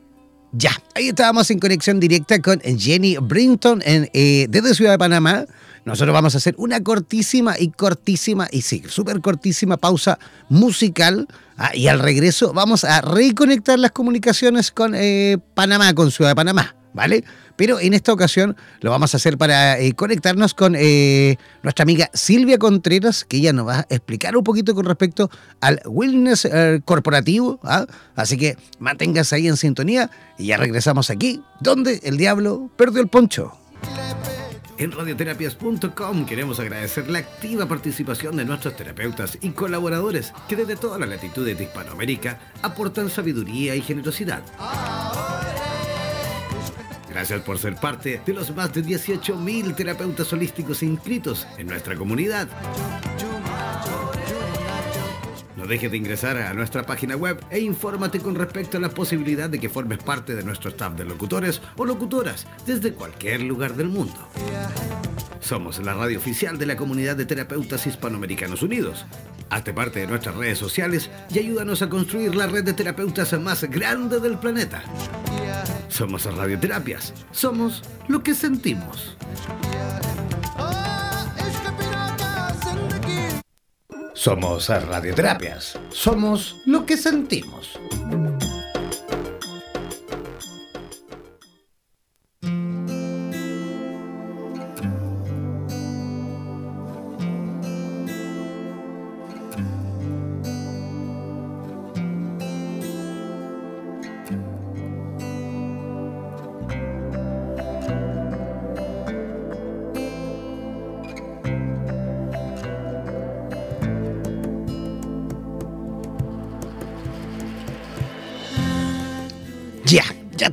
Ya, 0.52 0.70
ahí 0.94 1.08
estábamos 1.08 1.50
en 1.50 1.58
conexión 1.58 2.00
directa 2.00 2.40
con 2.40 2.60
Jenny 2.60 3.18
Brinton 3.18 3.82
en, 3.84 4.08
eh, 4.14 4.46
desde 4.48 4.74
Ciudad 4.74 4.92
de 4.92 4.98
Panamá. 4.98 5.44
Nosotros 5.84 6.14
vamos 6.14 6.34
a 6.34 6.38
hacer 6.38 6.54
una 6.58 6.82
cortísima 6.82 7.58
y 7.58 7.68
cortísima 7.68 8.48
y 8.50 8.62
sí, 8.62 8.82
súper 8.88 9.20
cortísima 9.20 9.76
pausa 9.76 10.18
musical. 10.48 11.28
Ah, 11.56 11.74
y 11.74 11.88
al 11.88 11.98
regreso 11.98 12.52
vamos 12.54 12.84
a 12.84 13.00
reconectar 13.02 13.78
las 13.78 13.92
comunicaciones 13.92 14.70
con 14.70 14.94
eh, 14.94 15.38
Panamá, 15.54 15.94
con 15.94 16.10
Ciudad 16.10 16.30
de 16.30 16.36
Panamá, 16.36 16.76
¿vale? 16.94 17.24
Pero 17.58 17.80
en 17.80 17.92
esta 17.92 18.12
ocasión 18.12 18.56
lo 18.80 18.92
vamos 18.92 19.12
a 19.12 19.16
hacer 19.16 19.36
para 19.36 19.80
eh, 19.80 19.92
conectarnos 19.94 20.54
con 20.54 20.76
eh, 20.78 21.38
nuestra 21.64 21.82
amiga 21.82 22.08
Silvia 22.14 22.56
Contreras, 22.56 23.24
que 23.24 23.38
ella 23.38 23.52
nos 23.52 23.66
va 23.66 23.80
a 23.80 23.86
explicar 23.90 24.36
un 24.36 24.44
poquito 24.44 24.76
con 24.76 24.86
respecto 24.86 25.28
al 25.60 25.82
wellness 25.84 26.48
corporativo. 26.84 27.58
¿ah? 27.64 27.84
Así 28.14 28.36
que 28.36 28.56
manténgase 28.78 29.34
ahí 29.34 29.48
en 29.48 29.56
sintonía 29.56 30.08
y 30.38 30.46
ya 30.46 30.56
regresamos 30.56 31.10
aquí, 31.10 31.42
donde 31.60 32.00
el 32.04 32.16
diablo 32.16 32.70
perdió 32.76 33.02
el 33.02 33.08
poncho. 33.08 33.58
En 34.78 34.92
radioterapias.com 34.92 36.24
queremos 36.24 36.60
agradecer 36.60 37.10
la 37.10 37.18
activa 37.18 37.66
participación 37.66 38.36
de 38.36 38.44
nuestros 38.44 38.76
terapeutas 38.76 39.36
y 39.40 39.50
colaboradores 39.50 40.32
que 40.48 40.54
desde 40.54 40.76
todas 40.76 41.00
las 41.00 41.08
latitudes 41.08 41.58
de 41.58 41.64
Hispanoamérica 41.64 42.38
aportan 42.62 43.10
sabiduría 43.10 43.74
y 43.74 43.82
generosidad. 43.82 44.44
Gracias 47.10 47.40
por 47.42 47.58
ser 47.58 47.76
parte 47.76 48.20
de 48.24 48.32
los 48.34 48.54
más 48.54 48.72
de 48.72 48.82
18.000 48.82 49.74
terapeutas 49.74 50.32
holísticos 50.32 50.82
inscritos 50.82 51.46
en 51.56 51.66
nuestra 51.66 51.96
comunidad. 51.96 52.48
No 55.56 55.66
dejes 55.66 55.90
de 55.90 55.96
ingresar 55.96 56.36
a 56.36 56.54
nuestra 56.54 56.84
página 56.84 57.16
web 57.16 57.44
e 57.50 57.58
infórmate 57.58 58.20
con 58.20 58.34
respecto 58.36 58.76
a 58.76 58.80
la 58.80 58.90
posibilidad 58.90 59.50
de 59.50 59.58
que 59.58 59.68
formes 59.68 59.98
parte 59.98 60.36
de 60.36 60.44
nuestro 60.44 60.70
staff 60.70 60.94
de 60.94 61.04
locutores 61.04 61.60
o 61.76 61.84
locutoras 61.84 62.46
desde 62.64 62.92
cualquier 62.92 63.42
lugar 63.42 63.74
del 63.74 63.88
mundo. 63.88 64.28
Somos 65.40 65.78
la 65.78 65.94
radio 65.94 66.18
oficial 66.18 66.58
de 66.58 66.66
la 66.66 66.76
comunidad 66.76 67.16
de 67.16 67.26
terapeutas 67.26 67.86
hispanoamericanos 67.86 68.62
unidos. 68.62 69.06
Hazte 69.50 69.72
parte 69.72 70.00
de 70.00 70.06
nuestras 70.06 70.36
redes 70.36 70.58
sociales 70.58 71.10
y 71.30 71.38
ayúdanos 71.38 71.80
a 71.80 71.88
construir 71.88 72.34
la 72.34 72.46
red 72.46 72.64
de 72.64 72.74
terapeutas 72.74 73.32
más 73.40 73.64
grande 73.64 74.20
del 74.20 74.38
planeta. 74.38 74.84
Somos 75.88 76.24
Radioterapias. 76.24 77.14
Somos 77.30 77.82
lo 78.08 78.22
que 78.22 78.34
sentimos. 78.34 79.16
Somos 84.14 84.68
Radioterapias. 84.68 85.78
Somos 85.90 86.56
lo 86.66 86.84
que 86.84 86.96
sentimos. 86.96 87.78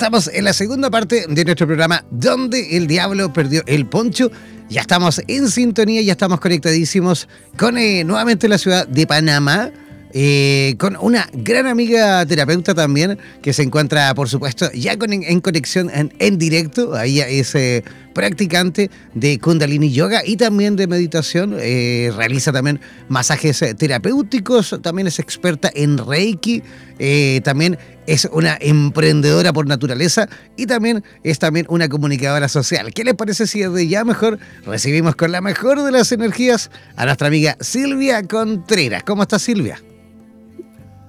Estamos 0.05 0.29
en 0.31 0.43
la 0.43 0.53
segunda 0.53 0.91
parte 0.91 1.25
de 1.27 1.45
nuestro 1.45 1.65
programa 1.65 2.05
Donde 2.11 2.77
el 2.77 2.85
Diablo 2.85 3.33
Perdió 3.33 3.63
el 3.65 3.87
Poncho. 3.87 4.31
Ya 4.69 4.81
estamos 4.81 5.19
en 5.27 5.49
sintonía, 5.49 5.99
ya 6.03 6.11
estamos 6.11 6.39
conectadísimos 6.39 7.27
con 7.57 7.75
eh, 7.79 8.03
nuevamente 8.03 8.47
la 8.47 8.59
ciudad 8.59 8.87
de 8.87 9.07
Panamá. 9.07 9.71
Eh, 10.13 10.75
con 10.77 10.95
una 11.01 11.27
gran 11.33 11.65
amiga 11.65 12.23
terapeuta 12.27 12.75
también 12.75 13.17
que 13.41 13.51
se 13.51 13.63
encuentra, 13.63 14.13
por 14.13 14.29
supuesto, 14.29 14.71
ya 14.73 14.95
con, 14.99 15.11
en, 15.11 15.41
conexión 15.41 15.89
en, 15.91 16.37
directo. 16.37 16.93
Ahí 16.93 17.19
es 17.21 17.55
eh, 17.55 17.83
practicante 18.15 18.89
de 19.13 19.37
Kundalini 19.37 19.91
Yoga 19.91 20.21
y 20.25 20.37
también 20.37 20.75
de 20.75 20.87
meditación. 20.87 21.55
Eh, 21.59 22.11
realiza 22.15 22.51
también 22.51 22.79
masajes 23.09 23.61
eh, 23.61 23.75
terapéuticos, 23.75 24.79
también 24.81 25.05
es 25.07 25.19
experta 25.19 25.69
en 25.75 25.99
Reiki, 25.99 26.63
eh, 26.97 27.41
también 27.43 27.77
es 28.07 28.27
una 28.31 28.57
emprendedora 28.59 29.51
por 29.51 29.67
naturaleza 29.67 30.29
y 30.55 30.65
también 30.65 31.03
es 31.23 31.37
también 31.39 31.65
una 31.69 31.89
comunicadora 31.89 32.47
social. 32.47 32.93
¿Qué 32.93 33.03
les 33.03 33.15
parece 33.15 33.45
si 33.45 33.59
desde 33.59 33.87
ya 33.87 34.05
mejor 34.05 34.39
recibimos 34.65 35.15
con 35.15 35.31
la 35.31 35.41
mejor 35.41 35.83
de 35.83 35.91
las 35.91 36.11
energías 36.11 36.71
a 36.95 37.05
nuestra 37.05 37.27
amiga 37.27 37.57
Silvia 37.59 38.23
Contreras? 38.23 39.03
¿Cómo 39.03 39.23
está 39.23 39.37
Silvia? 39.37 39.79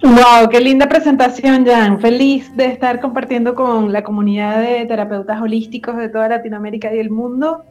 Wow, 0.02 0.50
qué 0.50 0.60
linda 0.60 0.88
presentación, 0.88 1.64
Jan. 1.64 2.00
Feliz 2.00 2.54
de 2.54 2.66
estar 2.66 3.00
compartiendo 3.00 3.54
con 3.54 3.92
la 3.92 4.04
comunidad 4.04 4.60
de 4.60 4.84
terapeutas 4.84 5.40
holísticos 5.40 5.96
de 5.96 6.10
toda 6.10 6.28
Latinoamérica 6.28 6.94
y 6.94 6.98
el 6.98 7.10
mundo, 7.10 7.64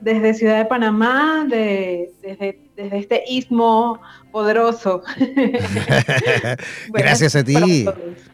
desde 0.00 0.34
Ciudad 0.34 0.56
de 0.56 0.64
Panamá, 0.64 1.44
de, 1.46 2.12
desde, 2.22 2.65
desde 2.76 2.98
este 2.98 3.24
istmo 3.28 4.00
poderoso. 4.30 5.02
Gracias 6.92 7.34
a 7.34 7.42
ti. 7.42 7.86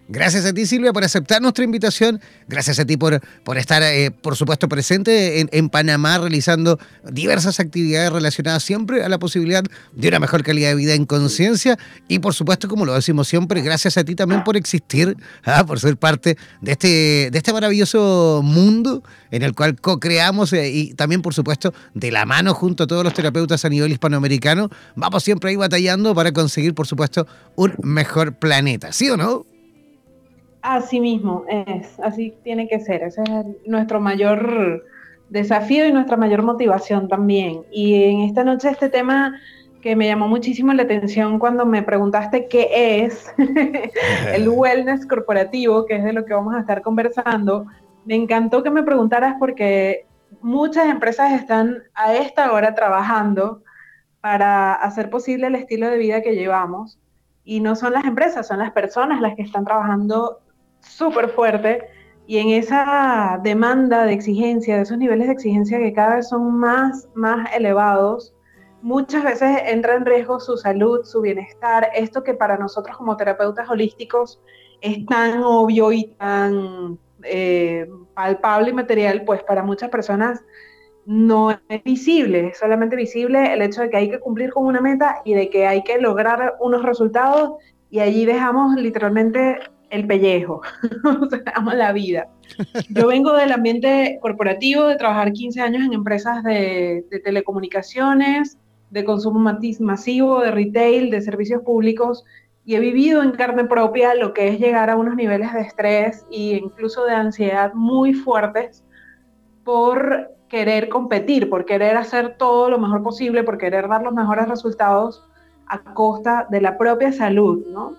Gracias 0.09 0.45
a 0.45 0.53
ti, 0.53 0.67
Silvia, 0.67 0.93
por 0.93 1.05
aceptar 1.05 1.41
nuestra 1.41 1.65
invitación. 1.65 2.21
Gracias 2.49 2.79
a 2.79 2.85
ti 2.85 2.97
por, 2.97 3.21
por 3.45 3.57
estar, 3.57 3.83
eh, 3.83 4.11
por 4.11 4.37
supuesto, 4.37 4.69
presente 4.69 5.41
en, 5.41 5.49
en, 5.53 5.71
Panamá, 5.71 6.19
realizando 6.19 6.79
diversas 7.09 7.61
actividades 7.61 8.13
relacionadas 8.13 8.63
siempre 8.63 9.05
a 9.05 9.09
la 9.09 9.19
posibilidad 9.19 9.63
de 9.93 10.09
una 10.09 10.19
mejor 10.19 10.43
calidad 10.43 10.71
de 10.71 10.75
vida 10.75 10.95
en 10.95 11.07
conciencia. 11.07 11.79
Y, 12.09 12.19
por 12.19 12.35
supuesto, 12.35 12.69
como 12.69 12.85
lo 12.85 12.93
decimos 12.93 13.29
siempre, 13.29 13.63
gracias 13.63 13.97
a 13.97 14.05
ti 14.05 14.15
también 14.15 14.45
por 14.45 14.57
existir, 14.57 15.17
¿ah? 15.45 15.65
por 15.65 15.81
ser 15.81 15.97
parte 15.97 16.37
de 16.61 16.73
este, 16.73 16.89
de 17.31 17.39
este 17.39 17.53
maravilloso 17.53 18.43
mundo 18.45 19.03
en 19.31 19.43
el 19.43 19.55
cual 19.55 19.81
co-creamos 19.81 20.53
eh, 20.53 20.69
y 20.69 20.95
también, 20.95 21.23
por 21.23 21.33
supuesto, 21.33 21.73
de 21.95 22.11
la 22.11 22.27
mano 22.27 22.55
junto 22.55 22.85
a 22.85 22.87
todos 22.87 23.03
los 23.03 23.15
terapeutas 23.15 23.65
a 23.65 23.69
nivel 23.71 23.91
hispanoamericano, 23.91 24.32
vamos 24.95 25.23
siempre 25.23 25.51
ahí 25.51 25.57
batallando 25.57 26.15
para 26.15 26.33
conseguir, 26.33 26.75
por 26.75 26.87
supuesto, 26.87 27.27
un 27.57 27.75
mejor 27.83 28.35
planeta. 28.35 28.93
¿Sí 28.93 29.11
o 29.11 29.17
no? 29.17 29.45
Así 30.63 31.01
mismo 31.01 31.45
es, 31.49 31.99
así 32.01 32.35
tiene 32.45 32.69
que 32.69 32.79
ser. 32.79 33.03
Ese 33.03 33.23
es 33.23 33.47
nuestro 33.67 34.01
mayor 34.01 34.85
desafío 35.29 35.87
y 35.87 35.93
nuestra 35.93 36.17
mayor 36.17 36.43
motivación 36.43 37.09
también. 37.09 37.63
Y 37.73 38.05
en 38.05 38.21
esta 38.21 38.45
noche 38.45 38.69
este 38.71 38.89
tema 38.89 39.35
que 39.81 39.97
me 39.97 40.07
llamó 40.07 40.29
muchísimo 40.29 40.73
la 40.73 40.85
atención 40.85 41.41
cuando 41.41 41.67
me 41.67 41.83
preguntaste 41.83 42.47
qué 42.47 43.05
es 43.05 43.35
el 44.33 44.49
wellness 44.49 45.05
corporativo, 45.07 45.85
que 45.87 45.97
es 45.97 46.05
de 46.05 46.13
lo 46.13 46.25
que 46.25 46.35
vamos 46.35 46.55
a 46.55 46.61
estar 46.61 46.83
conversando, 46.83 47.67
me 48.05 48.15
encantó 48.15 48.63
que 48.63 48.71
me 48.71 48.85
preguntaras 48.85 49.35
porque 49.41 50.07
muchas 50.41 50.87
empresas 50.87 51.33
están 51.33 51.83
a 51.95 52.15
esta 52.15 52.53
hora 52.53 52.75
trabajando 52.75 53.63
para 54.23 54.73
hacer 54.73 55.11
posible 55.11 55.49
el 55.49 55.57
estilo 55.57 55.89
de 55.89 55.99
vida 55.99 56.23
que 56.23 56.35
llevamos. 56.35 56.99
Y 57.45 57.61
no 57.61 57.77
son 57.77 57.93
las 57.93 58.05
empresas, 58.05 58.47
son 58.47 58.61
las 58.61 58.71
personas 58.71 59.21
las 59.21 59.35
que 59.35 59.43
están 59.43 59.65
trabajando 59.65 60.41
súper 60.81 61.29
fuerte 61.29 61.83
y 62.27 62.39
en 62.39 62.51
esa 62.51 63.41
demanda 63.43 64.05
de 64.05 64.13
exigencia, 64.13 64.77
de 64.77 64.83
esos 64.83 64.97
niveles 64.97 65.27
de 65.27 65.33
exigencia 65.33 65.79
que 65.79 65.93
cada 65.93 66.17
vez 66.17 66.29
son 66.29 66.57
más, 66.57 67.09
más 67.15 67.53
elevados, 67.55 68.33
muchas 68.81 69.25
veces 69.25 69.61
entra 69.67 69.97
en 69.97 70.07
riesgo 70.07 70.39
su 70.39 70.57
salud, 70.57 71.05
su 71.05 71.21
bienestar, 71.21 71.91
esto 71.95 72.23
que 72.23 72.35
para 72.35 72.57
nosotros 72.57 72.97
como 72.97 73.17
terapeutas 73.17 73.69
holísticos 73.69 74.41
es 74.81 75.05
tan 75.07 75.43
obvio 75.43 75.93
y 75.93 76.05
tan 76.19 76.99
eh, 77.25 77.89
palpable 78.15 78.71
y 78.71 78.73
material, 78.73 79.25
pues 79.25 79.43
para 79.43 79.63
muchas 79.63 79.91
personas 79.91 80.45
no 81.07 81.51
es 81.51 81.85
visible, 81.85 82.49
es 82.49 82.59
solamente 82.59 82.97
visible 82.97 83.53
el 83.53 83.63
hecho 83.63 83.83
de 83.83 83.91
que 83.91 83.97
hay 83.97 84.11
que 84.11 84.21
cumplir 84.21 84.51
con 84.51 84.67
una 84.67 84.81
meta 84.81 85.23
y 85.25 85.35
de 85.35 85.51
que 85.51 85.67
hay 85.67 85.83
que 85.83 85.99
lograr 85.99 86.55
unos 86.61 86.83
resultados 86.83 87.53
y 87.91 88.01
allí 88.01 88.25
dejamos 88.25 88.77
literalmente 88.77 89.59
el 89.91 90.07
pellejo, 90.07 90.63
sea, 91.31 91.75
la 91.75 91.93
vida. 91.93 92.29
Yo 92.89 93.09
vengo 93.09 93.35
del 93.35 93.53
ambiente 93.53 94.19
corporativo, 94.23 94.85
de 94.85 94.97
trabajar 94.97 95.33
15 95.33 95.61
años 95.61 95.85
en 95.85 95.93
empresas 95.93 96.43
de, 96.45 97.05
de 97.11 97.21
telecomunicaciones, 97.21 98.59
de 98.91 99.05
consumo 99.05 99.55
masivo, 99.81 100.41
de 100.41 100.51
retail, 100.51 101.11
de 101.11 101.21
servicios 101.21 101.63
públicos, 101.63 102.25
y 102.65 102.77
he 102.77 102.81
vivido 102.81 103.23
en 103.23 103.33
carne 103.33 103.65
propia 103.65 104.15
lo 104.15 104.33
que 104.33 104.49
es 104.49 104.61
llegar 104.61 104.89
a 104.89 104.97
unos 104.97 105.17
niveles 105.17 105.53
de 105.53 105.63
estrés 105.63 106.25
e 106.31 106.61
incluso 106.63 107.05
de 107.05 107.15
ansiedad 107.15 107.73
muy 107.75 108.15
fuertes 108.15 108.85
por 109.65 110.31
querer 110.53 110.91
competir, 110.91 111.49
por 111.49 111.65
querer 111.65 111.97
hacer 111.97 112.37
todo 112.37 112.69
lo 112.69 112.79
mejor 112.79 113.03
posible, 113.03 113.43
por 113.43 113.57
querer 113.57 113.89
dar 113.89 114.03
los 114.03 114.13
mejores 114.13 114.47
resultados 114.47 115.25
a 115.67 115.79
costa 115.95 116.47
de 116.51 116.61
la 116.61 116.77
propia 116.77 117.11
salud, 117.11 117.65
¿no? 117.69 117.95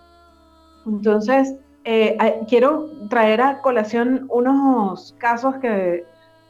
Entonces, 0.86 1.56
eh, 1.84 2.16
quiero 2.48 2.92
traer 3.10 3.42
a 3.42 3.60
colación 3.60 4.28
unos 4.30 5.16
casos 5.18 5.56
que, 5.56 6.06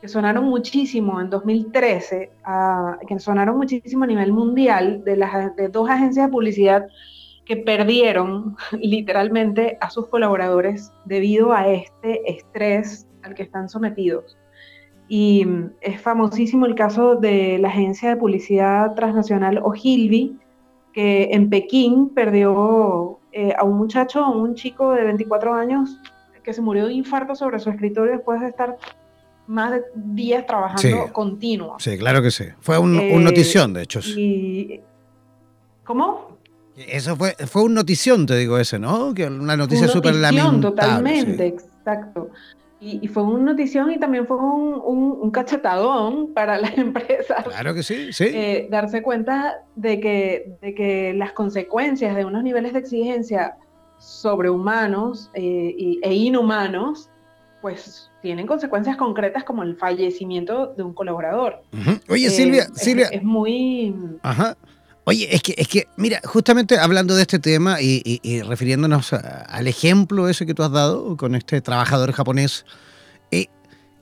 sonaron 0.05 0.43
muchísimo 0.43 1.21
en 1.21 1.29
2013, 1.29 2.29
que 3.07 3.19
sonaron 3.19 3.55
muchísimo 3.55 4.03
a 4.03 4.07
nivel 4.07 4.33
mundial, 4.33 5.05
de, 5.05 5.15
las, 5.15 5.55
de 5.55 5.69
dos 5.69 5.89
agencias 5.89 6.25
de 6.25 6.31
publicidad 6.33 6.85
que 7.45 7.55
perdieron 7.55 8.57
literalmente 8.73 9.77
a 9.79 9.89
sus 9.89 10.07
colaboradores 10.07 10.91
debido 11.05 11.53
a 11.53 11.69
este 11.69 12.29
estrés 12.29 13.07
al 13.21 13.35
que 13.35 13.43
están 13.43 13.69
sometidos. 13.69 14.37
Y 15.07 15.45
es 15.81 16.01
famosísimo 16.01 16.65
el 16.65 16.75
caso 16.75 17.15
de 17.15 17.57
la 17.59 17.67
agencia 17.67 18.09
de 18.09 18.15
publicidad 18.15 18.95
transnacional 18.95 19.59
Ogilvy, 19.63 20.37
que 20.93 21.29
en 21.31 21.49
Pekín 21.49 22.09
perdió 22.09 23.19
eh, 23.31 23.53
a 23.57 23.63
un 23.63 23.77
muchacho, 23.77 24.23
a 24.23 24.29
un 24.29 24.55
chico 24.55 24.91
de 24.91 25.03
24 25.03 25.53
años 25.53 25.99
que 26.43 26.53
se 26.53 26.61
murió 26.61 26.87
de 26.87 26.93
infarto 26.93 27.35
sobre 27.35 27.59
su 27.59 27.69
escritorio 27.69 28.13
después 28.13 28.41
de 28.41 28.47
estar 28.47 28.77
más 29.47 29.71
de 29.71 29.81
días 29.95 30.45
trabajando 30.45 31.11
continuo. 31.11 31.75
Sí, 31.79 31.97
claro 31.97 32.21
que 32.21 32.31
sí. 32.31 32.45
Fue 32.59 32.77
un, 32.77 32.99
eh, 32.99 33.17
notición, 33.19 33.73
de 33.73 33.83
hecho. 33.83 33.99
¿Cómo? 35.83 36.37
Eso 36.75 37.15
fue, 37.15 37.35
fue 37.47 37.63
un 37.63 37.73
notición, 37.73 38.25
te 38.25 38.35
digo 38.35 38.57
ese, 38.57 38.79
¿no? 38.79 39.13
Que 39.13 39.25
una 39.25 39.55
noticia 39.55 39.87
súper 39.87 40.15
lamentable. 40.15 40.61
Totalmente, 40.61 41.47
exacto. 41.47 42.29
Y, 42.85 43.07
fue 43.07 43.23
una 43.23 43.51
notición 43.51 43.91
y 43.91 43.97
también 43.97 44.27
fue 44.27 44.35
un, 44.35 45.17
un, 45.21 45.31
cachetadón 45.31 46.33
para 46.33 46.57
las 46.57 46.77
empresas. 46.77 47.45
Claro 47.45 47.73
que 47.73 47.81
sí, 47.81 48.11
sí. 48.11 48.25
Eh, 48.25 48.67
darse 48.69 49.01
cuenta 49.01 49.63
de 49.75 50.01
que, 50.01 50.57
de 50.61 50.75
que 50.75 51.13
las 51.13 51.31
consecuencias 51.31 52.13
de 52.13 52.25
unos 52.25 52.43
niveles 52.43 52.73
de 52.73 52.79
exigencia 52.79 53.55
sobrehumanos 53.99 55.31
eh, 55.33 55.99
e 56.01 56.13
inhumanos, 56.13 57.09
pues 57.61 58.11
tienen 58.21 58.45
consecuencias 58.45 58.97
concretas 58.97 59.45
como 59.45 59.63
el 59.63 59.77
fallecimiento 59.77 60.73
de 60.75 60.83
un 60.83 60.93
colaborador. 60.93 61.63
Oye, 62.09 62.29
Silvia, 62.29 62.63
eh, 62.63 62.69
Silvia. 62.73 63.07
Es, 63.11 63.23
muy... 63.23 63.95
Ajá. 64.23 64.57
Oye, 65.05 65.35
es 65.35 65.41
que, 65.41 65.53
es 65.57 65.67
que, 65.67 65.87
mira, 65.97 66.21
justamente 66.23 66.77
hablando 66.77 67.15
de 67.15 67.23
este 67.23 67.39
tema 67.39 67.81
y, 67.81 68.41
refiriéndonos 68.43 69.11
al 69.13 69.67
ejemplo 69.67 70.29
ese 70.29 70.45
que 70.45 70.53
tú 70.53 70.63
has 70.63 70.71
dado 70.71 71.17
con 71.17 71.35
este 71.35 71.61
trabajador 71.61 72.13
japonés, 72.13 72.65
eh, 73.31 73.47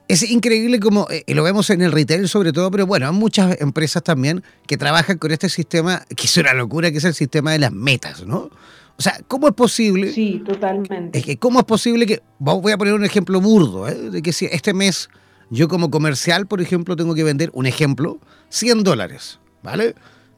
es 0.07 0.29
increíble 0.29 0.79
como, 0.79 1.07
eh, 1.09 1.23
lo 1.33 1.41
vemos 1.43 1.69
en 1.71 1.81
el 1.81 1.91
retail 1.91 2.27
sobre 2.27 2.53
todo, 2.53 2.69
pero 2.69 2.85
bueno, 2.85 3.07
hay 3.07 3.13
muchas 3.13 3.59
empresas 3.61 4.03
también 4.03 4.43
que 4.67 4.77
trabajan 4.77 5.17
con 5.17 5.31
este 5.31 5.49
sistema, 5.49 6.05
que 6.15 6.25
es 6.25 6.37
una 6.37 6.53
locura, 6.53 6.91
que 6.91 6.99
es 6.99 7.05
el 7.05 7.15
sistema 7.15 7.51
de 7.51 7.59
las 7.59 7.71
metas, 7.71 8.25
¿no? 8.25 8.49
O 8.97 9.01
sea, 9.01 9.19
¿cómo 9.27 9.47
es 9.47 9.55
posible? 9.55 10.11
Sí, 10.11 10.43
totalmente. 10.45 11.17
Es 11.17 11.25
que, 11.25 11.37
¿cómo 11.37 11.59
es 11.59 11.65
posible 11.65 12.05
que, 12.05 12.21
voy 12.37 12.71
a 12.71 12.77
poner 12.77 12.93
un 12.93 13.05
ejemplo 13.05 13.41
burdo, 13.41 13.87
¿eh? 13.87 13.95
de 13.95 14.21
que 14.21 14.33
si 14.33 14.45
este 14.45 14.73
mes 14.75 15.09
yo 15.49 15.67
como 15.67 15.89
comercial, 15.89 16.45
por 16.45 16.61
ejemplo, 16.61 16.95
tengo 16.95 17.15
que 17.15 17.23
vender, 17.23 17.49
un 17.53 17.65
ejemplo, 17.65 18.19
100 18.49 18.83
dólares, 18.83 19.39
¿vale? 19.63 19.95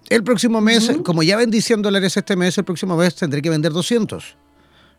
El 0.10 0.24
próximo 0.24 0.62
mes, 0.62 0.91
como 1.04 1.24
ya 1.24 1.38
vendí 1.38 1.62
100 1.62 1.82
dólares 1.82 2.18
este 2.18 2.36
mes, 2.36 2.58
el 2.58 2.66
próximo 2.66 2.97
mes 2.97 3.16
tendré 3.16 3.41
que 3.41 3.49
vender 3.49 3.72
200. 3.72 4.36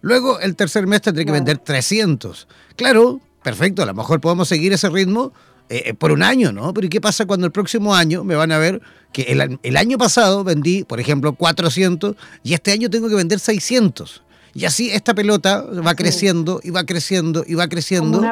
Luego, 0.01 0.41
el 0.41 0.57
tercer 0.57 0.87
mes 0.87 1.03
tendré 1.03 1.25
que 1.25 1.33
vender 1.33 1.59
300. 1.59 2.49
Claro, 2.77 3.21
perfecto, 3.43 3.83
a 3.83 3.87
lo 3.87 3.95
mejor 3.95 4.21
podemos 4.21 4.49
seguir 4.49 4.73
ese 4.73 4.89
ritmo 4.89 5.33
eh, 5.69 5.83
eh, 5.87 5.95
por 5.95 6.13
un 6.13 6.23
año, 6.23 6.53
¿no? 6.53 6.75
Pero 6.75 6.87
¿y 6.87 6.91
qué 6.91 7.01
pasa 7.01 7.27
cuando 7.27 7.47
el 7.47 7.53
próximo 7.53 7.95
año 7.95 8.23
me 8.23 8.35
van 8.35 8.53
a 8.53 8.59
ver 8.59 8.83
que 9.13 9.23
el, 9.23 9.59
el, 9.63 9.77
año 9.77 9.97
pasado 9.97 10.45
vendí, 10.45 10.85
por 10.85 11.01
ejemplo, 11.01 11.33
400 11.35 12.17
y 12.43 12.55
este 12.55 12.73
año 12.73 12.91
tengo 12.91 13.09
que 13.09 13.15
vender 13.15 13.39
600? 13.39 14.23
Y 14.55 14.67
así 14.67 14.91
esta 14.91 15.15
pelota 15.15 15.63
va 15.63 15.95
creciendo 15.95 16.61
y 16.63 16.71
va 16.71 16.85
creciendo 16.85 17.45
y 17.47 17.55
va 17.55 17.69
creciendo. 17.69 18.23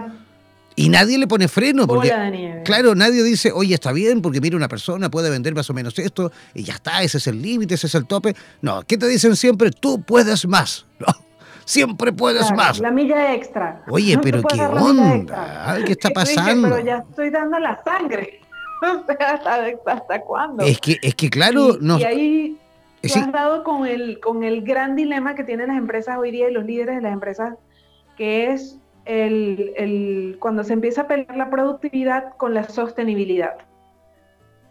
Y 0.75 0.89
nadie 0.89 1.18
le 1.18 1.27
pone 1.27 1.49
freno. 1.49 1.87
Porque, 1.87 2.62
claro, 2.64 2.95
nadie 2.95 3.23
dice, 3.23 3.53
oye, 3.53 3.75
está 3.75 3.93
bien, 3.93 4.23
porque 4.23 4.41
mira, 4.41 4.57
una 4.57 4.68
persona 4.68 5.11
puede 5.11 5.31
vender 5.31 5.55
más 5.55 5.68
o 5.70 5.75
menos 5.75 5.99
esto, 5.99 6.33
y 6.55 6.62
ya 6.64 6.75
está, 6.75 7.03
ese 7.03 7.18
es 7.18 7.27
el 7.27 7.41
límite, 7.41 7.75
ese 7.75 7.87
es 7.87 7.95
el 7.95 8.07
tope. 8.07 8.35
No, 8.61 8.83
¿qué 8.83 8.97
te 8.97 9.07
dicen 9.07 9.37
siempre? 9.37 9.70
Tú 9.70 10.03
puedes 10.03 10.47
más. 10.47 10.87
siempre 11.64 12.12
puedes 12.12 12.51
más. 12.53 12.79
La 12.79 12.91
milla 12.91 13.35
extra. 13.35 13.83
Oye, 13.89 14.18
pero 14.18 14.43
qué 14.43 14.61
onda, 14.61 15.79
¿qué 15.85 15.93
está 15.93 16.11
pasando? 16.14 16.68
pero 16.68 16.85
ya 16.85 17.05
estoy 17.09 17.31
dando 17.31 17.59
la 17.59 17.83
sangre. 17.85 18.41
¿hasta, 19.87 20.20
cuándo? 20.20 20.64
Es 20.64 20.81
que, 20.81 20.99
es 21.03 21.14
que 21.14 21.31
claro, 21.31 21.79
y, 21.81 22.01
y 22.01 22.05
ahí 22.05 22.59
tú 23.01 23.18
has 23.18 23.33
dado 23.33 23.62
con 23.62 23.87
el, 23.87 24.18
con 24.20 24.43
el 24.43 24.62
gran 24.62 24.97
dilema 24.97 25.35
que 25.35 25.45
tienen 25.45 25.68
las 25.68 25.79
empresas 25.79 26.18
hoy 26.18 26.31
día 26.31 26.51
y 26.51 26.53
los 26.53 26.64
líderes 26.64 26.97
de 26.97 27.03
las 27.03 27.12
empresas, 27.12 27.55
que 28.16 28.51
es 28.53 28.79
el, 29.05 29.72
el, 29.76 30.36
cuando 30.40 30.64
se 30.64 30.72
empieza 30.72 31.03
a 31.03 31.09
pelear 31.09 31.36
la 31.36 31.50
productividad 31.50 32.36
con 32.36 32.55
la 32.55 32.64
sostenibilidad. 32.64 33.57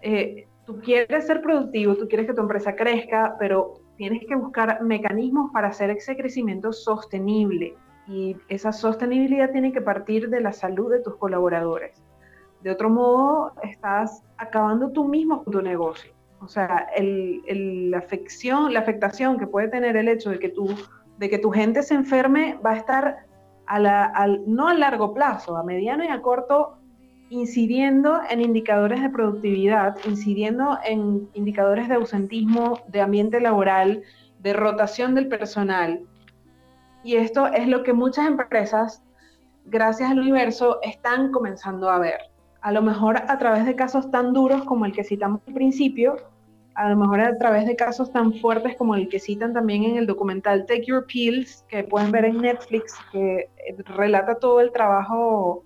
Eh, 0.01 0.47
tú 0.65 0.79
quieres 0.79 1.27
ser 1.27 1.41
productivo, 1.41 1.95
tú 1.95 2.07
quieres 2.07 2.27
que 2.27 2.33
tu 2.33 2.41
empresa 2.41 2.75
crezca, 2.75 3.35
pero 3.39 3.81
tienes 3.97 4.25
que 4.27 4.35
buscar 4.35 4.81
mecanismos 4.81 5.51
para 5.51 5.67
hacer 5.67 5.89
ese 5.91 6.15
crecimiento 6.15 6.73
sostenible. 6.73 7.75
Y 8.07 8.35
esa 8.49 8.71
sostenibilidad 8.71 9.51
tiene 9.51 9.71
que 9.71 9.81
partir 9.81 10.29
de 10.29 10.41
la 10.41 10.51
salud 10.51 10.91
de 10.91 11.01
tus 11.01 11.15
colaboradores. 11.17 12.03
De 12.61 12.71
otro 12.71 12.89
modo, 12.89 13.53
estás 13.63 14.23
acabando 14.37 14.91
tú 14.91 15.07
mismo 15.07 15.43
con 15.43 15.53
tu 15.53 15.61
negocio. 15.61 16.11
O 16.41 16.47
sea, 16.47 16.87
el, 16.95 17.91
la, 17.91 17.99
afección, 17.99 18.73
la 18.73 18.79
afectación 18.79 19.37
que 19.37 19.45
puede 19.45 19.67
tener 19.67 19.95
el 19.95 20.07
hecho 20.07 20.31
de 20.31 20.39
que, 20.39 20.49
tu, 20.49 20.67
de 21.17 21.29
que 21.29 21.37
tu 21.37 21.51
gente 21.51 21.83
se 21.83 21.93
enferme 21.93 22.59
va 22.65 22.71
a 22.71 22.77
estar 22.77 23.25
no 23.79 24.67
a 24.67 24.73
largo 24.73 25.13
plazo, 25.13 25.57
a 25.57 25.63
mediano 25.63 26.03
y 26.03 26.07
a 26.07 26.21
corto 26.21 26.77
incidiendo 27.29 28.19
en 28.29 28.41
indicadores 28.41 29.01
de 29.01 29.09
productividad, 29.09 29.95
incidiendo 30.05 30.77
en 30.83 31.29
indicadores 31.33 31.87
de 31.87 31.95
ausentismo, 31.95 32.81
de 32.87 32.99
ambiente 32.99 33.39
laboral, 33.39 34.03
de 34.39 34.51
rotación 34.51 35.15
del 35.15 35.29
personal. 35.29 36.01
Y 37.05 37.15
esto 37.15 37.47
es 37.47 37.69
lo 37.69 37.83
que 37.83 37.93
muchas 37.93 38.27
empresas, 38.27 39.01
gracias 39.65 40.11
al 40.11 40.19
universo, 40.19 40.79
están 40.81 41.31
comenzando 41.31 41.89
a 41.89 41.99
ver. 41.99 42.19
A 42.59 42.73
lo 42.73 42.81
mejor 42.81 43.17
a 43.27 43.37
través 43.37 43.65
de 43.65 43.77
casos 43.77 44.11
tan 44.11 44.33
duros 44.33 44.63
como 44.65 44.85
el 44.85 44.91
que 44.91 45.05
citamos 45.05 45.41
al 45.47 45.53
principio, 45.53 46.17
a 46.75 46.89
lo 46.89 46.95
mejor 46.95 47.21
a 47.21 47.37
través 47.37 47.65
de 47.65 47.75
casos 47.75 48.11
tan 48.11 48.33
fuertes 48.33 48.75
como 48.77 48.95
el 48.95 49.09
que 49.09 49.19
citan 49.19 49.53
también 49.53 49.83
en 49.83 49.97
el 49.97 50.07
documental 50.07 50.65
Take 50.65 50.85
Your 50.85 51.05
Pills, 51.05 51.65
que 51.67 51.83
pueden 51.83 52.11
ver 52.11 52.25
en 52.25 52.37
Netflix, 52.37 52.95
que 53.11 53.49
relata 53.85 54.35
todo 54.35 54.61
el 54.61 54.71
trabajo 54.71 55.63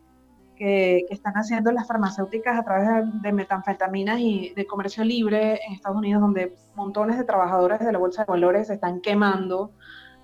que, 0.55 1.05
están 1.09 1.33
haciendo 1.33 1.71
las 1.71 1.87
farmacéuticas 1.87 2.57
a 2.57 2.63
través 2.63 2.87
de, 3.21 3.31
metanfetaminas 3.31 4.19
y 4.19 4.53
de 4.55 4.65
comercio 4.65 5.03
libre 5.03 5.59
en 5.65 5.73
Estados 5.73 5.97
Unidos, 5.97 6.21
donde 6.21 6.55
montones 6.75 7.17
de 7.17 7.23
trabajadores 7.23 7.79
de 7.79 7.91
la 7.91 7.99
Bolsa 7.99 8.23
de 8.23 8.31
Valores 8.31 8.67
se 8.67 8.73
están 8.73 9.01
quemando 9.01 9.71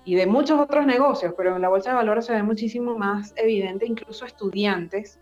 y 0.04 0.16
de 0.16 0.26
muchos 0.26 0.58
otros 0.58 0.84
negocios, 0.84 1.32
pero 1.36 1.54
en 1.54 1.62
la 1.62 1.68
Bolsa 1.68 1.90
de 1.90 1.96
Valores 1.96 2.26
se 2.26 2.32
ve 2.32 2.42
muchísimo 2.42 2.98
más 2.98 3.32
evidente, 3.36 3.86
incluso 3.86 4.26
estudiantes 4.26 5.20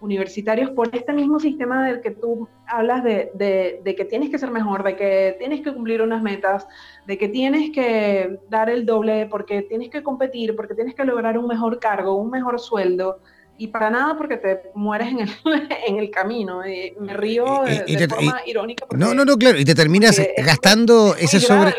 universitarios, 0.00 0.70
por 0.70 0.94
este 0.94 1.12
mismo 1.12 1.40
sistema 1.40 1.86
del 1.86 2.00
que 2.00 2.12
tú 2.12 2.48
hablas 2.66 3.02
de, 3.02 3.30
de, 3.34 3.94
que 3.96 4.04
tienes 4.04 4.30
que 4.30 4.38
ser 4.38 4.50
mejor, 4.50 4.84
de 4.84 4.96
que 4.96 5.36
tienes 5.38 5.60
que 5.62 5.72
cumplir 5.72 6.02
unas 6.02 6.22
metas, 6.22 6.66
de 7.06 7.18
que 7.18 7.28
tienes 7.28 7.70
que 7.70 8.38
dar 8.48 8.70
el 8.70 8.86
doble, 8.86 9.26
porque 9.26 9.62
tienes 9.62 9.90
que 9.90 10.02
competir, 10.02 10.54
porque 10.54 10.74
tienes 10.74 10.94
que 10.94 11.04
lograr 11.04 11.38
un 11.38 11.46
mejor 11.46 11.78
cargo, 11.80 12.14
un 12.14 12.30
mejor 12.30 12.60
sueldo 12.60 13.20
y 13.58 13.66
para 13.66 13.90
nada 13.90 14.16
porque 14.16 14.36
te 14.36 14.70
mueres 14.74 15.08
en 15.08 15.20
el, 15.20 15.30
en 15.88 15.96
el 15.98 16.10
camino. 16.10 16.66
Y 16.66 16.94
me 17.00 17.14
río 17.14 17.64
de, 17.64 18.08
forma 18.08 18.40
irónica. 18.46 18.86
no, 18.92 19.14
no, 19.14 19.24
no, 19.24 19.36
claro, 19.36 19.58
y 19.58 19.64
te 19.64 19.74
terminas 19.74 20.20
gastando 20.38 21.14
ese 21.16 21.40
sobre... 21.40 21.74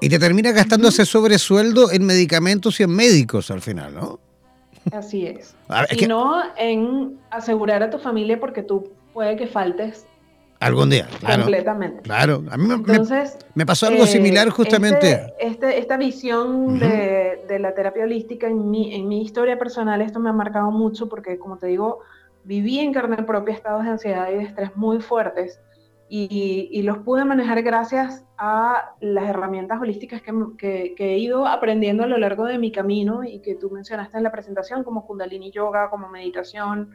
Y 0.00 0.08
te 0.08 0.18
terminas 0.18 0.54
gastando 0.54 0.88
ese 0.88 1.06
sobresueldo 1.06 1.90
en 1.90 2.04
medicamentos 2.04 2.78
y 2.80 2.82
en 2.82 2.90
médicos 2.90 3.50
al 3.50 3.60
final, 3.60 3.94
¿no? 3.94 4.20
Así 4.92 5.26
es. 5.26 5.56
y 5.90 6.06
no 6.06 6.42
en 6.56 7.18
asegurar 7.30 7.82
a 7.82 7.90
tu 7.90 7.98
familia 7.98 8.38
porque 8.38 8.62
tú 8.62 8.90
puede 9.12 9.36
que 9.36 9.46
faltes 9.46 10.06
Algún 10.60 10.88
día, 10.88 11.06
claro. 11.20 11.42
Completamente. 11.42 12.02
Claro, 12.02 12.42
a 12.50 12.56
mí 12.56 12.66
me, 12.66 12.74
Entonces, 12.74 13.36
me 13.54 13.66
pasó 13.66 13.86
algo 13.86 14.06
similar 14.06 14.48
eh, 14.48 14.50
justamente. 14.50 15.12
Este, 15.12 15.46
este, 15.46 15.78
esta 15.78 15.96
visión 15.98 16.78
de, 16.78 17.44
de, 17.46 17.58
la 17.58 17.74
terapia 17.74 18.04
holística 18.04 18.46
en 18.46 18.70
mi, 18.70 18.94
en 18.94 19.06
mi 19.06 19.20
historia 19.20 19.58
personal, 19.58 20.00
esto 20.00 20.20
me 20.20 20.30
ha 20.30 20.32
marcado 20.32 20.70
mucho 20.70 21.08
porque, 21.08 21.38
como 21.38 21.58
te 21.58 21.66
digo, 21.66 22.00
viví 22.44 22.78
en 22.78 22.94
carne 22.94 23.22
propia 23.24 23.54
estados 23.54 23.84
de 23.84 23.90
ansiedad 23.90 24.30
y 24.32 24.36
de 24.36 24.42
estrés 24.44 24.74
muy 24.74 25.00
fuertes 25.00 25.60
y, 26.08 26.82
los 26.82 26.98
pude 26.98 27.24
manejar 27.24 27.62
gracias 27.62 28.24
a 28.36 28.94
las 29.00 29.28
herramientas 29.28 29.80
holísticas 29.80 30.22
que, 30.22 30.32
que, 30.58 30.94
que, 30.94 31.14
he 31.14 31.18
ido 31.18 31.46
aprendiendo 31.46 32.04
a 32.04 32.06
lo 32.06 32.18
largo 32.18 32.44
de 32.44 32.58
mi 32.58 32.70
camino 32.70 33.24
y 33.24 33.40
que 33.40 33.54
tú 33.54 33.70
mencionaste 33.70 34.18
en 34.18 34.22
la 34.22 34.30
presentación, 34.32 34.84
como 34.84 35.06
Kundalini 35.06 35.50
Yoga, 35.50 35.90
como 35.90 36.08
meditación, 36.08 36.90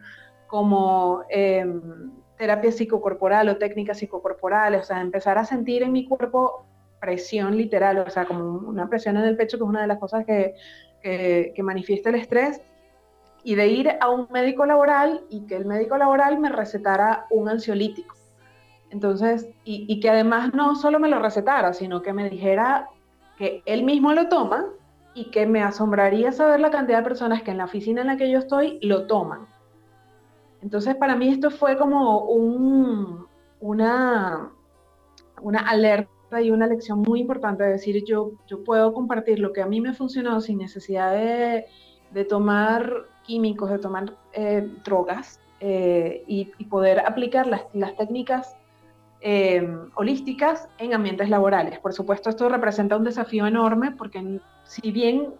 como... 0.47 1.23
Eh, 1.29 1.65
terapia 2.39 2.71
psicocorporal 2.71 3.49
o 3.49 3.57
técnicas 3.57 3.97
psicocorporales, 3.99 4.81
o 4.81 4.85
sea, 4.85 5.01
empezar 5.01 5.37
a 5.37 5.43
sentir 5.43 5.83
en 5.83 5.91
mi 5.91 6.07
cuerpo 6.07 6.65
presión 7.01 7.57
literal, 7.57 7.99
o 7.99 8.09
sea, 8.09 8.25
como 8.25 8.69
una 8.69 8.89
presión 8.89 9.17
en 9.17 9.25
el 9.25 9.35
pecho, 9.35 9.57
que 9.57 9.63
es 9.65 9.69
una 9.69 9.81
de 9.81 9.87
las 9.87 9.99
cosas 9.99 10.25
que, 10.25 10.55
que, 11.01 11.63
manifiesta 11.63 12.09
el 12.09 12.15
estrés, 12.15 12.61
y 13.43 13.55
de 13.55 13.67
ir 13.67 13.89
a 13.99 14.09
un 14.09 14.27
médico 14.31 14.65
laboral 14.65 15.25
y 15.29 15.45
que 15.47 15.57
el 15.57 15.65
médico 15.65 15.97
laboral 15.97 16.39
me 16.39 16.49
recetara 16.49 17.25
un 17.29 17.49
ansiolítico. 17.49 18.15
Entonces, 18.91 19.47
y, 19.63 19.85
y, 19.87 19.99
que 19.99 20.09
además 20.09 20.53
no 20.53 20.75
solo 20.75 20.99
me 20.99 21.09
lo 21.09 21.19
recetara, 21.19 21.73
sino 21.73 22.01
que 22.01 22.11
me 22.11 22.29
dijera 22.29 22.89
que 23.37 23.61
él 23.65 23.83
mismo 23.83 24.13
lo 24.13 24.29
toma 24.29 24.65
y 25.13 25.31
que 25.31 25.45
me 25.45 25.61
asombraría 25.61 26.31
saber 26.31 26.59
la 26.59 26.71
cantidad 26.71 26.99
de 26.99 27.03
personas 27.03 27.43
que 27.43 27.51
en 27.51 27.57
la 27.57 27.65
oficina 27.65 28.01
en 28.01 28.07
la 28.07 28.17
que 28.17 28.31
yo 28.31 28.39
estoy 28.39 28.79
lo 28.81 29.05
toman. 29.05 29.47
Entonces, 30.61 30.95
para 30.95 31.15
mí 31.15 31.29
esto 31.29 31.51
fue 31.51 31.77
como 31.77 32.25
una, 33.59 34.51
una 35.41 35.59
alerta 35.59 36.41
y 36.41 36.51
una 36.51 36.67
lección 36.67 37.01
muy 37.01 37.21
importante 37.21 37.63
de 37.63 37.71
decir, 37.71 38.03
yo, 38.05 38.31
yo 38.47 38.63
puedo 38.63 38.93
compartir 38.93 39.39
lo 39.39 39.53
que 39.53 39.61
a 39.61 39.65
mí 39.65 39.81
me 39.81 39.89
ha 39.89 39.93
funcionado 39.93 40.41
sin 40.41 40.57
necesidad 40.57 41.13
de, 41.13 41.65
tomar 42.25 43.05
químicos, 43.23 43.69
de 43.69 43.79
tomar 43.79 44.13
eh, 44.33 44.69
drogas 44.83 45.39
eh, 45.59 46.23
y, 46.27 46.45
poder 46.65 46.99
aplicar 46.99 47.47
las, 47.47 47.95
técnicas 47.97 48.55
eh, 49.21 49.67
holísticas 49.95 50.69
en 50.77 50.93
ambientes 50.93 51.29
laborales. 51.29 51.79
Por 51.79 51.93
supuesto, 51.93 52.29
esto 52.29 52.49
representa 52.49 52.97
un 52.97 53.03
desafío 53.03 53.47
enorme 53.47 53.91
porque 53.91 54.39
si 54.63 54.91
bien 54.91 55.33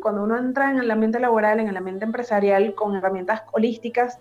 cuando 0.00 0.22
uno 0.22 0.38
entra 0.38 0.70
en 0.70 0.78
el 0.78 0.88
ambiente 0.88 1.18
laboral, 1.18 1.58
en 1.58 1.66
el 1.66 1.76
ambiente 1.76 2.04
empresarial, 2.04 2.76
con 2.76 2.94
herramientas 2.94 3.42
holísticas, 3.50 4.20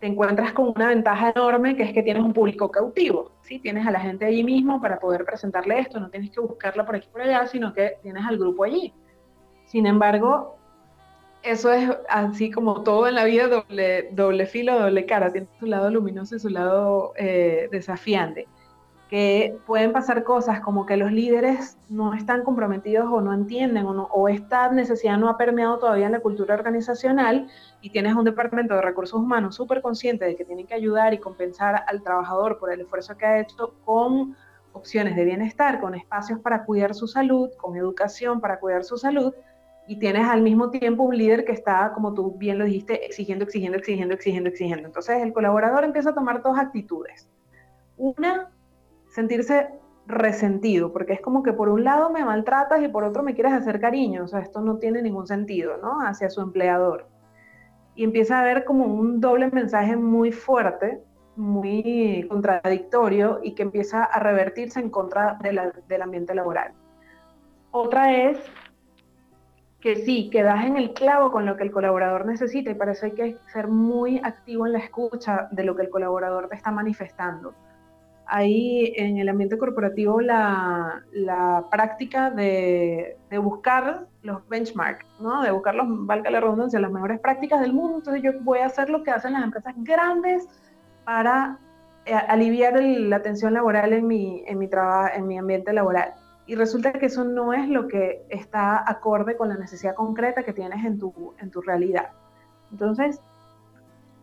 te 0.00 0.06
encuentras 0.06 0.52
con 0.52 0.72
una 0.74 0.88
ventaja 0.88 1.30
enorme 1.30 1.76
que 1.76 1.82
es 1.82 1.92
que 1.92 2.02
tienes 2.02 2.22
un 2.22 2.32
público 2.32 2.70
cautivo, 2.70 3.32
¿sí? 3.42 3.58
Tienes 3.58 3.86
a 3.86 3.90
la 3.90 4.00
gente 4.00 4.24
allí 4.24 4.42
mismo 4.42 4.80
para 4.80 4.98
poder 4.98 5.24
presentarle 5.26 5.78
esto, 5.78 6.00
no 6.00 6.08
tienes 6.08 6.30
que 6.30 6.40
buscarla 6.40 6.86
por 6.86 6.96
aquí 6.96 7.08
por 7.12 7.20
allá, 7.20 7.46
sino 7.46 7.74
que 7.74 7.98
tienes 8.02 8.24
al 8.26 8.38
grupo 8.38 8.64
allí. 8.64 8.94
Sin 9.66 9.86
embargo, 9.86 10.56
eso 11.42 11.72
es 11.72 11.90
así 12.08 12.50
como 12.50 12.82
todo 12.82 13.08
en 13.08 13.14
la 13.14 13.24
vida, 13.24 13.48
doble, 13.48 14.10
doble 14.12 14.46
filo, 14.46 14.78
doble 14.78 15.06
cara, 15.06 15.32
tiene 15.32 15.48
su 15.58 15.66
lado 15.66 15.90
luminoso 15.90 16.36
y 16.36 16.40
su 16.40 16.48
lado 16.48 17.12
eh, 17.16 17.68
desafiante 17.70 18.46
que 19.10 19.58
pueden 19.66 19.92
pasar 19.92 20.22
cosas 20.22 20.60
como 20.60 20.86
que 20.86 20.96
los 20.96 21.10
líderes 21.10 21.76
no 21.88 22.14
están 22.14 22.44
comprometidos 22.44 23.08
o 23.10 23.20
no 23.20 23.34
entienden 23.34 23.84
o, 23.88 24.28
esta 24.28 24.70
necesidad 24.70 25.18
no 25.18 25.28
ha 25.28 25.36
permeado 25.36 25.80
todavía 25.80 26.06
en 26.06 26.12
la 26.12 26.20
cultura 26.20 26.54
organizacional 26.54 27.48
y 27.80 27.90
tienes 27.90 28.14
un 28.14 28.24
departamento 28.24 28.76
de 28.76 28.82
recursos 28.82 29.18
humanos 29.18 29.56
súper 29.56 29.82
consciente 29.82 30.26
de 30.26 30.36
que 30.36 30.44
tienen 30.44 30.64
que 30.64 30.74
ayudar 30.74 31.12
y 31.12 31.18
compensar 31.18 31.82
al 31.88 32.02
trabajador 32.02 32.60
por 32.60 32.72
el 32.72 32.82
esfuerzo 32.82 33.16
que 33.16 33.26
ha 33.26 33.40
hecho 33.40 33.74
con 33.84 34.36
opciones 34.74 35.16
de 35.16 35.24
bienestar, 35.24 35.80
con 35.80 35.96
espacios 35.96 36.38
para 36.38 36.64
cuidar 36.64 36.94
su 36.94 37.08
salud, 37.08 37.50
con 37.56 37.76
educación 37.76 38.40
para 38.40 38.60
cuidar 38.60 38.84
su 38.84 38.96
salud, 38.96 39.34
y 39.90 39.96
tienes 39.96 40.24
al 40.28 40.40
mismo 40.40 40.70
tiempo 40.70 41.02
un 41.02 41.18
líder 41.18 41.44
que 41.44 41.50
está, 41.50 41.90
como 41.92 42.14
tú 42.14 42.36
bien 42.38 42.60
lo 42.60 42.64
dijiste, 42.64 43.04
exigiendo, 43.04 43.44
exigiendo, 43.44 43.76
exigiendo, 43.76 44.14
exigiendo, 44.14 44.48
exigiendo. 44.48 44.86
Entonces 44.86 45.20
el 45.20 45.32
colaborador 45.32 45.82
empieza 45.82 46.10
a 46.10 46.14
tomar 46.14 46.42
dos 46.42 46.56
actitudes. 46.56 47.28
Una, 47.96 48.52
sentirse 49.08 49.68
resentido, 50.06 50.92
porque 50.92 51.14
es 51.14 51.20
como 51.20 51.42
que 51.42 51.52
por 51.52 51.68
un 51.68 51.82
lado 51.82 52.08
me 52.08 52.24
maltratas 52.24 52.80
y 52.84 52.86
por 52.86 53.02
otro 53.02 53.24
me 53.24 53.34
quieres 53.34 53.52
hacer 53.52 53.80
cariño, 53.80 54.22
o 54.22 54.28
sea, 54.28 54.38
esto 54.38 54.60
no 54.60 54.76
tiene 54.76 55.02
ningún 55.02 55.26
sentido, 55.26 55.76
¿no? 55.78 56.00
Hacia 56.06 56.30
su 56.30 56.40
empleador. 56.40 57.08
Y 57.96 58.04
empieza 58.04 58.38
a 58.38 58.42
haber 58.42 58.64
como 58.64 58.84
un 58.84 59.20
doble 59.20 59.50
mensaje 59.50 59.96
muy 59.96 60.30
fuerte, 60.30 61.02
muy 61.34 62.28
contradictorio 62.30 63.40
y 63.42 63.56
que 63.56 63.64
empieza 63.64 64.04
a 64.04 64.20
revertirse 64.20 64.78
en 64.78 64.88
contra 64.88 65.36
del 65.42 66.02
ambiente 66.02 66.32
laboral. 66.32 66.74
Otra 67.72 68.12
es 68.14 68.38
que 69.80 69.96
sí, 69.96 70.28
que 70.30 70.42
das 70.42 70.64
en 70.64 70.76
el 70.76 70.92
clavo 70.92 71.30
con 71.32 71.46
lo 71.46 71.56
que 71.56 71.62
el 71.62 71.70
colaborador 71.70 72.26
necesita 72.26 72.70
y 72.70 72.74
para 72.74 72.92
eso 72.92 73.06
hay 73.06 73.12
que 73.12 73.36
ser 73.52 73.68
muy 73.68 74.20
activo 74.22 74.66
en 74.66 74.74
la 74.74 74.78
escucha 74.78 75.48
de 75.50 75.64
lo 75.64 75.74
que 75.74 75.82
el 75.82 75.90
colaborador 75.90 76.48
te 76.48 76.56
está 76.56 76.70
manifestando 76.70 77.54
hay 78.30 78.92
en 78.96 79.18
el 79.18 79.28
ambiente 79.28 79.58
corporativo 79.58 80.20
la, 80.20 81.02
práctica 81.70 82.30
de, 82.30 83.16
buscar 83.42 84.06
los 84.22 84.48
benchmarks, 84.48 85.04
¿no? 85.18 85.42
de 85.42 85.50
buscar, 85.50 85.74
los, 85.74 85.86
valga 86.06 86.30
la 86.30 86.40
redundancia, 86.40 86.78
las 86.78 86.92
mejores 86.92 87.18
prácticas 87.18 87.60
del 87.60 87.72
mundo. 87.72 87.98
Entonces 87.98 88.22
yo 88.22 88.30
voy 88.42 88.60
a 88.60 88.66
hacer 88.66 88.88
lo 88.88 89.02
que 89.02 89.10
hacen 89.10 89.32
las 89.32 89.42
empresas 89.42 89.74
grandes 89.78 90.48
para 91.04 91.58
eh, 92.04 92.14
aliviar 92.14 92.80
la 92.80 93.20
tensión 93.20 93.52
laboral 93.52 93.92
en 93.92 94.06
mi, 94.06 94.44
en, 94.46 94.58
mi 94.60 94.70
en 95.14 95.26
mi 95.26 95.36
ambiente 95.36 95.72
laboral. 95.72 96.14
Y 96.50 96.56
resulta 96.56 96.92
que 96.92 97.06
eso 97.06 97.22
no 97.22 97.52
es 97.52 97.68
lo 97.68 97.86
que 97.86 98.24
está 98.28 98.82
acorde 98.90 99.36
con 99.36 99.50
la 99.50 99.56
necesidad 99.56 99.94
concreta 99.94 100.42
que 100.42 100.52
tienes 100.52 100.84
en 100.84 100.98
tu, 100.98 101.32
en 101.38 101.48
tu 101.48 101.60
realidad. 101.60 102.08
Entonces, 102.72 103.20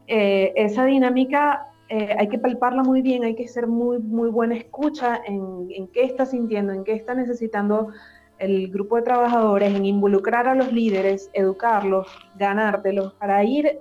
eh, 0.07 0.51
esa 0.57 0.83
dinámica 0.83 1.67
eh, 1.87 2.17
hay 2.19 2.27
que 2.27 2.37
palparla 2.37 2.83
muy 2.83 3.01
bien, 3.01 3.23
hay 3.23 3.33
que 3.33 3.47
ser 3.47 3.65
muy, 3.65 3.99
muy 3.99 4.29
buena 4.29 4.57
escucha 4.57 5.21
en, 5.25 5.69
en, 5.71 5.87
qué 5.87 6.03
está 6.03 6.25
sintiendo, 6.25 6.73
en 6.73 6.83
qué 6.83 6.95
está 6.95 7.15
necesitando 7.15 7.93
el 8.39 8.67
grupo 8.71 8.97
de 8.97 9.03
trabajadores, 9.03 9.73
en 9.73 9.85
involucrar 9.85 10.49
a 10.49 10.55
los 10.55 10.73
líderes, 10.73 11.29
educarlos, 11.31 12.07
ganártelos, 12.37 13.13
para 13.13 13.41
ir 13.45 13.79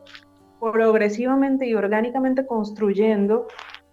progresivamente 0.60 1.66
y 1.66 1.74
orgánicamente 1.74 2.46
construyendo 2.46 3.48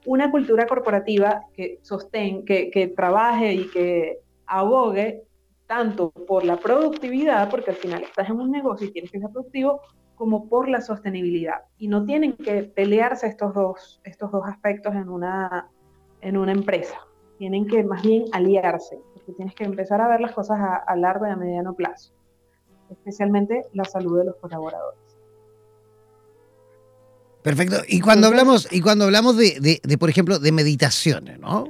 una 0.06 0.30
cultura 0.30 0.68
corporativa 0.68 1.42
que 1.56 1.80
sostén, 1.82 2.46
que, 2.46 2.70
que 2.70 2.88
trabaje 2.88 3.54
y 3.56 3.68
que 3.72 4.20
abogue 4.46 5.24
tanto 5.68 6.12
por 6.12 6.44
la 6.44 6.58
productividad, 6.58 7.50
porque 7.50 7.72
al 7.72 7.78
final 7.78 8.04
estás 8.04 8.30
en 8.30 8.40
un 8.40 8.52
negocio 8.52 8.88
y 8.88 8.92
tienes 8.92 9.12
que 9.12 9.20
ser 9.20 9.30
productivo, 9.30 9.82
como 10.16 10.48
por 10.48 10.70
la 10.70 10.82
sostenibilidad. 10.82 11.62
Y 11.78 11.88
no 11.88 12.06
tienen 12.06 12.34
que 12.34 12.64
pelearse 12.64 13.28
estos 13.28 13.54
dos, 13.54 14.02
estos 14.04 14.32
dos 14.32 14.44
aspectos 14.46 14.94
en 14.96 15.10
una, 15.10 15.70
en 16.22 16.38
una 16.38 16.52
empresa. 16.52 16.98
Tienen 17.38 17.68
que 17.68 17.84
más 17.84 18.04
bien 18.04 18.26
aliarse, 18.32 19.00
porque 19.14 19.34
tienes 19.34 19.56
que 19.56 19.64
empezar 19.64 20.00
a 20.02 20.08
ver 20.08 20.22
las 20.22 20.34
cosas 20.34 20.60
a, 20.60 20.96
largo 20.96 21.28
y 21.28 21.32
a 21.32 21.36
mediano 21.36 21.74
plazo, 21.74 22.14
especialmente 22.90 23.64
la 23.74 23.86
salud 23.86 24.20
de 24.20 24.26
los 24.26 24.36
colaboradores. 24.38 25.00
Perfecto. 27.42 27.78
Y 27.88 28.00
cuando 28.00 28.28
hablamos, 28.28 28.72
y 28.72 28.80
cuando 28.80 29.06
hablamos 29.06 29.36
de, 29.36 29.82
de, 29.84 29.98
por 29.98 30.10
ejemplo, 30.10 30.40
de 30.40 30.52
meditaciones, 30.54 31.40
¿no? 31.40 31.66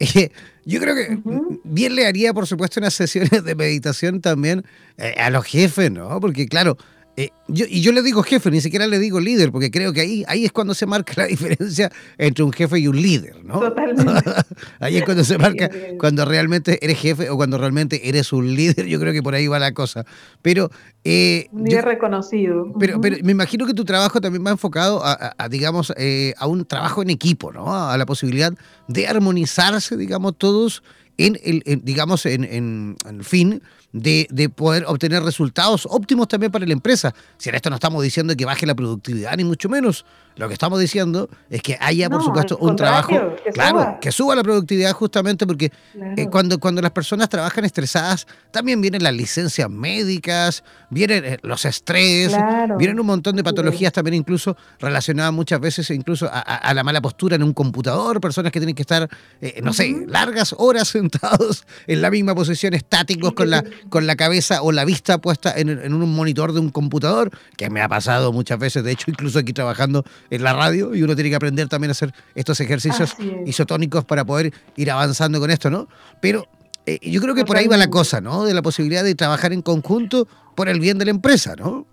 Eh, 0.00 0.30
yo 0.64 0.80
creo 0.80 0.94
que 0.94 1.18
bien 1.62 1.94
le 1.94 2.06
haría, 2.06 2.32
por 2.34 2.46
supuesto, 2.46 2.80
unas 2.80 2.94
sesiones 2.94 3.44
de 3.44 3.54
meditación 3.54 4.20
también 4.20 4.64
eh, 4.98 5.14
a 5.18 5.30
los 5.30 5.44
jefes, 5.44 5.90
¿no? 5.90 6.20
Porque, 6.20 6.48
claro, 6.48 6.76
eh, 7.16 7.30
yo, 7.46 7.64
y 7.68 7.80
yo 7.80 7.92
le 7.92 8.02
digo 8.02 8.24
jefe, 8.24 8.50
ni 8.50 8.60
siquiera 8.60 8.88
le 8.88 8.98
digo 8.98 9.20
líder, 9.20 9.52
porque 9.52 9.70
creo 9.70 9.92
que 9.92 10.00
ahí, 10.00 10.24
ahí 10.26 10.44
es 10.44 10.50
cuando 10.50 10.74
se 10.74 10.84
marca 10.84 11.12
la 11.16 11.26
diferencia 11.28 11.92
entre 12.18 12.42
un 12.42 12.52
jefe 12.52 12.80
y 12.80 12.88
un 12.88 13.00
líder, 13.00 13.44
¿no? 13.44 13.60
Totalmente. 13.60 14.30
ahí 14.80 14.96
es 14.96 15.04
cuando 15.04 15.22
se 15.22 15.38
marca 15.38 15.70
cuando 15.98 16.24
realmente 16.24 16.84
eres 16.84 16.98
jefe 16.98 17.30
o 17.30 17.36
cuando 17.36 17.56
realmente 17.56 18.08
eres 18.08 18.32
un 18.32 18.54
líder. 18.54 18.86
Yo 18.86 18.98
creo 18.98 19.12
que 19.12 19.22
por 19.22 19.34
ahí 19.34 19.46
va 19.46 19.58
la 19.58 19.72
cosa. 19.72 20.04
Pero. 20.42 20.70
Eh, 21.04 21.48
un 21.52 21.64
líder 21.64 21.84
reconocido. 21.84 22.72
Pero, 22.80 23.00
pero 23.00 23.16
me 23.22 23.32
imagino 23.32 23.66
que 23.66 23.74
tu 23.74 23.84
trabajo 23.84 24.20
también 24.20 24.44
va 24.44 24.50
enfocado 24.50 25.00
a, 25.04 25.48
digamos, 25.48 25.92
eh, 25.96 26.34
a 26.38 26.46
un 26.48 26.64
trabajo 26.64 27.02
en 27.02 27.10
equipo, 27.10 27.52
¿no? 27.52 27.74
A 27.74 27.96
la 27.96 28.06
posibilidad 28.06 28.52
de 28.88 29.06
armonizarse, 29.06 29.96
digamos, 29.96 30.36
todos 30.36 30.82
en 31.16 31.38
el, 31.44 31.62
digamos, 31.84 32.26
en, 32.26 32.42
en, 32.44 32.96
en 33.06 33.22
fin 33.22 33.62
de, 33.94 34.50
poder 34.54 34.84
obtener 34.86 35.22
resultados 35.22 35.86
óptimos 35.88 36.28
también 36.28 36.50
para 36.52 36.66
la 36.66 36.72
empresa. 36.72 37.14
Si 37.38 37.48
en 37.48 37.54
esto 37.54 37.70
no 37.70 37.76
estamos 37.76 38.02
diciendo 38.02 38.34
que 38.36 38.44
baje 38.44 38.66
la 38.66 38.74
productividad, 38.74 39.36
ni 39.36 39.44
mucho 39.44 39.68
menos. 39.68 40.04
Lo 40.36 40.48
que 40.48 40.54
estamos 40.54 40.80
diciendo 40.80 41.28
es 41.48 41.62
que 41.62 41.76
haya, 41.80 42.10
por 42.10 42.22
supuesto, 42.22 42.56
un 42.58 42.74
trabajo, 42.76 43.36
claro, 43.52 43.98
que 44.00 44.10
suba 44.10 44.34
la 44.34 44.42
productividad 44.42 44.92
justamente 44.92 45.46
porque 45.46 45.70
eh, 46.16 46.26
cuando, 46.30 46.58
cuando 46.58 46.82
las 46.82 46.90
personas 46.90 47.28
trabajan 47.28 47.64
estresadas, 47.64 48.26
también 48.50 48.80
vienen 48.80 49.02
las 49.02 49.14
licencias 49.14 49.70
médicas, 49.70 50.64
vienen 50.90 51.24
eh, 51.24 51.38
los 51.42 51.64
estrés, 51.64 52.36
vienen 52.78 52.98
un 52.98 53.06
montón 53.06 53.36
de 53.36 53.44
patologías 53.44 53.92
también 53.92 54.14
incluso 54.14 54.56
relacionadas 54.80 55.32
muchas 55.32 55.60
veces 55.60 55.90
incluso 55.90 56.28
a, 56.32 56.74
la 56.74 56.82
mala 56.82 57.00
postura 57.00 57.36
en 57.36 57.42
un 57.42 57.52
computador, 57.52 58.20
personas 58.20 58.50
que 58.50 58.58
tienen 58.58 58.74
que 58.74 58.82
estar, 58.82 59.08
eh, 59.40 59.60
no 59.62 59.72
sé, 59.72 60.04
largas 60.08 60.54
horas 60.58 60.88
sentados 60.94 61.64
en 61.86 62.02
la 62.02 62.10
misma 62.10 62.34
posición, 62.34 62.74
estáticos 62.74 63.32
con 63.34 63.50
la 63.50 63.64
con 63.88 64.06
la 64.06 64.16
cabeza 64.16 64.62
o 64.62 64.72
la 64.72 64.84
vista 64.84 65.18
puesta 65.18 65.52
en, 65.56 65.92
un 65.92 66.14
monitor 66.14 66.52
de 66.52 66.60
un 66.60 66.70
computador, 66.70 67.30
que 67.56 67.70
me 67.70 67.80
ha 67.80 67.88
pasado 67.88 68.32
muchas 68.32 68.58
veces, 68.58 68.84
de 68.84 68.92
hecho, 68.92 69.10
incluso 69.10 69.38
aquí 69.38 69.52
trabajando 69.52 70.04
en 70.30 70.42
la 70.42 70.52
radio, 70.52 70.94
y 70.94 71.02
uno 71.02 71.14
tiene 71.14 71.30
que 71.30 71.36
aprender 71.36 71.68
también 71.68 71.90
a 71.90 71.92
hacer 71.92 72.12
estos 72.34 72.60
ejercicios 72.60 73.16
isotónicos 73.46 74.04
para 74.04 74.24
poder 74.24 74.52
ir 74.76 74.90
avanzando 74.90 75.40
con 75.40 75.50
esto, 75.50 75.70
¿no? 75.70 75.88
Pero 76.20 76.46
eh, 76.86 76.98
yo 77.02 77.20
creo 77.20 77.34
que 77.34 77.44
por 77.44 77.56
ahí 77.56 77.66
va 77.66 77.76
la 77.76 77.88
cosa, 77.88 78.20
¿no? 78.20 78.44
De 78.44 78.54
la 78.54 78.62
posibilidad 78.62 79.04
de 79.04 79.14
trabajar 79.14 79.52
en 79.52 79.62
conjunto 79.62 80.26
por 80.54 80.68
el 80.68 80.80
bien 80.80 80.98
de 80.98 81.06
la 81.06 81.10
empresa, 81.10 81.54
¿no? 81.56 81.86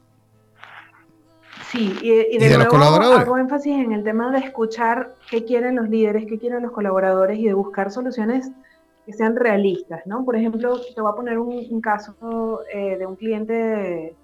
Sí, 1.71 1.97
y, 2.01 2.37
de, 2.37 2.57
nuevo 2.57 2.75
hago 2.75 3.37
énfasis 3.37 3.73
en 3.73 3.93
el 3.93 4.03
tema 4.03 4.29
de 4.31 4.39
escuchar 4.39 5.15
qué 5.29 5.45
quieren 5.45 5.77
los 5.77 5.87
líderes, 5.87 6.25
qué 6.27 6.37
quieren 6.37 6.63
los 6.63 6.73
colaboradores 6.73 7.39
y 7.39 7.45
de 7.45 7.53
buscar 7.53 7.91
soluciones 7.91 8.51
que 9.05 9.13
sean 9.13 9.37
realistas, 9.37 10.01
¿no? 10.05 10.25
Por 10.25 10.35
ejemplo, 10.35 10.81
te 10.93 10.99
voy 10.99 11.11
a 11.11 11.15
poner 11.15 11.39
un, 11.39 11.79
caso 11.79 12.59
eh, 12.73 12.97
de 12.97 13.05
un 13.05 13.15
cliente 13.15 14.15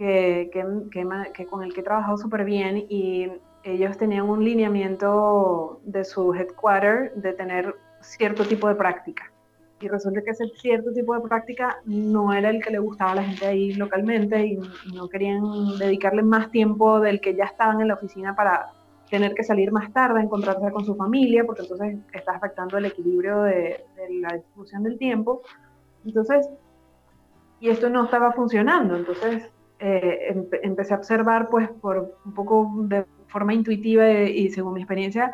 que, 0.00 0.50
que, 0.50 1.46
con 1.46 1.62
el 1.62 1.74
que 1.74 1.80
he 1.80 1.84
trabajado 1.84 2.16
súper 2.16 2.46
bien 2.46 2.86
y 2.88 3.30
ellos 3.62 3.98
tenían 3.98 4.30
un 4.30 4.42
lineamiento 4.42 5.78
de 5.84 6.06
su 6.06 6.32
headquarter 6.32 7.12
de 7.16 7.34
tener 7.34 7.74
cierto 8.00 8.46
tipo 8.46 8.66
de 8.66 8.76
práctica. 8.76 9.30
Y 9.78 9.88
resulta 9.88 10.22
que 10.22 10.30
ese 10.30 10.46
cierto 10.58 10.90
tipo 10.94 11.14
de 11.14 11.20
práctica 11.20 11.82
no 11.84 12.32
era 12.32 12.48
el 12.48 12.62
que 12.62 12.70
le 12.70 12.78
gustaba 12.78 13.12
a 13.12 13.14
la 13.16 13.24
gente 13.24 13.46
ahí 13.46 13.74
localmente 13.74 14.46
y 14.46 14.58
no 14.94 15.06
querían 15.10 15.42
dedicarle 15.78 16.22
más 16.22 16.50
tiempo 16.50 16.98
del 17.00 17.20
que 17.20 17.34
ya 17.34 17.44
estaban 17.44 17.82
en 17.82 17.88
la 17.88 17.94
oficina 17.94 18.34
para 18.34 18.72
tener 19.10 19.34
que 19.34 19.44
salir 19.44 19.70
más 19.70 19.92
tarde, 19.92 20.22
encontrarse 20.22 20.72
con 20.72 20.86
su 20.86 20.94
familia, 20.94 21.44
porque 21.44 21.62
entonces 21.62 21.98
está 22.14 22.36
afectando 22.36 22.78
el 22.78 22.86
equilibrio 22.86 23.42
de, 23.42 23.84
la 24.22 24.34
distribución 24.34 24.82
del 24.82 24.96
tiempo. 24.96 25.42
Entonces, 26.06 26.48
y 27.60 27.68
esto 27.68 27.90
no 27.90 28.04
estaba 28.04 28.32
funcionando, 28.32 28.96
entonces 28.96 29.50
eh, 29.80 30.34
empecé 30.62 30.94
a 30.94 30.98
observar, 30.98 31.48
pues, 31.50 31.68
por 31.80 32.14
un 32.24 32.34
poco 32.34 32.70
de 32.84 33.04
forma 33.28 33.54
intuitiva 33.54 34.10
y, 34.10 34.50
según 34.50 34.74
mi 34.74 34.80
experiencia, 34.80 35.32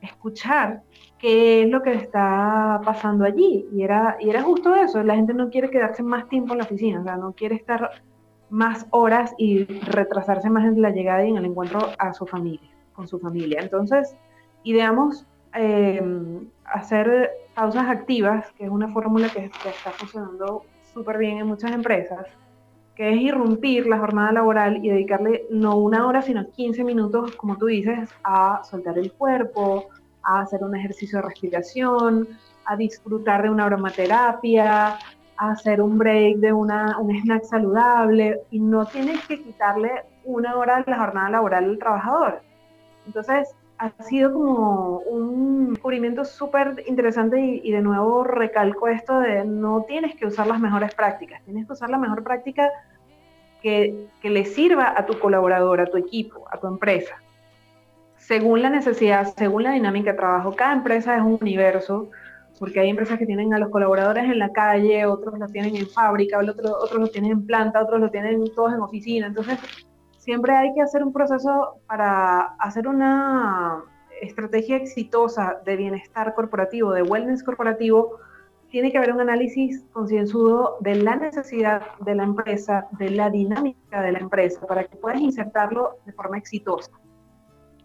escuchar 0.00 0.82
qué 1.18 1.62
es 1.62 1.68
lo 1.68 1.82
que 1.82 1.94
está 1.94 2.80
pasando 2.84 3.24
allí. 3.24 3.66
Y 3.72 3.82
era, 3.82 4.16
y 4.20 4.30
era 4.30 4.42
justo 4.42 4.74
eso, 4.74 5.02
la 5.02 5.16
gente 5.16 5.34
no 5.34 5.50
quiere 5.50 5.70
quedarse 5.70 6.02
más 6.02 6.28
tiempo 6.28 6.52
en 6.52 6.58
la 6.58 6.64
oficina, 6.64 7.00
o 7.00 7.04
sea, 7.04 7.16
no 7.16 7.32
quiere 7.32 7.56
estar 7.56 8.02
más 8.50 8.86
horas 8.90 9.34
y 9.36 9.64
retrasarse 9.64 10.48
más 10.48 10.64
en 10.64 10.80
la 10.80 10.90
llegada 10.90 11.24
y 11.24 11.30
en 11.30 11.36
el 11.36 11.44
encuentro 11.44 11.80
a 11.98 12.14
su 12.14 12.26
familia 12.26 12.78
con 12.98 13.06
su 13.06 13.20
familia. 13.20 13.60
Entonces, 13.62 14.16
ideamos 14.64 15.24
eh, 15.54 16.02
hacer 16.64 17.30
pausas 17.54 17.88
activas, 17.88 18.50
que 18.58 18.64
es 18.64 18.70
una 18.70 18.88
fórmula 18.88 19.28
que, 19.28 19.44
está 19.44 19.92
funcionando 19.92 20.64
súper 20.92 21.16
bien 21.16 21.38
en 21.38 21.46
muchas 21.46 21.70
empresas, 21.70 22.26
que 22.98 23.12
es 23.14 23.20
irrumpir 23.20 23.86
la 23.86 23.96
jornada 23.96 24.32
laboral 24.32 24.84
y 24.84 24.88
dedicarle 24.88 25.46
no 25.50 25.76
una 25.76 26.04
hora, 26.04 26.20
sino 26.20 26.50
15 26.50 26.82
minutos, 26.82 27.36
como 27.36 27.56
tú 27.56 27.66
dices, 27.66 28.10
a 28.24 28.60
soltar 28.64 28.98
el 28.98 29.12
cuerpo, 29.12 29.86
a 30.24 30.40
hacer 30.40 30.64
un 30.64 30.74
ejercicio 30.74 31.20
de 31.20 31.28
respiración, 31.28 32.26
a 32.64 32.74
disfrutar 32.74 33.44
de 33.44 33.50
una 33.50 33.66
aromaterapia, 33.66 34.98
a 35.36 35.50
hacer 35.52 35.80
un 35.80 35.96
break 35.96 36.38
de 36.38 36.52
una, 36.52 36.98
un 36.98 37.14
snack 37.14 37.44
saludable 37.44 38.40
y 38.50 38.58
no 38.58 38.84
tienes 38.84 39.24
que 39.28 39.44
quitarle 39.44 40.02
una 40.24 40.56
hora 40.56 40.82
de 40.82 40.90
la 40.90 40.98
jornada 40.98 41.30
laboral 41.30 41.64
al 41.66 41.78
trabajador. 41.78 42.42
Entonces, 43.06 43.54
ha 43.78 43.90
sido 44.02 44.32
como 44.32 44.98
un 45.00 45.70
descubrimiento 45.70 46.24
súper 46.24 46.84
interesante 46.86 47.40
y, 47.40 47.70
de 47.70 47.80
nuevo 47.80 48.24
recalco 48.24 48.88
esto 48.88 49.20
de 49.20 49.44
no 49.44 49.84
tienes 49.86 50.16
que 50.16 50.26
usar 50.26 50.46
las 50.46 50.60
mejores 50.60 50.94
prácticas, 50.94 51.42
tienes 51.44 51.66
que 51.66 51.72
usar 51.72 51.88
la 51.88 51.98
mejor 51.98 52.24
práctica 52.24 52.70
que, 53.62 54.08
que 54.20 54.30
le 54.30 54.44
sirva 54.44 54.94
a 54.96 55.06
tu 55.06 55.18
colaborador, 55.18 55.80
a 55.80 55.86
tu 55.86 55.96
equipo, 55.96 56.44
a 56.50 56.58
tu 56.58 56.66
empresa. 56.66 57.16
Según 58.16 58.62
la 58.62 58.70
necesidad, 58.70 59.32
según 59.36 59.62
la 59.62 59.72
dinámica 59.72 60.10
de 60.10 60.18
trabajo, 60.18 60.54
cada 60.54 60.72
empresa 60.72 61.16
es 61.16 61.22
un 61.22 61.38
universo, 61.40 62.10
porque 62.58 62.80
hay 62.80 62.90
empresas 62.90 63.18
que 63.18 63.26
tienen 63.26 63.54
a 63.54 63.58
los 63.58 63.70
colaboradores 63.70 64.24
en 64.24 64.38
la 64.40 64.50
calle, 64.50 65.06
otros 65.06 65.38
los 65.38 65.52
tienen 65.52 65.76
en 65.76 65.88
fábrica, 65.88 66.38
otros, 66.38 66.72
otros 66.82 67.00
los 67.00 67.12
tienen 67.12 67.30
en 67.30 67.46
planta, 67.46 67.82
otros 67.82 68.00
los 68.00 68.10
tienen 68.10 68.44
todos 68.54 68.74
en 68.74 68.80
oficina. 68.80 69.28
Entonces, 69.28 69.58
siempre 70.28 70.54
hay 70.54 70.74
que 70.74 70.82
hacer 70.82 71.02
un 71.02 71.10
proceso 71.10 71.80
para 71.86 72.40
hacer 72.58 72.86
una 72.86 73.82
estrategia 74.20 74.76
exitosa 74.76 75.62
de 75.64 75.74
bienestar 75.74 76.34
corporativo, 76.34 76.92
de 76.92 77.02
wellness 77.02 77.42
corporativo, 77.42 78.18
tiene 78.68 78.92
que 78.92 78.98
haber 78.98 79.14
un 79.14 79.22
análisis 79.22 79.86
concienzudo 79.90 80.76
de 80.80 80.96
la 80.96 81.16
necesidad 81.16 81.80
de 82.00 82.14
la 82.14 82.24
empresa, 82.24 82.88
de 82.98 83.08
la 83.08 83.30
dinámica 83.30 84.02
de 84.02 84.12
la 84.12 84.18
empresa, 84.18 84.66
para 84.66 84.84
que 84.84 84.98
puedas 84.98 85.18
insertarlo 85.18 85.96
de 86.04 86.12
forma 86.12 86.36
exitosa. 86.36 86.90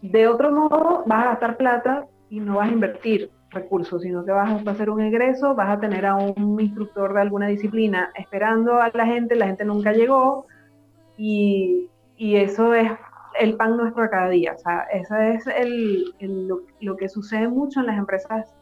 De 0.02 0.28
otro 0.28 0.52
modo, 0.52 1.04
vas 1.06 1.26
a 1.26 1.30
gastar 1.30 1.56
plata 1.56 2.08
y 2.30 2.42
no 2.42 2.58
vas 2.58 2.68
a 2.68 2.74
invertir 2.74 3.32
recursos, 3.52 4.02
sino 4.02 4.26
que 4.26 4.34
vas 4.34 4.68
a 4.68 4.70
hacer 4.70 4.90
un 4.90 5.00
egreso, 5.00 5.56
vas 5.56 5.78
a 5.78 5.80
tener 5.80 6.06
a 6.06 6.16
un 6.16 6.60
instructor 6.60 7.14
de 7.14 7.22
alguna 7.22 7.48
disciplina 7.48 8.12
esperando 8.16 8.82
a 8.82 8.92
la 8.94 9.06
gente, 9.06 9.34
la 9.38 9.48
gente 9.48 9.64
nunca 9.64 9.94
llegó 9.94 10.46
y, 11.18 11.90
y 12.18 12.36
eso 12.38 12.74
es 12.74 12.92
el 13.40 13.56
pan 13.56 13.78
nuestro 13.78 14.04
de 14.04 14.10
cada 14.10 14.30
día. 14.30 14.54
O 14.54 14.60
sea, 14.60 14.82
eso 14.94 15.16
es 15.16 15.48
el, 15.48 16.14
lo, 16.20 16.62
lo, 16.82 16.96
que 16.96 17.10
sucede 17.10 17.48
mucho 17.48 17.80
en 17.80 17.88
las 17.88 17.98
empresas 17.98 18.54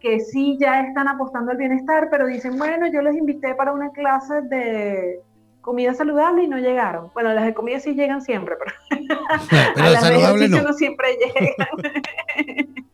que 0.00 0.20
sí 0.20 0.56
ya 0.60 0.82
están 0.82 1.08
apostando 1.08 1.50
al 1.50 1.56
bienestar, 1.56 2.08
pero 2.10 2.26
dicen, 2.26 2.56
bueno, 2.56 2.86
yo 2.86 3.02
les 3.02 3.16
invité 3.16 3.54
para 3.54 3.72
una 3.72 3.90
clase 3.90 4.42
de 4.42 5.20
comida 5.60 5.92
saludable 5.92 6.44
y 6.44 6.48
no 6.48 6.58
llegaron. 6.58 7.10
Bueno, 7.14 7.32
las 7.34 7.44
de 7.44 7.54
comida 7.54 7.80
sí 7.80 7.94
llegan 7.94 8.22
siempre, 8.22 8.56
pero, 8.58 9.20
a 9.76 9.90
las 9.90 10.08
de 10.08 10.48
no. 10.48 10.62
no 10.62 10.72
siempre 10.72 11.08
llegan. 11.16 12.74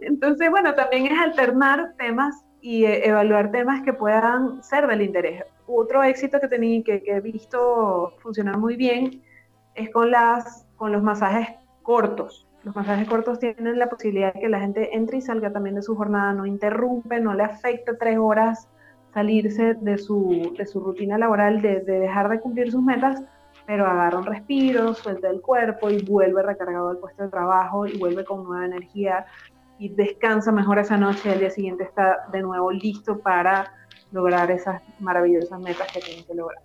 Entonces, 0.00 0.50
bueno, 0.50 0.74
también 0.74 1.06
es 1.06 1.18
alternar 1.18 1.94
temas 1.98 2.44
y 2.60 2.84
eh, 2.84 3.08
evaluar 3.08 3.50
temas 3.50 3.82
que 3.82 3.92
puedan 3.92 4.62
ser 4.62 4.86
del 4.86 5.02
interés. 5.02 5.42
Otro 5.66 6.02
éxito 6.02 6.40
que, 6.40 6.48
tení, 6.48 6.82
que, 6.82 7.02
que, 7.02 7.16
he 7.16 7.20
visto 7.20 8.14
funcionar 8.18 8.58
muy 8.58 8.76
bien 8.76 9.22
es 9.74 9.90
con, 9.90 10.10
las, 10.10 10.66
con 10.76 10.92
los 10.92 11.02
masajes 11.02 11.48
cortos. 11.82 12.46
Los 12.64 12.74
masajes 12.74 13.08
cortos 13.08 13.38
tienen 13.38 13.78
la 13.78 13.88
posibilidad 13.88 14.32
de 14.32 14.40
que 14.40 14.48
la 14.48 14.60
gente 14.60 14.94
entre 14.96 15.18
y 15.18 15.20
salga 15.20 15.52
también 15.52 15.74
de 15.76 15.82
su 15.82 15.96
jornada, 15.96 16.32
no 16.32 16.46
interrumpe, 16.46 17.20
no 17.20 17.34
le 17.34 17.44
afecta 17.44 17.96
tres 17.98 18.18
horas 18.18 18.68
salirse 19.12 19.74
de 19.74 19.96
su, 19.96 20.54
de 20.58 20.66
su 20.66 20.80
rutina 20.80 21.16
laboral, 21.16 21.62
de, 21.62 21.80
de 21.80 22.00
dejar 22.00 22.28
de 22.28 22.40
cumplir 22.40 22.72
sus 22.72 22.82
metas, 22.82 23.22
pero 23.66 23.86
agarra 23.86 24.18
un 24.18 24.26
respiro, 24.26 24.92
suelta 24.94 25.30
el 25.30 25.40
cuerpo 25.40 25.88
y 25.88 26.02
vuelve 26.02 26.42
recargado 26.42 26.90
al 26.90 26.98
puesto 26.98 27.22
de 27.22 27.28
trabajo 27.28 27.86
y 27.86 27.96
vuelve 27.96 28.24
con 28.24 28.44
nueva 28.44 28.66
energía 28.66 29.26
y 29.78 29.88
descansa 29.88 30.52
mejor 30.52 30.78
esa 30.78 30.96
noche 30.96 31.28
y 31.28 31.32
al 31.32 31.38
día 31.38 31.50
siguiente 31.50 31.84
está 31.84 32.26
de 32.32 32.42
nuevo 32.42 32.70
listo 32.70 33.18
para 33.18 33.72
lograr 34.14 34.50
esas 34.52 34.80
maravillosas 35.00 35.60
metas 35.60 35.88
que 35.92 36.00
tiene 36.00 36.24
que 36.24 36.34
lograr. 36.34 36.62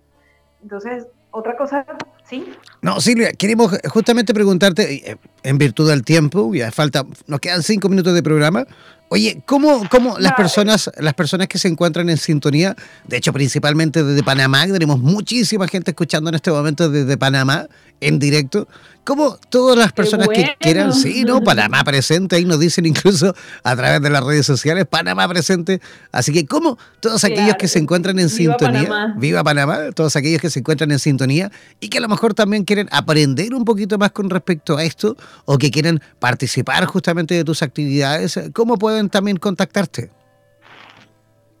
Entonces, 0.62 1.06
otra 1.32 1.56
cosa, 1.56 1.84
¿sí? 2.28 2.52
No, 2.80 3.00
Silvia, 3.00 3.32
queremos 3.32 3.76
justamente 3.88 4.32
preguntarte, 4.32 5.10
eh, 5.10 5.16
en 5.42 5.58
virtud 5.58 5.88
del 5.88 6.04
tiempo, 6.04 6.54
ya 6.54 6.70
falta, 6.70 7.04
nos 7.26 7.40
quedan 7.40 7.62
cinco 7.62 7.88
minutos 7.88 8.14
de 8.14 8.22
programa, 8.22 8.64
Oye, 9.12 9.42
¿cómo, 9.44 9.88
cómo 9.90 10.20
las 10.20 10.34
personas, 10.34 10.88
las 10.96 11.14
personas 11.14 11.48
que 11.48 11.58
se 11.58 11.66
encuentran 11.66 12.08
en 12.10 12.16
sintonía, 12.16 12.76
de 13.08 13.16
hecho 13.16 13.32
principalmente 13.32 14.04
desde 14.04 14.22
Panamá, 14.22 14.64
tenemos 14.68 15.00
muchísima 15.00 15.66
gente 15.66 15.90
escuchando 15.90 16.30
en 16.30 16.36
este 16.36 16.52
momento 16.52 16.88
desde 16.88 17.18
Panamá 17.18 17.66
en 18.00 18.20
directo, 18.20 18.68
¿cómo 19.10 19.36
todas 19.48 19.76
las 19.76 19.92
personas 19.92 20.28
que 20.28 20.54
quieran, 20.60 20.92
sí, 20.92 21.24
¿no? 21.24 21.40
Panamá 21.44 21.82
presente, 21.82 22.36
ahí 22.36 22.44
nos 22.44 22.60
dicen 22.60 22.86
incluso 22.86 23.34
a 23.64 23.74
través 23.74 24.00
de 24.00 24.08
las 24.08 24.22
redes 24.22 24.46
sociales, 24.46 24.86
Panamá 24.86 25.26
presente, 25.26 25.80
así 26.12 26.32
que 26.32 26.46
¿cómo 26.46 26.78
todos 27.00 27.24
aquellos 27.24 27.56
que 27.56 27.66
se 27.66 27.80
encuentran 27.80 28.20
en 28.20 28.28
sintonía, 28.28 29.12
viva 29.16 29.42
Panamá, 29.42 29.90
todos 29.96 30.14
aquellos 30.14 30.40
que 30.40 30.48
se 30.48 30.60
encuentran 30.60 30.92
en 30.92 31.00
sintonía 31.00 31.50
y 31.80 31.88
que 31.88 31.98
a 31.98 32.00
lo 32.00 32.06
mejor 32.06 32.34
también 32.34 32.62
quieren 32.62 32.88
aprender 32.92 33.52
un 33.52 33.64
poquito 33.64 33.98
más 33.98 34.12
con 34.12 34.30
respecto 34.30 34.76
a 34.76 34.84
esto 34.84 35.16
o 35.44 35.58
que 35.58 35.72
quieren 35.72 36.00
participar 36.20 36.84
justamente 36.84 37.34
de 37.34 37.42
tus 37.42 37.64
actividades, 37.64 38.38
¿cómo 38.52 38.78
pueden 38.78 39.10
también 39.10 39.38
contactarte? 39.38 40.12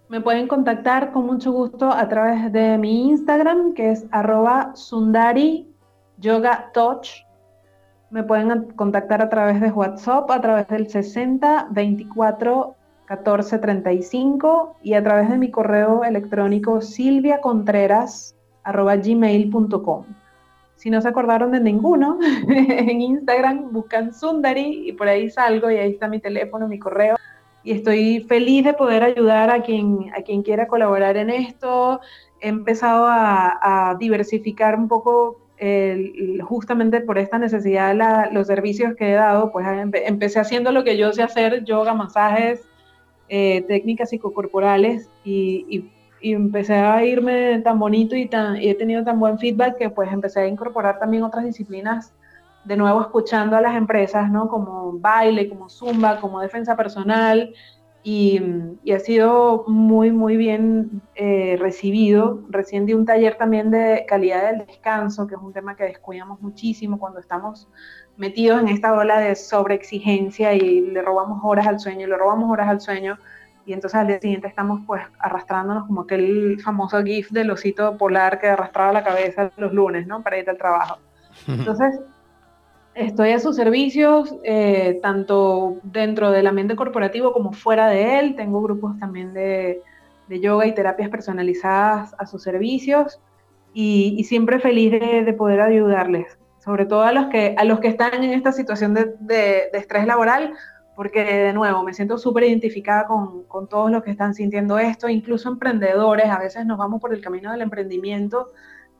Me 0.08 0.20
pueden 0.20 0.46
contactar 0.46 1.10
con 1.10 1.26
mucho 1.26 1.50
gusto 1.50 1.90
a 1.90 2.08
través 2.08 2.52
de 2.52 2.78
mi 2.78 3.08
Instagram, 3.08 3.74
que 3.74 3.90
es 3.90 4.04
arroba 4.12 4.70
sundari 4.76 5.66
yoga 6.20 6.70
touch. 6.72 7.28
Me 8.10 8.24
pueden 8.24 8.72
contactar 8.72 9.22
a 9.22 9.28
través 9.28 9.60
de 9.60 9.70
WhatsApp, 9.70 10.30
a 10.30 10.40
través 10.40 10.68
del 10.68 10.88
60 10.88 11.68
24 11.70 12.74
14 13.06 13.58
35 13.58 14.76
y 14.82 14.94
a 14.94 15.02
través 15.02 15.30
de 15.30 15.38
mi 15.38 15.50
correo 15.50 16.04
electrónico 16.04 16.80
silviacontreras 16.80 18.36
arroba 18.62 18.96
gmail.com. 18.96 20.04
Si 20.76 20.90
no 20.90 21.00
se 21.00 21.08
acordaron 21.08 21.52
de 21.52 21.60
ninguno, 21.60 22.18
en 22.48 23.00
Instagram 23.00 23.72
buscan 23.72 24.14
Sundari 24.14 24.88
y 24.88 24.92
por 24.92 25.08
ahí 25.08 25.28
salgo 25.30 25.70
y 25.70 25.76
ahí 25.76 25.92
está 25.92 26.08
mi 26.08 26.20
teléfono, 26.20 26.68
mi 26.68 26.78
correo 26.78 27.16
y 27.62 27.72
estoy 27.72 28.24
feliz 28.28 28.64
de 28.64 28.74
poder 28.74 29.02
ayudar 29.02 29.50
a 29.50 29.62
quien, 29.62 30.10
a 30.16 30.22
quien 30.22 30.42
quiera 30.42 30.66
colaborar 30.66 31.16
en 31.16 31.30
esto. 31.30 32.00
He 32.40 32.48
empezado 32.48 33.06
a, 33.08 33.96
diversificar 33.98 34.76
un 34.78 34.88
poco 34.88 35.40
justamente 36.42 37.00
por 37.02 37.18
esta 37.18 37.38
necesidad 37.38 37.94
los 38.32 38.46
servicios 38.46 38.94
que 38.96 39.10
he 39.10 39.14
dado, 39.14 39.52
pues 39.52 39.66
empecé 39.68 40.40
haciendo 40.40 40.72
lo 40.72 40.84
que 40.84 40.96
yo 40.96 41.12
sé 41.12 41.22
hacer, 41.22 41.64
yoga, 41.64 41.92
masajes, 41.92 42.66
eh, 43.28 43.62
técnicas 43.68 44.10
psicocorporales 44.10 45.08
y, 45.22 45.66
y, 45.68 45.90
y, 46.20 46.32
empecé 46.32 46.74
a 46.74 47.04
irme 47.04 47.60
tan 47.60 47.78
bonito 47.78 48.16
y, 48.16 48.26
tan, 48.26 48.60
y 48.60 48.68
he 48.68 48.74
tenido 48.74 49.04
tan 49.04 49.20
buen 49.20 49.38
feedback 49.38 49.76
que 49.76 49.90
pues 49.90 50.10
empecé 50.12 50.40
a 50.40 50.46
incorporar 50.48 50.98
también 50.98 51.22
otras 51.22 51.44
disciplinas 51.44 52.12
de 52.64 52.76
nuevo 52.76 53.00
escuchando 53.00 53.56
a 53.56 53.60
las 53.60 53.76
empresas, 53.76 54.30
¿no? 54.30 54.48
Como 54.48 54.98
baile, 54.98 55.48
como 55.48 55.68
zumba, 55.68 56.20
como 56.20 56.40
defensa 56.40 56.76
personal, 56.76 57.54
y, 58.02 58.40
ha 58.92 58.98
sido 58.98 59.64
muy, 59.66 60.10
muy 60.10 60.36
bien 60.36 61.02
eh, 61.14 61.56
recibido. 61.58 62.42
Recién 62.48 62.86
di 62.86 62.94
un 62.94 63.04
taller 63.04 63.36
también 63.36 63.70
de 63.70 64.04
calidad 64.08 64.50
del 64.50 64.66
descanso, 64.66 65.26
que 65.26 65.34
es 65.34 65.40
un 65.40 65.52
tema 65.52 65.76
que 65.76 65.84
descuidamos 65.84 66.40
muchísimo 66.40 66.98
cuando 66.98 67.20
estamos 67.20 67.68
metidos 68.16 68.60
en 68.60 68.68
esta 68.68 68.92
ola 68.92 69.20
de 69.20 69.34
sobreexigencia 69.34 70.54
y 70.54 70.80
le 70.80 71.02
robamos 71.02 71.40
horas 71.42 71.66
al 71.66 71.80
sueño, 71.80 72.06
le 72.06 72.16
robamos 72.16 72.50
horas 72.50 72.68
al 72.68 72.80
sueño, 72.80 73.18
y 73.64 73.72
entonces 73.72 74.00
al 74.00 74.08
día 74.08 74.20
siguiente 74.20 74.48
estamos 74.48 74.80
pues 74.86 75.02
arrastrándonos 75.18 75.86
como 75.86 76.02
aquel 76.02 76.60
famoso 76.62 77.02
GIF 77.02 77.30
del 77.30 77.50
osito 77.50 77.96
polar 77.96 78.40
que 78.40 78.48
arrastraba 78.48 78.92
la 78.92 79.04
cabeza 79.04 79.52
los 79.56 79.72
lunes, 79.72 80.06
¿no? 80.06 80.22
Para 80.22 80.38
ir 80.38 80.48
al 80.48 80.58
trabajo. 80.58 80.98
Entonces, 81.46 82.00
Estoy 83.00 83.30
a 83.30 83.38
sus 83.38 83.56
servicios, 83.56 84.36
eh, 84.44 84.98
tanto 85.00 85.78
dentro 85.82 86.30
del 86.30 86.46
ambiente 86.46 86.76
corporativo 86.76 87.32
como 87.32 87.54
fuera 87.54 87.88
de 87.88 88.18
él. 88.18 88.36
Tengo 88.36 88.60
grupos 88.60 88.98
también 88.98 89.32
de, 89.32 89.80
yoga 90.28 90.66
y 90.66 90.74
terapias 90.74 91.08
personalizadas 91.08 92.14
a 92.18 92.26
sus 92.26 92.42
servicios 92.42 93.18
y, 93.72 94.22
siempre 94.24 94.60
feliz 94.60 94.92
de, 94.92 95.32
poder 95.32 95.62
ayudarles, 95.62 96.38
sobre 96.62 96.84
todo 96.84 97.02
a 97.02 97.12
los 97.12 97.28
que, 97.28 97.54
a 97.56 97.64
los 97.64 97.80
que 97.80 97.88
están 97.88 98.22
en 98.22 98.34
esta 98.34 98.52
situación 98.52 98.92
de, 98.92 99.70
estrés 99.72 100.06
laboral, 100.06 100.52
porque 100.94 101.24
de 101.24 101.54
nuevo 101.54 101.82
me 101.82 101.94
siento 101.94 102.18
súper 102.18 102.44
identificada 102.44 103.06
con, 103.06 103.44
con 103.44 103.66
todos 103.66 103.90
los 103.90 104.02
que 104.02 104.10
están 104.10 104.34
sintiendo 104.34 104.78
esto, 104.78 105.08
incluso 105.08 105.48
emprendedores, 105.48 106.26
a 106.26 106.38
veces 106.38 106.66
nos 106.66 106.76
vamos 106.76 107.00
por 107.00 107.14
el 107.14 107.22
camino 107.22 107.50
del 107.50 107.62
emprendimiento 107.62 108.50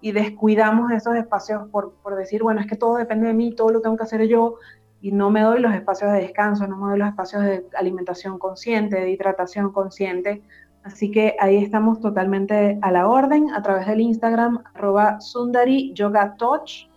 y 0.00 0.12
descuidamos 0.12 0.90
esos 0.92 1.16
espacios 1.16 1.68
por, 1.70 1.92
por, 2.02 2.16
decir, 2.16 2.42
bueno, 2.42 2.60
es 2.60 2.66
que 2.66 2.76
todo 2.76 2.96
depende 2.96 3.26
de 3.26 3.34
mí, 3.34 3.54
todo 3.54 3.70
lo 3.70 3.80
tengo 3.80 3.96
que 3.96 4.04
hacer 4.04 4.26
yo 4.26 4.56
y 5.00 5.12
no 5.12 5.30
me 5.30 5.40
doy 5.40 5.60
los 5.60 5.74
espacios 5.74 6.12
de 6.12 6.20
descanso, 6.20 6.66
no 6.66 6.76
me 6.76 6.90
doy 6.90 6.98
los 6.98 7.08
espacios 7.08 7.42
de 7.42 7.66
alimentación 7.74 8.38
consciente, 8.38 9.00
de 9.00 9.10
hidratación 9.10 9.72
consciente. 9.72 10.42
Así 10.82 11.10
que 11.10 11.36
ahí 11.40 11.56
estamos 11.56 12.00
totalmente 12.00 12.78
a 12.82 12.90
la 12.90 13.08
orden 13.08 13.50
a 13.50 13.62
través 13.62 13.86
del 13.86 14.00
Instagram 14.00 14.62
arroba 14.74 15.20
Sundari 15.20 15.92
Yoga 15.94 16.36
Touch, 16.36 16.88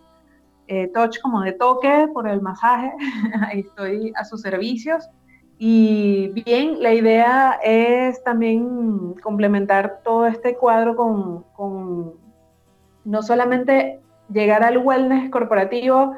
eh, 0.66 0.88
touch 0.88 1.20
como 1.20 1.42
de 1.42 1.52
toque 1.52 2.08
por 2.12 2.26
el 2.28 2.40
masaje, 2.40 2.92
ahí 3.48 3.60
estoy 3.60 4.12
a 4.16 4.24
sus 4.24 4.40
servicios. 4.40 5.08
Y 5.58 6.28
bien, 6.44 6.82
la 6.82 6.92
idea 6.92 7.58
es 7.62 8.22
también 8.24 9.14
complementar 9.22 10.00
todo 10.02 10.26
este 10.26 10.56
cuadro 10.56 10.96
con, 10.96 11.44
con 11.54 12.23
no 13.04 13.22
solamente 13.22 14.00
llegar 14.32 14.62
al 14.62 14.78
wellness 14.78 15.30
corporativo, 15.30 16.14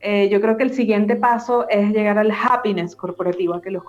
eh, 0.00 0.28
yo 0.30 0.40
creo 0.40 0.56
que 0.56 0.62
el 0.62 0.72
siguiente 0.72 1.16
paso 1.16 1.68
es 1.68 1.92
llegar 1.92 2.18
al 2.18 2.30
happiness 2.30 2.96
corporativo, 2.96 3.54
a 3.54 3.60
que, 3.60 3.70
los, 3.70 3.82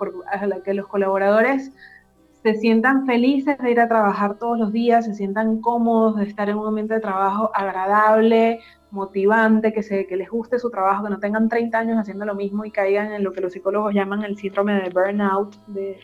que 0.64 0.74
los 0.74 0.86
colaboradores 0.86 1.72
se 2.42 2.54
sientan 2.54 3.06
felices 3.06 3.56
de 3.58 3.70
ir 3.70 3.80
a 3.80 3.88
trabajar 3.88 4.36
todos 4.38 4.58
los 4.58 4.72
días, 4.72 5.06
se 5.06 5.14
sientan 5.14 5.60
cómodos 5.60 6.16
de 6.16 6.24
estar 6.24 6.48
en 6.48 6.58
un 6.58 6.66
ambiente 6.66 6.94
de 6.94 7.00
trabajo 7.00 7.50
agradable, 7.54 8.60
motivante, 8.90 9.72
que, 9.72 9.82
se, 9.82 10.06
que 10.06 10.16
les 10.16 10.28
guste 10.28 10.58
su 10.58 10.68
trabajo, 10.68 11.04
que 11.04 11.10
no 11.10 11.18
tengan 11.18 11.48
30 11.48 11.78
años 11.78 11.98
haciendo 11.98 12.26
lo 12.26 12.34
mismo 12.34 12.64
y 12.64 12.70
caigan 12.70 13.12
en 13.12 13.24
lo 13.24 13.32
que 13.32 13.40
los 13.40 13.52
psicólogos 13.52 13.94
llaman 13.94 14.24
el 14.24 14.36
síndrome 14.36 14.82
de 14.82 14.90
burnout, 14.90 15.56
de 15.68 15.98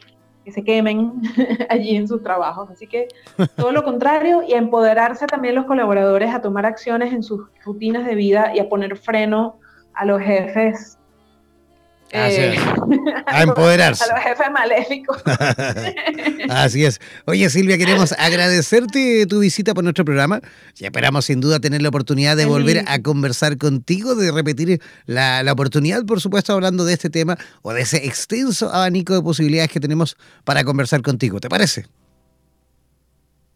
que 0.48 0.52
se 0.52 0.64
quemen 0.64 1.12
allí 1.68 1.96
en 1.96 2.08
sus 2.08 2.22
trabajos. 2.22 2.70
Así 2.70 2.86
que 2.86 3.08
todo 3.56 3.70
lo 3.70 3.84
contrario 3.84 4.42
y 4.42 4.54
a 4.54 4.58
empoderarse 4.58 5.26
también 5.26 5.54
los 5.54 5.66
colaboradores 5.66 6.34
a 6.34 6.40
tomar 6.40 6.64
acciones 6.64 7.12
en 7.12 7.22
sus 7.22 7.46
rutinas 7.64 8.06
de 8.06 8.14
vida 8.14 8.52
y 8.54 8.58
a 8.58 8.68
poner 8.68 8.96
freno 8.96 9.58
a 9.92 10.06
los 10.06 10.22
jefes 10.22 10.97
Eh, 12.10 12.56
a 13.26 13.42
empoderarse. 13.42 14.04
A 14.04 14.14
los 14.14 14.24
jefes 14.24 14.46
maléficos. 14.52 15.22
Así 16.48 16.84
es. 16.84 17.00
Oye, 17.26 17.48
Silvia, 17.50 17.76
queremos 17.76 18.12
agradecerte 18.12 19.26
tu 19.26 19.40
visita 19.40 19.74
por 19.74 19.84
nuestro 19.84 20.04
programa 20.04 20.40
y 20.78 20.84
esperamos 20.84 21.26
sin 21.26 21.40
duda 21.40 21.60
tener 21.60 21.82
la 21.82 21.90
oportunidad 21.90 22.36
de 22.36 22.46
volver 22.46 22.84
a 22.86 23.02
conversar 23.02 23.58
contigo, 23.58 24.14
de 24.14 24.32
repetir 24.32 24.80
la, 25.06 25.42
la, 25.42 25.52
oportunidad, 25.52 26.04
por 26.06 26.20
supuesto, 26.20 26.52
hablando 26.52 26.84
de 26.84 26.94
este 26.94 27.10
tema 27.10 27.36
o 27.62 27.72
de 27.72 27.82
ese 27.82 27.98
extenso 28.06 28.72
abanico 28.72 29.14
de 29.14 29.22
posibilidades 29.22 29.70
que 29.70 29.80
tenemos 29.80 30.16
para 30.44 30.64
conversar 30.64 31.02
contigo. 31.02 31.40
¿Te 31.40 31.48
parece? 31.48 31.86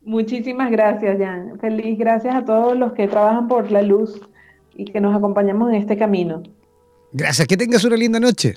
Muchísimas 0.05 0.70
gracias, 0.70 1.16
Jan. 1.18 1.59
Feliz 1.61 1.96
gracias 1.98 2.34
a 2.34 2.44
todos 2.44 2.76
los 2.76 2.92
que 2.92 3.07
trabajan 3.07 3.46
por 3.46 3.70
la 3.70 3.82
luz 3.82 4.20
y 4.74 4.86
que 4.86 5.00
nos 5.00 5.14
acompañamos 5.16 5.70
en 5.70 5.76
este 5.76 5.96
camino. 5.96 6.42
Gracias, 7.12 7.46
que 7.46 7.56
tengas 7.56 7.84
una 7.84 7.96
linda 7.96 8.18
noche. 8.18 8.54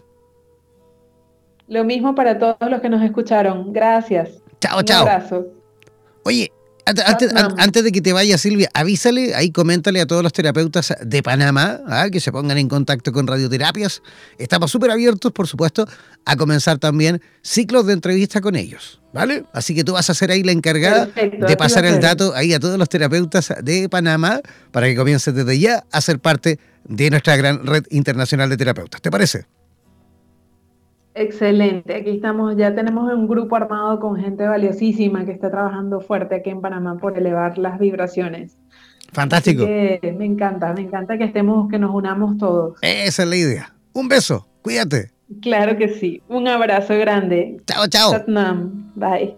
Lo 1.68 1.84
mismo 1.84 2.16
para 2.16 2.38
todos 2.38 2.70
los 2.70 2.82
que 2.82 2.90
nos 2.90 3.04
escucharon. 3.04 3.74
Gracias. 3.74 4.30
Chao, 4.62 4.82
chao. 4.84 5.04
Un 5.04 5.10
abrazo. 5.10 5.48
Oye, 6.24 6.52
antes, 6.86 7.84
de 7.84 7.92
que 7.92 8.02
te 8.02 8.14
vayas, 8.14 8.42
Silvia, 8.42 8.70
avísale, 8.74 9.34
ahí 9.34 9.52
coméntale 9.52 10.02
a 10.02 10.06
todos 10.06 10.22
los 10.22 10.32
terapeutas 10.32 10.94
de 11.02 11.24
Panamá 11.24 11.80
¿ah? 11.88 12.10
que 12.12 12.20
se 12.20 12.32
pongan 12.32 12.60
en 12.60 12.70
contacto 12.70 13.12
con 13.12 13.26
radioterapias. 13.26 14.04
Estamos 14.38 14.70
súper 14.70 14.92
abiertos, 14.92 15.32
por 15.32 15.48
supuesto, 15.48 15.88
a 16.26 16.36
comenzar 16.36 16.80
también 16.80 17.22
ciclos 17.42 17.86
de 17.86 17.94
entrevista 17.94 18.42
con 18.42 18.56
ellos, 18.56 19.02
¿vale? 19.14 19.46
Así 19.54 19.76
que 19.76 19.84
tú 19.84 19.94
vas 19.94 20.10
a 20.10 20.14
ser 20.14 20.32
ahí 20.32 20.44
la 20.44 20.52
encargada 20.52 21.06
de 21.08 21.58
pasar 21.58 21.86
el 21.86 22.02
dato 22.02 22.34
ahí 22.36 22.54
a 22.54 22.60
todos 22.60 22.78
los 22.78 22.90
terapeutas 22.90 23.54
de 23.64 23.88
Panamá 23.90 24.42
para 24.72 24.88
que 24.88 24.96
comiencen 24.96 25.36
desde 25.36 25.60
ya 25.60 25.84
a 25.92 26.02
ser 26.02 26.20
parte 26.20 26.60
de 26.84 27.10
nuestra 27.10 27.36
gran 27.38 27.66
red 27.66 27.84
internacional 27.92 28.50
de 28.50 28.58
terapeutas. 28.58 29.02
¿Te 29.02 29.12
parece? 29.12 29.46
Excelente, 31.14 31.96
aquí 31.96 32.10
estamos, 32.10 32.58
ya 32.58 32.76
tenemos 32.76 33.12
un 33.14 33.26
grupo 33.28 33.56
armado 33.56 34.02
con 34.02 34.18
gente 34.18 34.46
valiosísima 34.46 35.24
que 35.24 35.32
está 35.32 35.50
trabajando 35.50 36.02
fuerte 36.02 36.36
aquí 36.36 36.50
en 36.50 36.60
Panamá 36.60 36.98
por 36.98 37.18
elevar 37.18 37.58
las 37.58 37.80
vibraciones. 37.80 38.58
Fantástico. 39.14 39.66
me 39.66 40.26
encanta, 40.26 40.74
me 40.74 40.82
encanta 40.82 41.18
que 41.18 41.24
estemos, 41.24 41.70
que 41.70 41.80
nos 41.80 41.96
unamos 41.96 42.38
todos. 42.38 42.78
Esa 42.82 43.24
es 43.24 43.30
la 43.30 43.36
idea. 43.38 43.74
Un 43.94 44.10
beso, 44.10 44.46
cuídate. 44.62 45.15
Claro 45.42 45.78
que 45.78 45.90
sí. 45.90 46.22
Un 46.28 46.48
abrazo 46.48 46.98
grande. 46.98 47.58
Chao, 47.68 47.88
chao. 47.88 48.12
Satnam. 48.12 48.92
Bye. 48.96 49.36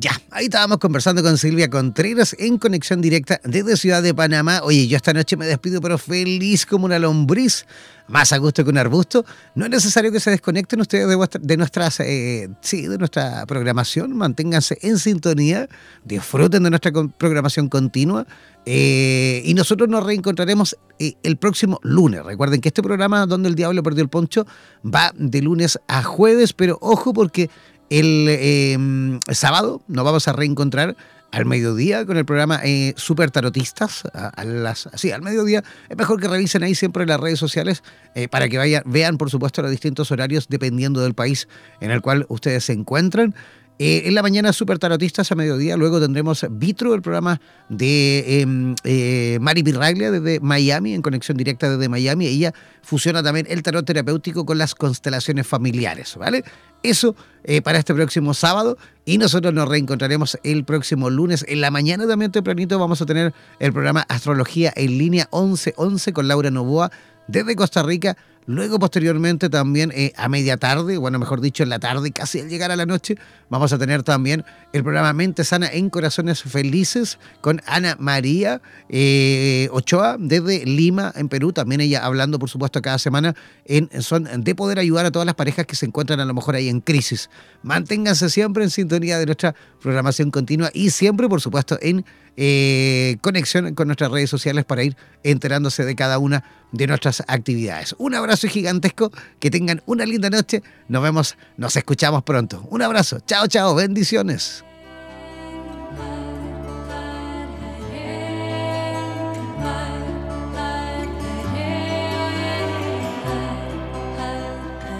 Ya, 0.00 0.12
ahí 0.30 0.46
estábamos 0.46 0.78
conversando 0.78 1.22
con 1.22 1.36
Silvia 1.36 1.68
Contreras 1.68 2.34
en 2.38 2.56
conexión 2.56 3.02
directa 3.02 3.38
desde 3.44 3.76
Ciudad 3.76 4.02
de 4.02 4.14
Panamá. 4.14 4.60
Oye, 4.62 4.88
yo 4.88 4.96
esta 4.96 5.12
noche 5.12 5.36
me 5.36 5.44
despido, 5.44 5.82
pero 5.82 5.98
feliz 5.98 6.64
como 6.64 6.86
una 6.86 6.98
lombriz, 6.98 7.66
más 8.08 8.32
a 8.32 8.38
gusto 8.38 8.64
que 8.64 8.70
un 8.70 8.78
arbusto. 8.78 9.26
No 9.54 9.66
es 9.66 9.70
necesario 9.70 10.10
que 10.10 10.18
se 10.18 10.30
desconecten 10.30 10.80
ustedes 10.80 11.06
de, 11.42 11.56
nuestras, 11.58 12.00
eh, 12.00 12.48
sí, 12.62 12.86
de 12.86 12.96
nuestra 12.96 13.44
programación. 13.44 14.16
Manténganse 14.16 14.78
en 14.80 14.96
sintonía, 14.96 15.68
disfruten 16.02 16.62
de 16.62 16.70
nuestra 16.70 16.92
programación 17.18 17.68
continua. 17.68 18.26
Eh, 18.64 19.42
y 19.44 19.52
nosotros 19.52 19.86
nos 19.90 20.02
reencontraremos 20.02 20.78
eh, 20.98 21.12
el 21.22 21.36
próximo 21.36 21.78
lunes. 21.82 22.24
Recuerden 22.24 22.62
que 22.62 22.70
este 22.70 22.82
programa, 22.82 23.26
Donde 23.26 23.50
el 23.50 23.54
Diablo 23.54 23.82
Perdió 23.82 24.02
el 24.02 24.08
Poncho, 24.08 24.46
va 24.82 25.12
de 25.14 25.42
lunes 25.42 25.78
a 25.88 26.02
jueves, 26.02 26.54
pero 26.54 26.78
ojo 26.80 27.12
porque 27.12 27.50
el 27.90 28.28
em, 28.28 29.20
sábado 29.30 29.82
nos 29.88 30.04
vamos 30.04 30.26
a 30.28 30.32
reencontrar 30.32 30.96
al 31.32 31.46
mediodía 31.46 32.04
con 32.06 32.16
el 32.16 32.24
programa 32.24 32.60
eh, 32.64 32.94
Super 32.96 33.30
Tarotistas. 33.30 34.02
A, 34.12 34.44
las, 34.44 34.88
sí, 34.94 35.10
al 35.12 35.22
mediodía. 35.22 35.62
Es 35.88 35.96
mejor 35.96 36.20
que 36.20 36.28
revisen 36.28 36.62
ahí 36.62 36.74
siempre 36.74 37.06
las 37.06 37.20
redes 37.20 37.38
sociales 37.38 37.82
eh, 38.14 38.28
para 38.28 38.48
que 38.48 38.58
vayan, 38.58 38.82
vean, 38.86 39.18
por 39.18 39.30
supuesto, 39.30 39.62
los 39.62 39.70
distintos 39.70 40.10
horarios 40.10 40.48
dependiendo 40.48 41.00
del 41.00 41.14
país 41.14 41.48
en 41.80 41.90
el 41.90 42.00
cual 42.00 42.26
ustedes 42.28 42.64
se 42.64 42.72
encuentran. 42.72 43.34
Eh, 43.82 44.02
en 44.04 44.14
la 44.14 44.20
mañana, 44.20 44.52
Super 44.52 44.78
Tarotistas 44.78 45.32
a 45.32 45.34
mediodía. 45.34 45.74
Luego 45.74 46.02
tendremos 46.02 46.44
Vitro, 46.50 46.92
el 46.92 47.00
programa 47.00 47.40
de 47.70 48.42
em, 48.42 48.74
eh, 48.84 49.38
Mari 49.40 49.62
Pirraglia 49.62 50.10
desde 50.10 50.38
Miami, 50.40 50.92
en 50.92 51.00
conexión 51.00 51.38
directa 51.38 51.70
desde 51.70 51.88
Miami. 51.88 52.26
Ella 52.26 52.52
fusiona 52.82 53.22
también 53.22 53.46
el 53.48 53.62
tarot 53.62 53.86
terapéutico 53.86 54.44
con 54.44 54.58
las 54.58 54.74
constelaciones 54.74 55.46
familiares, 55.46 56.16
¿vale? 56.16 56.44
Eso 56.82 57.16
eh, 57.42 57.62
para 57.62 57.78
este 57.78 57.94
próximo 57.94 58.34
sábado. 58.34 58.76
Y 59.06 59.16
nosotros 59.16 59.54
nos 59.54 59.66
reencontraremos 59.66 60.38
el 60.42 60.64
próximo 60.64 61.08
lunes. 61.08 61.46
En 61.48 61.62
la 61.62 61.70
mañana 61.70 62.06
también 62.06 62.32
tempranito 62.32 62.78
vamos 62.78 63.00
a 63.00 63.06
tener 63.06 63.32
el 63.60 63.72
programa 63.72 64.04
Astrología 64.10 64.74
en 64.76 64.98
línea 64.98 65.26
1111 65.32 66.12
con 66.12 66.28
Laura 66.28 66.50
Novoa 66.50 66.90
desde 67.28 67.56
Costa 67.56 67.82
Rica 67.82 68.18
Luego, 68.46 68.78
posteriormente, 68.78 69.48
también 69.48 69.92
eh, 69.94 70.12
a 70.16 70.28
media 70.28 70.56
tarde, 70.56 70.96
bueno, 70.96 71.18
mejor 71.18 71.40
dicho, 71.40 71.62
en 71.62 71.68
la 71.68 71.78
tarde, 71.78 72.10
casi 72.10 72.40
al 72.40 72.48
llegar 72.48 72.70
a 72.70 72.76
la 72.76 72.86
noche, 72.86 73.16
vamos 73.48 73.72
a 73.72 73.78
tener 73.78 74.02
también 74.02 74.44
el 74.72 74.82
programa 74.82 75.12
Mente 75.12 75.44
Sana 75.44 75.68
en 75.70 75.90
Corazones 75.90 76.42
Felices 76.42 77.18
con 77.42 77.60
Ana 77.66 77.96
María 77.98 78.60
eh, 78.88 79.68
Ochoa 79.72 80.16
desde 80.18 80.64
Lima, 80.64 81.12
en 81.14 81.28
Perú. 81.28 81.52
También 81.52 81.80
ella 81.80 82.04
hablando, 82.04 82.38
por 82.38 82.48
supuesto, 82.48 82.80
cada 82.82 82.98
semana 82.98 83.36
en 83.66 83.88
son 84.02 84.28
de 84.42 84.54
poder 84.54 84.78
ayudar 84.78 85.06
a 85.06 85.10
todas 85.10 85.26
las 85.26 85.34
parejas 85.34 85.66
que 85.66 85.76
se 85.76 85.86
encuentran 85.86 86.18
a 86.20 86.24
lo 86.24 86.34
mejor 86.34 86.54
ahí 86.56 86.68
en 86.68 86.80
crisis. 86.80 87.30
Manténganse 87.62 88.30
siempre 88.30 88.64
en 88.64 88.70
sintonía 88.70 89.18
de 89.18 89.26
nuestra 89.26 89.54
programación 89.80 90.30
continua 90.30 90.70
y 90.72 90.90
siempre, 90.90 91.28
por 91.28 91.40
supuesto, 91.40 91.78
en 91.80 92.04
eh, 92.36 93.16
conexión 93.20 93.74
con 93.74 93.88
nuestras 93.88 94.10
redes 94.10 94.30
sociales 94.30 94.64
para 94.64 94.82
ir 94.82 94.96
enterándose 95.24 95.84
de 95.84 95.94
cada 95.94 96.18
una 96.18 96.44
de 96.72 96.86
nuestras 96.86 97.22
actividades. 97.26 97.94
Un 97.98 98.14
abrazo 98.14 98.48
gigantesco, 98.48 99.10
que 99.38 99.50
tengan 99.50 99.82
una 99.86 100.04
linda 100.06 100.30
noche, 100.30 100.62
nos 100.88 101.02
vemos, 101.02 101.36
nos 101.56 101.76
escuchamos 101.76 102.22
pronto. 102.22 102.66
Un 102.70 102.82
abrazo, 102.82 103.20
chao, 103.26 103.46
chao, 103.46 103.74
bendiciones. 103.74 104.64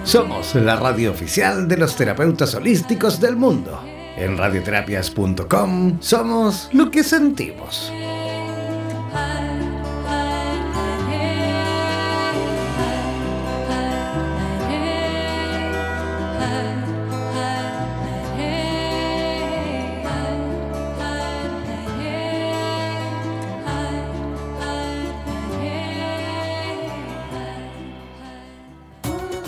Somos 0.05 0.57
la 0.57 0.75
radio 0.75 1.13
oficial 1.13 1.69
de 1.69 1.77
los 1.77 1.95
terapeutas 1.95 2.55
holísticos 2.57 3.21
del 3.21 3.37
mundo. 3.37 3.90
En 4.21 4.37
radioterapias.com 4.37 5.97
somos 6.01 6.69
lo 6.75 6.91
que 6.91 7.03
sentimos. 7.03 7.91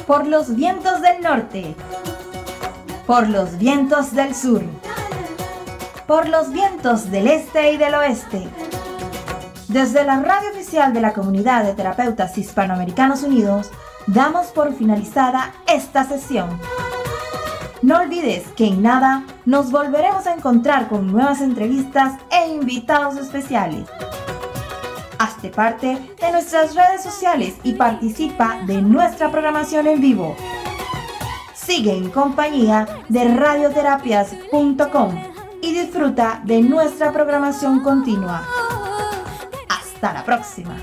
Por 0.06 0.26
los 0.26 0.56
vientos 0.56 1.02
del 1.02 1.20
norte 1.20 1.74
por 3.06 3.28
los 3.28 3.58
vientos 3.58 4.12
del 4.12 4.34
sur, 4.34 4.62
por 6.06 6.28
los 6.28 6.52
vientos 6.52 7.10
del 7.10 7.26
este 7.26 7.72
y 7.72 7.76
del 7.76 7.94
oeste. 7.94 8.48
Desde 9.68 10.04
la 10.04 10.20
radio 10.20 10.50
oficial 10.50 10.92
de 10.92 11.00
la 11.00 11.12
Comunidad 11.12 11.64
de 11.64 11.74
Terapeutas 11.74 12.36
Hispanoamericanos 12.38 13.22
Unidos, 13.22 13.70
damos 14.06 14.48
por 14.48 14.74
finalizada 14.74 15.52
esta 15.66 16.04
sesión. 16.04 16.60
No 17.80 17.98
olvides 17.98 18.46
que 18.56 18.66
en 18.66 18.82
nada 18.82 19.24
nos 19.44 19.72
volveremos 19.72 20.26
a 20.26 20.34
encontrar 20.34 20.88
con 20.88 21.10
nuevas 21.10 21.40
entrevistas 21.40 22.20
e 22.30 22.48
invitados 22.48 23.16
especiales. 23.16 23.88
Hazte 25.18 25.48
parte 25.48 26.14
de 26.20 26.32
nuestras 26.32 26.74
redes 26.74 27.02
sociales 27.02 27.54
y 27.64 27.72
participa 27.72 28.60
de 28.66 28.82
nuestra 28.82 29.30
programación 29.30 29.86
en 29.88 30.00
vivo 30.00 30.36
sigue 31.64 31.92
en 31.92 32.10
compañía 32.10 32.86
de 33.08 33.34
radioterapias.com 33.34 35.14
y 35.60 35.72
disfruta 35.72 36.40
de 36.44 36.60
nuestra 36.60 37.12
programación 37.12 37.80
continua. 37.80 38.42
Hasta 39.68 40.12
la 40.12 40.24
próxima. 40.24 40.76